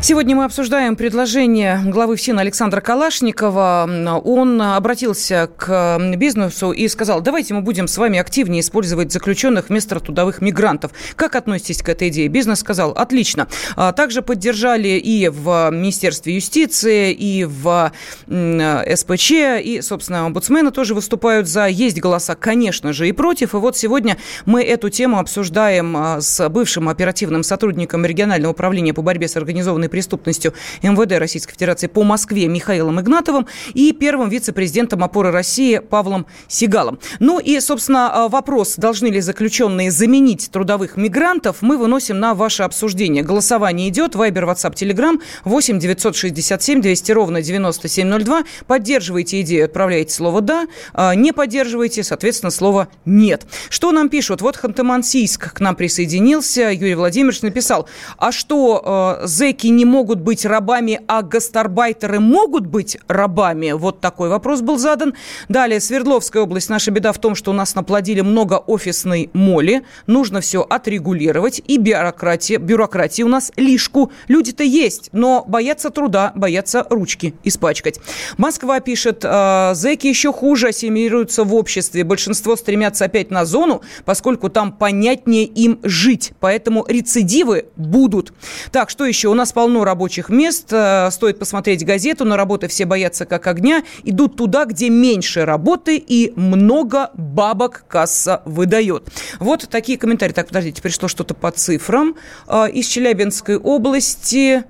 Сегодня 0.00 0.36
мы 0.36 0.44
обсуждаем 0.44 0.94
предложение 0.94 1.82
главы 1.84 2.16
ФСИН 2.16 2.38
Александра 2.38 2.80
Калашникова. 2.80 4.20
Он 4.24 4.62
обратился 4.62 5.50
к 5.56 5.98
бизнесу 6.16 6.70
и 6.70 6.86
сказал, 6.86 7.20
давайте 7.20 7.52
мы 7.52 7.62
будем 7.62 7.88
с 7.88 7.98
вами 7.98 8.18
активнее 8.18 8.60
использовать 8.60 9.12
заключенных 9.12 9.68
вместо 9.68 9.98
трудовых 9.98 10.40
мигрантов. 10.40 10.92
Как 11.16 11.34
относитесь 11.34 11.82
к 11.82 11.88
этой 11.88 12.08
идее? 12.08 12.28
Бизнес 12.28 12.60
сказал, 12.60 12.92
отлично. 12.92 13.48
А 13.74 13.92
Также 13.92 14.22
поддержали 14.22 14.88
и 14.88 15.28
в 15.28 15.70
Министерстве 15.72 16.36
юстиции, 16.36 17.12
и 17.12 17.44
в 17.44 17.92
СПЧ, 18.28 19.32
и, 19.62 19.80
собственно, 19.82 20.26
омбудсмены 20.26 20.70
тоже 20.70 20.94
выступают 20.94 21.48
за. 21.48 21.66
Есть 21.66 22.00
голоса, 22.00 22.36
конечно 22.36 22.92
же, 22.92 23.08
и 23.08 23.12
против. 23.12 23.52
И 23.52 23.56
вот 23.56 23.76
сегодня 23.76 24.16
мы 24.46 24.62
эту 24.62 24.90
тему 24.90 25.18
обсуждаем 25.18 25.96
а, 25.96 26.20
с 26.20 26.48
бывшим 26.48 26.88
оперативным 26.88 27.42
сотрудником 27.42 28.06
регионального 28.06 28.52
управления 28.52 28.94
по 28.94 29.02
борьбе 29.02 29.26
с 29.26 29.36
организованной 29.36 29.87
преступностью 29.88 30.54
МВД 30.82 31.18
Российской 31.18 31.52
Федерации 31.52 31.86
по 31.86 32.04
Москве 32.04 32.46
Михаилом 32.46 33.00
Игнатовым 33.00 33.46
и 33.74 33.92
первым 33.92 34.28
вице-президентом 34.28 35.02
опоры 35.02 35.30
России 35.30 35.78
Павлом 35.78 36.26
Сигалом. 36.46 36.98
Ну 37.18 37.38
и, 37.38 37.58
собственно, 37.60 38.24
а, 38.24 38.28
вопрос, 38.28 38.76
должны 38.76 39.08
ли 39.08 39.20
заключенные 39.20 39.90
заменить 39.90 40.50
трудовых 40.50 40.96
мигрантов, 40.96 41.58
мы 41.60 41.76
выносим 41.76 42.20
на 42.20 42.34
ваше 42.34 42.62
обсуждение. 42.62 43.22
Голосование 43.22 43.88
идет. 43.88 44.14
Вайбер, 44.14 44.44
WhatsApp, 44.44 44.74
Telegram 44.74 45.20
8 45.44 45.78
967 45.78 46.80
200 46.80 47.12
ровно 47.12 47.42
9702. 47.42 48.44
Поддерживаете 48.66 49.40
идею, 49.42 49.66
отправляете 49.66 50.14
слово 50.14 50.40
«да». 50.40 50.66
А, 50.92 51.14
Не 51.14 51.32
поддерживаете, 51.32 52.02
соответственно, 52.02 52.50
слово 52.50 52.88
«нет». 53.04 53.46
Что 53.70 53.92
нам 53.92 54.08
пишут? 54.08 54.42
Вот 54.42 54.56
Ханты-Мансийск 54.56 55.54
к 55.54 55.60
нам 55.60 55.76
присоединился. 55.76 56.70
Юрий 56.70 56.94
Владимирович 56.94 57.42
написал, 57.42 57.88
а 58.16 58.32
что, 58.32 59.18
э, 59.22 59.26
зэки 59.26 59.68
не 59.78 59.84
могут 59.84 60.18
быть 60.20 60.44
рабами, 60.44 61.00
а 61.06 61.22
гастарбайтеры 61.22 62.18
могут 62.18 62.66
быть 62.66 62.98
рабами? 63.06 63.70
Вот 63.70 64.00
такой 64.00 64.28
вопрос 64.28 64.60
был 64.60 64.76
задан. 64.76 65.14
Далее, 65.48 65.80
Свердловская 65.80 66.42
область. 66.42 66.68
Наша 66.68 66.90
беда 66.90 67.12
в 67.12 67.18
том, 67.18 67.36
что 67.36 67.52
у 67.52 67.54
нас 67.54 67.76
наплодили 67.76 68.20
много 68.20 68.54
офисной 68.54 69.30
моли. 69.32 69.84
Нужно 70.08 70.40
все 70.40 70.62
отрегулировать. 70.62 71.62
И 71.64 71.78
бюрократия, 71.78 72.58
бюрократия 72.58 73.24
у 73.24 73.28
нас 73.28 73.52
лишку. 73.56 74.10
Люди-то 74.26 74.64
есть, 74.64 75.10
но 75.12 75.44
боятся 75.46 75.90
труда, 75.90 76.32
боятся 76.34 76.84
ручки 76.90 77.34
испачкать. 77.44 78.00
Москва 78.36 78.80
пишет, 78.80 79.20
э, 79.22 79.70
зэки 79.74 80.08
еще 80.08 80.32
хуже 80.32 80.68
ассимилируются 80.68 81.44
в 81.44 81.54
обществе. 81.54 82.02
Большинство 82.02 82.56
стремятся 82.56 83.04
опять 83.04 83.30
на 83.30 83.44
зону, 83.44 83.82
поскольку 84.04 84.48
там 84.48 84.72
понятнее 84.72 85.44
им 85.44 85.78
жить. 85.84 86.32
Поэтому 86.40 86.84
рецидивы 86.88 87.66
будут. 87.76 88.32
Так, 88.72 88.90
что 88.90 89.04
еще? 89.04 89.28
У 89.28 89.34
нас 89.34 89.52
полно 89.52 89.67
рабочих 89.76 90.28
мест. 90.28 90.72
Э, 90.72 91.10
Стоит 91.10 91.38
посмотреть 91.38 91.84
газету. 91.84 92.24
На 92.24 92.36
работы 92.36 92.68
все 92.68 92.84
боятся 92.84 93.26
как 93.26 93.46
огня. 93.46 93.82
Идут 94.04 94.36
туда, 94.36 94.64
где 94.64 94.88
меньше 94.90 95.44
работы 95.44 95.96
и 95.96 96.32
много 96.36 97.10
бабок 97.14 97.84
касса 97.88 98.42
выдает. 98.44 99.04
Вот 99.38 99.68
такие 99.70 99.98
комментарии. 99.98 100.32
Так, 100.32 100.48
подождите, 100.48 100.82
пришло 100.82 101.08
что-то 101.08 101.34
по 101.34 101.50
цифрам. 101.50 102.16
Э, 102.46 102.70
Из 102.70 102.86
Челябинской 102.86 103.56
области... 103.56 104.64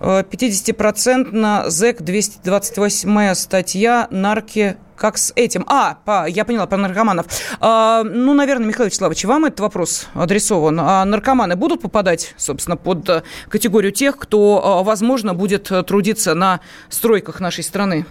50% 0.00 1.68
ЗЭК, 1.68 2.02
228 2.02 3.34
статья, 3.34 4.08
нарки 4.10 4.76
как 5.00 5.16
с 5.16 5.32
этим? 5.34 5.64
А, 5.66 5.96
по, 6.04 6.28
я 6.28 6.44
поняла, 6.44 6.66
про 6.66 6.76
наркоманов. 6.76 7.26
А, 7.58 8.02
ну, 8.04 8.34
наверное, 8.34 8.66
Михаил 8.66 8.86
Вячеславович, 8.86 9.24
вам 9.24 9.46
этот 9.46 9.60
вопрос 9.60 10.06
адресован. 10.12 10.78
А 10.78 11.04
наркоманы 11.06 11.56
будут 11.56 11.80
попадать, 11.80 12.34
собственно, 12.36 12.76
под 12.76 13.08
э, 13.08 13.22
категорию 13.48 13.92
тех, 13.92 14.18
кто, 14.18 14.80
э, 14.82 14.84
возможно, 14.84 15.32
будет 15.32 15.70
э, 15.72 15.82
трудиться 15.84 16.34
на 16.34 16.60
стройках 16.90 17.40
нашей 17.40 17.64
страны? 17.64 18.04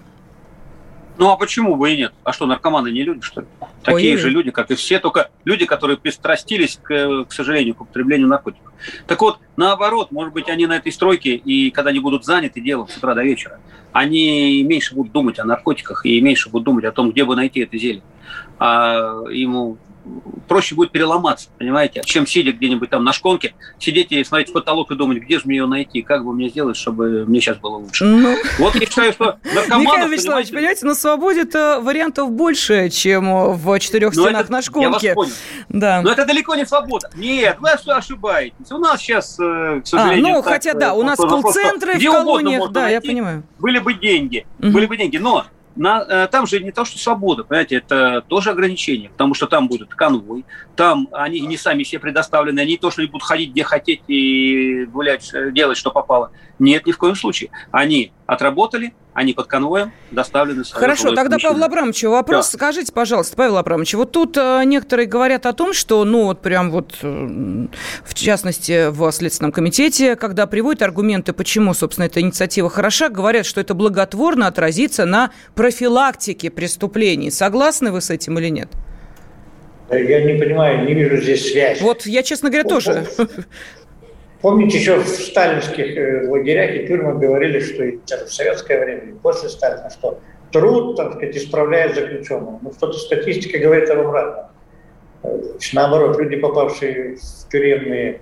Ну 1.20 1.30
а 1.30 1.36
почему 1.36 1.76
бы 1.76 1.92
и 1.92 1.98
нет? 1.98 2.14
А 2.24 2.32
что, 2.32 2.46
наркоманы 2.46 2.92
не 2.92 3.04
люди, 3.04 3.22
что 3.22 3.42
ли? 3.42 3.48
Такие 3.84 4.14
Ой-ой. 4.14 4.22
же 4.22 4.30
люди, 4.30 4.52
как 4.52 4.72
и 4.72 4.76
все, 4.76 5.00
только 5.00 5.30
люди, 5.44 5.66
которые 5.66 5.98
пристрастились, 5.98 6.80
к, 6.82 7.26
к 7.26 7.34
сожалению, 7.34 7.76
к 7.76 7.82
употреблению 7.82 8.30
наркотиков. 8.30 8.72
Так 9.06 9.22
вот, 9.22 9.38
наоборот, 9.58 10.14
может 10.14 10.34
быть, 10.34 10.48
они 10.48 10.66
на 10.66 10.78
этой 10.78 10.94
стройке, 10.94 11.36
и 11.36 11.72
когда 11.72 11.90
они 11.90 12.00
будут 12.00 12.24
заняты 12.24 12.62
делом 12.62 12.88
с 12.88 12.96
утра 12.96 13.16
до 13.16 13.22
вечера, 13.22 13.60
они 13.92 14.64
меньше 14.64 14.96
будут 14.96 15.12
думать 15.12 15.40
о 15.40 15.44
наркотиках 15.44 16.06
и 16.06 16.22
меньше 16.22 16.50
будут 16.50 16.64
думать 16.64 16.86
о 16.86 16.94
том, 16.94 17.12
где 17.12 17.26
бы 17.26 17.36
найти 17.36 17.60
это 17.60 17.78
зелье. 17.78 18.02
А 18.58 19.24
ему 19.30 19.78
проще 20.48 20.76
будет 20.76 20.92
переломаться, 20.92 21.50
понимаете, 21.58 22.02
чем 22.06 22.26
сидя 22.26 22.52
где-нибудь 22.52 22.90
там 22.90 23.04
на 23.04 23.14
шконке, 23.14 23.54
сидеть 23.78 24.12
и 24.12 24.24
смотреть 24.24 24.50
в 24.50 24.54
потолок 24.54 24.92
и 24.92 24.96
думать, 24.96 25.20
где 25.20 25.38
же 25.38 25.44
мне 25.46 25.58
ее 25.58 25.68
найти, 25.68 26.02
как 26.02 26.26
бы 26.26 26.34
мне 26.34 26.50
сделать, 26.50 26.76
чтобы 26.78 27.26
мне 27.28 27.40
сейчас 27.40 27.58
было 27.58 27.78
лучше. 27.78 28.06
Ну, 28.06 28.36
Вот 28.58 28.76
я 28.76 28.82
считаю, 28.82 29.14
что 29.14 29.38
наркоманов, 29.44 29.94
Михаил 29.94 30.10
Вячеславович, 30.10 30.50
понимаете, 30.50 30.86
на 30.86 30.96
свободе-то 30.96 31.80
вариантов 31.82 32.32
больше, 32.32 32.90
чем 32.90 33.54
в 33.54 33.80
четырех 33.80 34.14
стенах 34.14 34.42
это- 34.46 34.52
на 34.52 34.56
Я 34.58 34.58
вас 34.58 34.66
шконке. 34.66 35.14
понял. 35.14 35.32
Да. 35.70 36.02
Но 36.02 36.12
это 36.12 36.26
далеко 36.26 36.56
не 36.56 36.66
свобода. 36.66 37.10
Нет, 37.16 37.58
вы 37.60 37.70
ошибаетесь. 37.70 38.72
У 38.72 38.78
нас 38.78 39.00
сейчас, 39.02 39.38
э, 39.40 39.82
к 39.84 39.88
сожалению... 39.88 40.28
ну, 40.28 40.42
так, 40.42 40.54
хотя 40.54 40.72
э, 40.72 40.74
да, 40.74 40.94
у 40.94 41.04
нас 41.04 41.18
колл-центры 41.18 41.98
в 42.00 42.04
колониях, 42.04 42.72
да, 42.72 42.88
я 42.90 42.94
найти, 43.00 43.08
понимаю. 43.08 43.44
Были 43.60 43.80
бы 43.80 43.94
деньги, 43.94 44.46
были 44.58 44.86
бы 44.86 44.98
деньги. 44.98 45.18
Но 45.18 45.46
на, 45.76 46.02
э, 46.02 46.28
там 46.28 46.48
же 46.48 46.60
не 46.60 46.72
то, 46.72 46.86
что 46.86 46.98
свобода, 46.98 47.44
понимаете, 47.44 47.78
это 47.78 48.24
тоже 48.28 48.52
ограничение, 48.52 49.10
потому 49.10 49.34
что 49.34 49.48
там 49.48 49.68
будет 49.68 49.90
конвой, 49.90 50.46
там 50.76 51.08
они 51.12 51.40
не 51.42 51.58
сами 51.58 51.84
себе 51.84 52.00
предоставлены, 52.00 52.60
они 52.60 52.78
то, 52.78 52.92
что 52.92 53.06
будут 53.08 53.24
ходить 53.24 53.52
где 53.52 53.64
хотеть 53.64 54.02
и 54.08 54.86
гулять, 54.86 55.30
э, 55.34 55.52
делать, 55.52 55.78
что 55.78 55.92
попало. 55.92 56.32
Нет, 56.58 56.86
ни 56.86 56.92
в 56.92 56.98
коем 56.98 57.16
случае. 57.16 57.52
Они 57.72 58.12
отработали, 58.30 58.94
они 59.14 59.34
под 59.34 59.48
конвоем 59.48 59.92
доставлены. 60.12 60.64
Хорошо, 60.72 61.16
тогда. 61.16 61.38
Павел 61.42 61.64
Абрамовичу 61.64 62.12
вопрос. 62.12 62.52
Да. 62.52 62.58
Скажите, 62.58 62.94
пожалуйста, 62.94 63.36
Павел 63.36 63.58
Абрамович, 63.58 63.96
вот 63.96 64.12
тут 64.12 64.38
э, 64.38 64.62
некоторые 64.66 65.08
говорят 65.08 65.48
о 65.48 65.54
том, 65.54 65.74
что, 65.74 66.06
ну, 66.06 66.26
вот 66.26 66.42
прям 66.42 66.70
вот, 66.70 67.00
э, 67.02 67.68
в 68.04 68.14
частности, 68.14 68.90
в 68.92 69.12
Следственном 69.12 69.52
комитете, 69.52 70.16
когда 70.16 70.46
приводят 70.46 70.84
аргументы, 70.84 71.34
почему, 71.34 71.74
собственно, 71.74 72.06
эта 72.06 72.22
инициатива 72.22 72.70
хороша, 72.70 73.10
говорят, 73.10 73.48
что 73.48 73.62
это 73.62 73.74
благотворно 73.74 74.46
отразится 74.46 75.06
на 75.06 75.32
профилактике 75.56 76.52
преступлений. 76.52 77.32
Согласны 77.32 77.92
вы 77.92 78.02
с 78.02 78.12
этим 78.12 78.38
или 78.38 78.50
нет? 78.50 78.70
Я 79.90 80.24
не 80.24 80.40
понимаю, 80.40 80.86
не 80.86 80.94
вижу 80.94 81.18
здесь 81.18 81.52
связь. 81.52 81.82
Вот 81.82 82.06
я, 82.06 82.22
честно 82.22 82.50
говоря, 82.50 82.70
тоже. 82.70 83.08
Помните, 84.42 84.78
еще 84.78 84.98
в 85.00 85.08
сталинских 85.08 85.98
э, 85.98 86.28
лагерях 86.30 86.72
и 86.72 86.88
тюрьмах 86.88 87.18
говорили, 87.18 87.60
что 87.60 87.84
и 87.84 87.98
в 87.98 88.32
советское 88.32 88.84
время, 88.84 89.02
и 89.02 89.12
после 89.12 89.50
Сталина, 89.50 89.90
что 89.90 90.20
труд, 90.52 90.96
так 90.96 91.14
сказать, 91.14 91.36
исправляет 91.36 91.96
заключенного. 91.96 92.60
Ну, 92.62 92.72
что-то 92.72 92.98
статистика 92.98 93.60
говорит 93.60 93.90
об 93.90 94.00
обратном. 94.00 94.46
Э, 95.24 95.38
Наоборот, 95.74 96.18
люди, 96.18 96.38
попавшие 96.38 97.18
в 97.18 97.50
тюремные 97.52 98.22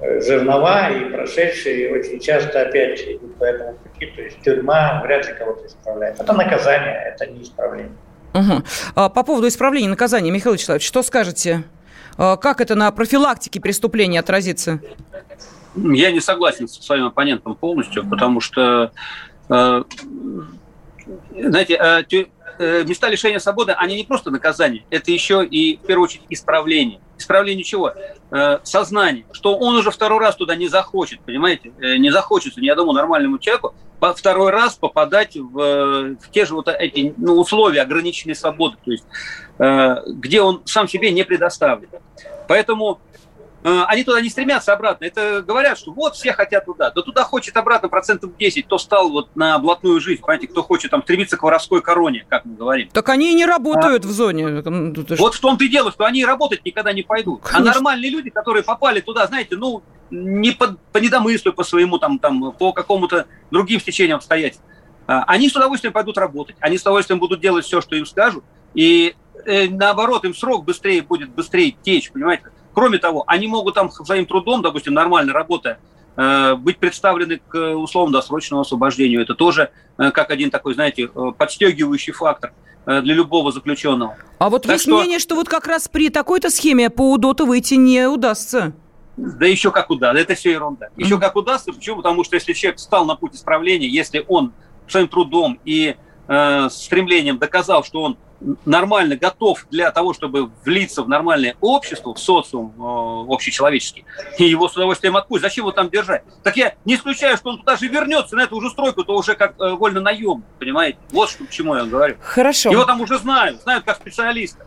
э, 0.00 0.20
жернова 0.20 0.90
и 0.90 1.10
прошедшие, 1.10 1.90
очень 1.90 2.20
часто 2.20 2.60
опять 2.60 3.00
идут 3.00 3.36
по 3.36 3.44
этому 3.44 3.78
пути. 3.78 4.12
То 4.14 4.22
есть 4.22 4.40
тюрьма 4.42 5.00
вряд 5.04 5.26
ли 5.26 5.34
кого-то 5.34 5.66
исправляет. 5.66 6.20
Это 6.20 6.32
наказание, 6.34 7.14
это 7.14 7.26
не 7.26 7.42
исправление. 7.42 7.92
Мгм. 8.34 8.62
А, 8.94 9.08
По 9.08 9.22
поводу 9.22 9.48
исправления 9.48 9.88
наказания, 9.88 10.30
Михаил 10.30 10.52
Вячеславович, 10.52 10.86
что 10.86 11.02
скажете? 11.02 11.62
А, 12.18 12.36
Как 12.36 12.60
это 12.60 12.74
на 12.74 12.90
профилактике 12.90 13.60
преступлений 13.60 14.18
отразится? 14.18 14.80
Я 15.74 16.10
не 16.10 16.20
согласен 16.20 16.68
со 16.68 16.82
своим 16.82 17.06
оппонентом 17.06 17.54
полностью, 17.54 18.06
потому 18.08 18.40
что, 18.40 18.92
э, 19.50 19.82
знаете, 21.38 21.74
э, 22.58 22.84
места 22.84 23.08
лишения 23.08 23.38
свободы, 23.38 23.72
они 23.72 23.96
не 23.96 24.04
просто 24.04 24.30
наказание, 24.30 24.84
это 24.90 25.10
еще 25.10 25.44
и, 25.44 25.76
в 25.76 25.86
первую 25.86 26.04
очередь, 26.04 26.24
исправление. 26.30 27.00
Исправление 27.18 27.64
чего? 27.64 27.92
Э, 28.30 28.58
сознание, 28.62 29.24
что 29.32 29.56
он 29.56 29.76
уже 29.76 29.90
второй 29.90 30.20
раз 30.20 30.36
туда 30.36 30.56
не 30.56 30.68
захочет, 30.68 31.20
понимаете? 31.20 31.72
Э, 31.78 31.96
не 31.96 32.10
захочется 32.10 32.60
ни 32.60 32.68
одному 32.68 32.92
нормальному 32.92 33.38
человеку 33.38 33.74
по- 34.00 34.14
второй 34.14 34.50
раз 34.50 34.74
попадать 34.74 35.36
в, 35.36 36.16
в 36.16 36.30
те 36.30 36.44
же 36.44 36.54
вот 36.54 36.68
эти 36.68 37.14
ну, 37.16 37.38
условия 37.38 37.82
ограниченной 37.82 38.34
свободы, 38.34 38.76
то 38.84 38.90
есть 38.90 39.04
где 39.58 40.42
он 40.42 40.60
сам 40.66 40.86
себе 40.86 41.10
не 41.12 41.24
предоставлен. 41.24 41.88
Поэтому 42.46 43.00
они 43.62 44.04
туда 44.04 44.20
не 44.20 44.28
стремятся 44.28 44.72
обратно. 44.72 45.04
Это 45.04 45.42
говорят, 45.42 45.78
что 45.78 45.92
вот 45.92 46.14
все 46.14 46.32
хотят 46.32 46.66
туда. 46.66 46.90
Да 46.90 47.02
туда 47.02 47.24
хочет 47.24 47.56
обратно 47.56 47.88
процентов 47.88 48.36
10, 48.36 48.66
кто 48.66 48.78
стал 48.78 49.10
вот 49.10 49.34
на 49.34 49.58
блатную 49.58 50.00
жизнь. 50.00 50.20
Понимаете, 50.20 50.46
кто 50.48 50.62
хочет 50.62 50.90
там 50.90 51.02
стремиться 51.02 51.36
к 51.36 51.42
воровской 51.42 51.82
короне, 51.82 52.24
как 52.28 52.44
мы 52.44 52.54
говорим. 52.54 52.88
Так 52.92 53.08
они 53.08 53.32
и 53.32 53.34
не 53.34 53.46
работают 53.46 54.04
в 54.04 54.10
зоне. 54.10 54.62
Вот 55.18 55.34
в 55.34 55.40
том-то 55.40 55.64
и 55.64 55.68
дело, 55.68 55.90
что 55.90 56.04
они 56.04 56.24
работать 56.24 56.64
никогда 56.64 56.92
не 56.92 57.02
пойдут. 57.02 57.40
А 57.44 57.48
Конечно. 57.48 57.74
нормальные 57.74 58.10
люди, 58.10 58.30
которые 58.30 58.62
попали 58.62 59.00
туда, 59.00 59.26
знаете, 59.26 59.56
ну, 59.56 59.82
не 60.10 60.52
по, 60.52 60.76
по 60.92 60.98
недомыслию, 60.98 61.54
по 61.54 61.64
своему 61.64 61.98
там, 61.98 62.18
там, 62.18 62.52
по 62.52 62.72
какому-то 62.72 63.26
другим 63.50 63.80
стечениям 63.80 64.18
обстоятельств, 64.18 64.62
а, 65.06 65.24
они 65.24 65.48
с 65.48 65.56
удовольствием 65.56 65.92
пойдут 65.92 66.18
работать, 66.18 66.56
они 66.60 66.78
с 66.78 66.82
удовольствием 66.82 67.18
будут 67.18 67.40
делать 67.40 67.64
все, 67.64 67.80
что 67.80 67.96
им 67.96 68.06
скажут, 68.06 68.44
и 68.74 69.14
э, 69.44 69.68
наоборот, 69.68 70.24
им 70.24 70.34
срок 70.34 70.64
быстрее 70.64 71.02
будет 71.02 71.30
быстрее 71.30 71.74
течь, 71.82 72.10
понимаете? 72.10 72.44
Кроме 72.76 72.98
того, 72.98 73.24
они 73.26 73.46
могут 73.46 73.74
там 73.74 73.90
своим 73.90 74.26
трудом, 74.26 74.60
допустим, 74.60 74.92
нормально 74.92 75.32
работая, 75.32 75.78
э, 76.18 76.56
быть 76.56 76.76
представлены 76.76 77.40
к 77.48 77.54
э, 77.54 77.74
условно-досрочному 77.74 78.60
освобождению. 78.60 79.22
Это 79.22 79.34
тоже 79.34 79.70
э, 79.96 80.10
как 80.10 80.30
один 80.30 80.50
такой, 80.50 80.74
знаете, 80.74 81.08
подстегивающий 81.38 82.12
фактор 82.12 82.52
для 82.84 83.14
любого 83.14 83.50
заключенного. 83.50 84.18
А 84.38 84.50
вот 84.50 84.64
Так 84.64 84.72
есть 84.72 84.84
что- 84.84 84.98
мнение, 84.98 85.18
что 85.18 85.36
вот 85.36 85.48
как 85.48 85.66
раз 85.66 85.88
при 85.88 86.10
такой-то 86.10 86.50
схеме 86.50 86.90
по 86.90 87.12
УДОТу 87.12 87.46
выйти 87.46 87.74
не 87.74 88.06
удастся. 88.06 88.74
Да 89.16 89.46
еще 89.46 89.70
как 89.70 89.88
удастся, 89.88 90.20
это 90.20 90.34
все 90.34 90.52
ерунда. 90.52 90.88
Еще 90.98 91.18
как 91.18 91.34
удастся, 91.34 91.72
почему? 91.72 91.96
Потому 91.96 92.24
что 92.24 92.36
если 92.36 92.52
человек 92.52 92.78
встал 92.78 93.06
на 93.06 93.16
путь 93.16 93.34
исправления, 93.34 93.88
если 93.88 94.22
он 94.28 94.52
своим 94.86 95.08
трудом 95.08 95.58
и 95.64 95.96
э, 96.28 96.68
стремлением 96.70 97.38
доказал, 97.38 97.82
что 97.84 98.02
он 98.02 98.18
нормально 98.64 99.16
готов 99.16 99.66
для 99.70 99.90
того, 99.90 100.12
чтобы 100.12 100.50
влиться 100.64 101.02
в 101.02 101.08
нормальное 101.08 101.56
общество, 101.60 102.14
в 102.14 102.18
социум 102.18 102.74
э, 102.76 103.32
общечеловеческий, 103.32 104.04
и 104.38 104.44
его 104.44 104.68
с 104.68 104.76
удовольствием 104.76 105.16
отпустят, 105.16 105.50
зачем 105.50 105.64
его 105.64 105.72
там 105.72 105.90
держать? 105.90 106.22
Так 106.42 106.56
я 106.56 106.74
не 106.84 106.94
исключаю, 106.94 107.36
что 107.36 107.50
он 107.50 107.58
туда 107.58 107.76
же 107.76 107.88
вернется, 107.88 108.36
на 108.36 108.42
эту 108.42 108.56
уже 108.56 108.70
стройку, 108.70 109.04
то 109.04 109.16
уже 109.16 109.34
как 109.34 109.58
э, 109.60 109.70
вольно 109.70 110.00
наем, 110.00 110.44
понимаете? 110.58 110.98
Вот 111.10 111.30
что, 111.30 111.44
к 111.44 111.50
чему 111.50 111.74
я 111.76 111.84
говорю. 111.84 112.16
Хорошо. 112.20 112.70
Его 112.70 112.84
там 112.84 113.00
уже 113.00 113.18
знают, 113.18 113.62
знают 113.62 113.84
как 113.84 113.96
специалиста. 113.96 114.66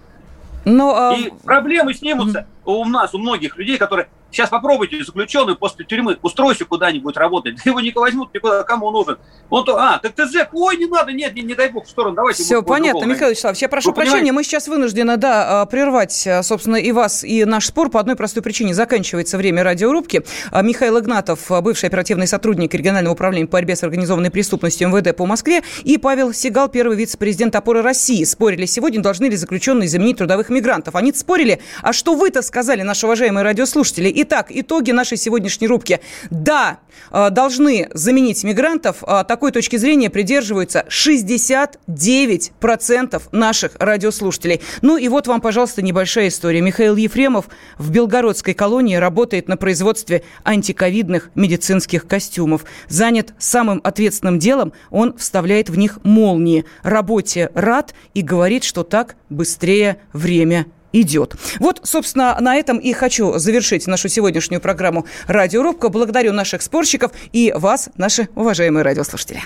Но, 0.66 0.96
а, 0.96 1.16
И 1.16 1.32
проблемы 1.46 1.94
снимутся 1.94 2.48
у 2.66 2.86
нас, 2.86 3.14
у 3.14 3.18
многих 3.18 3.58
людей, 3.58 3.78
которые 3.78 4.10
сейчас 4.32 4.50
попробуйте 4.50 5.04
заключенный 5.04 5.56
после 5.56 5.86
тюрьмы, 5.86 6.18
устройся 6.22 6.66
куда-нибудь 6.66 7.18
работать, 7.18 7.56
да 7.56 7.62
его 7.66 7.80
не 7.80 7.92
возьмут 7.92 8.34
никуда, 8.34 8.64
кому 8.64 8.88
он 8.88 8.94
нужен. 8.94 9.18
Он 9.50 9.66
то, 9.66 9.78
а, 9.78 9.98
так 9.98 10.14
ты 10.14 10.28
зэк, 10.28 10.50
ой, 10.54 10.78
не 10.78 10.86
надо, 10.86 11.12
нет, 11.12 11.34
не, 11.34 11.42
не 11.42 11.56
дай 11.56 11.70
бог 11.70 11.86
в 11.86 11.90
сторону, 11.90 12.16
давайте. 12.16 12.44
Все 12.44 12.62
понятно, 12.62 13.02
найдем». 13.02 13.16
Михаил 13.16 13.32
Вячеславович, 13.32 13.62
я 13.62 13.70
прошу 13.70 13.90
Вы 13.90 13.96
прощения, 13.96 14.18
понимаете? 14.18 14.34
мы 14.34 14.44
сейчас 14.44 14.68
вынуждены, 14.68 15.18
да, 15.18 15.62
а, 15.62 15.66
прервать, 15.66 16.28
а, 16.28 16.44
собственно, 16.44 16.76
и 16.76 16.92
вас, 16.92 17.24
и 17.24 17.46
наш 17.46 17.66
спор 17.66 17.90
по 17.90 18.00
одной 18.00 18.16
простой 18.16 18.44
причине. 18.44 18.74
Заканчивается 18.74 19.38
время 19.38 19.64
радиорубки. 19.64 20.24
А, 20.52 20.62
Михаил 20.62 21.00
Игнатов, 21.00 21.52
а, 21.52 21.62
бывший 21.62 21.86
оперативный 21.86 22.28
сотрудник 22.28 22.74
регионального 22.74 23.14
управления 23.14 23.48
по 23.48 23.54
борьбе 23.54 23.76
с 23.76 23.84
организованной 23.84 24.32
преступностью 24.32 24.90
МВД 24.90 25.16
по 25.16 25.26
Москве, 25.26 25.64
и 25.84 25.98
Павел 25.98 26.34
Сигал, 26.34 26.70
первый 26.70 26.96
вице-президент 26.96 27.56
опоры 27.56 27.82
России, 27.82 28.24
спорили 28.24 28.66
сегодня, 28.66 29.02
должны 29.02 29.26
ли 29.26 29.36
заключенные 29.36 29.90
заменить 29.90 30.18
трудовых 30.18 30.50
мигрантов. 30.50 30.96
Они 30.96 31.12
спорили, 31.14 31.60
а 31.82 31.94
что 31.94 32.16
вы-то 32.16 32.42
сказали, 32.42 32.84
наши 32.84 33.06
уважаемые 33.06 33.44
радиослушатели? 33.44 34.10
Итак, 34.22 34.48
итоги 34.50 34.92
нашей 34.92 35.16
сегодняшней 35.16 35.68
рубки. 35.68 36.02
Да, 36.30 36.80
а, 37.10 37.30
должны 37.30 37.88
заменить 37.94 38.44
мигрантов. 38.44 38.98
А, 39.04 39.24
Такой 39.24 39.54
точки 39.54 39.78
зрения 39.78 40.10
придерживаются 40.10 40.84
69% 40.90 43.30
наших 43.32 43.78
радиослушателей. 43.80 44.60
Ну 44.82 44.98
и 44.98 45.08
вот 45.08 45.28
вам, 45.28 45.40
пожалуйста, 45.40 45.82
небольшая 45.82 46.28
история. 46.28 46.60
Михаил 46.60 46.98
Ефремов 46.98 47.46
в 47.78 47.92
Белгородской 47.92 48.54
колонии 48.54 48.96
работает 48.96 49.48
на 49.48 49.56
производстве 49.56 50.24
антиковидных 50.44 51.32
медицинских 51.36 52.06
костюмов. 52.06 52.66
Занят 52.90 53.34
самым 53.40 53.80
ответственным 53.86 54.38
делом, 54.38 54.74
он 54.90 55.18
вставляет 55.18 55.70
в 55.70 55.78
них 55.78 56.00
молнии. 56.04 56.66
Работе 56.84 57.52
рад 57.54 57.94
и 58.14 58.22
говорит, 58.22 58.66
что 58.66 58.84
так 58.84 59.16
быстрее 59.30 60.02
время 60.12 60.66
идет. 60.94 61.36
Вот, 61.60 61.82
собственно, 61.84 62.38
на 62.40 62.56
этом 62.56 62.78
и 62.78 62.94
хочу 62.94 63.38
завершить 63.38 63.88
нашу 63.88 64.10
сегодняшнюю 64.10 64.62
программу 64.62 65.06
«Радиорубка». 65.28 65.90
Благодарю 65.90 66.34
наших 66.34 66.62
спорщиков 66.62 67.12
и 67.32 67.54
вас, 67.56 67.90
наши 67.98 68.30
уважаемые 68.36 68.84
радиослушатели. 68.84 69.42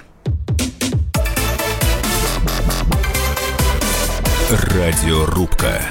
Радиорубка. 4.49 5.81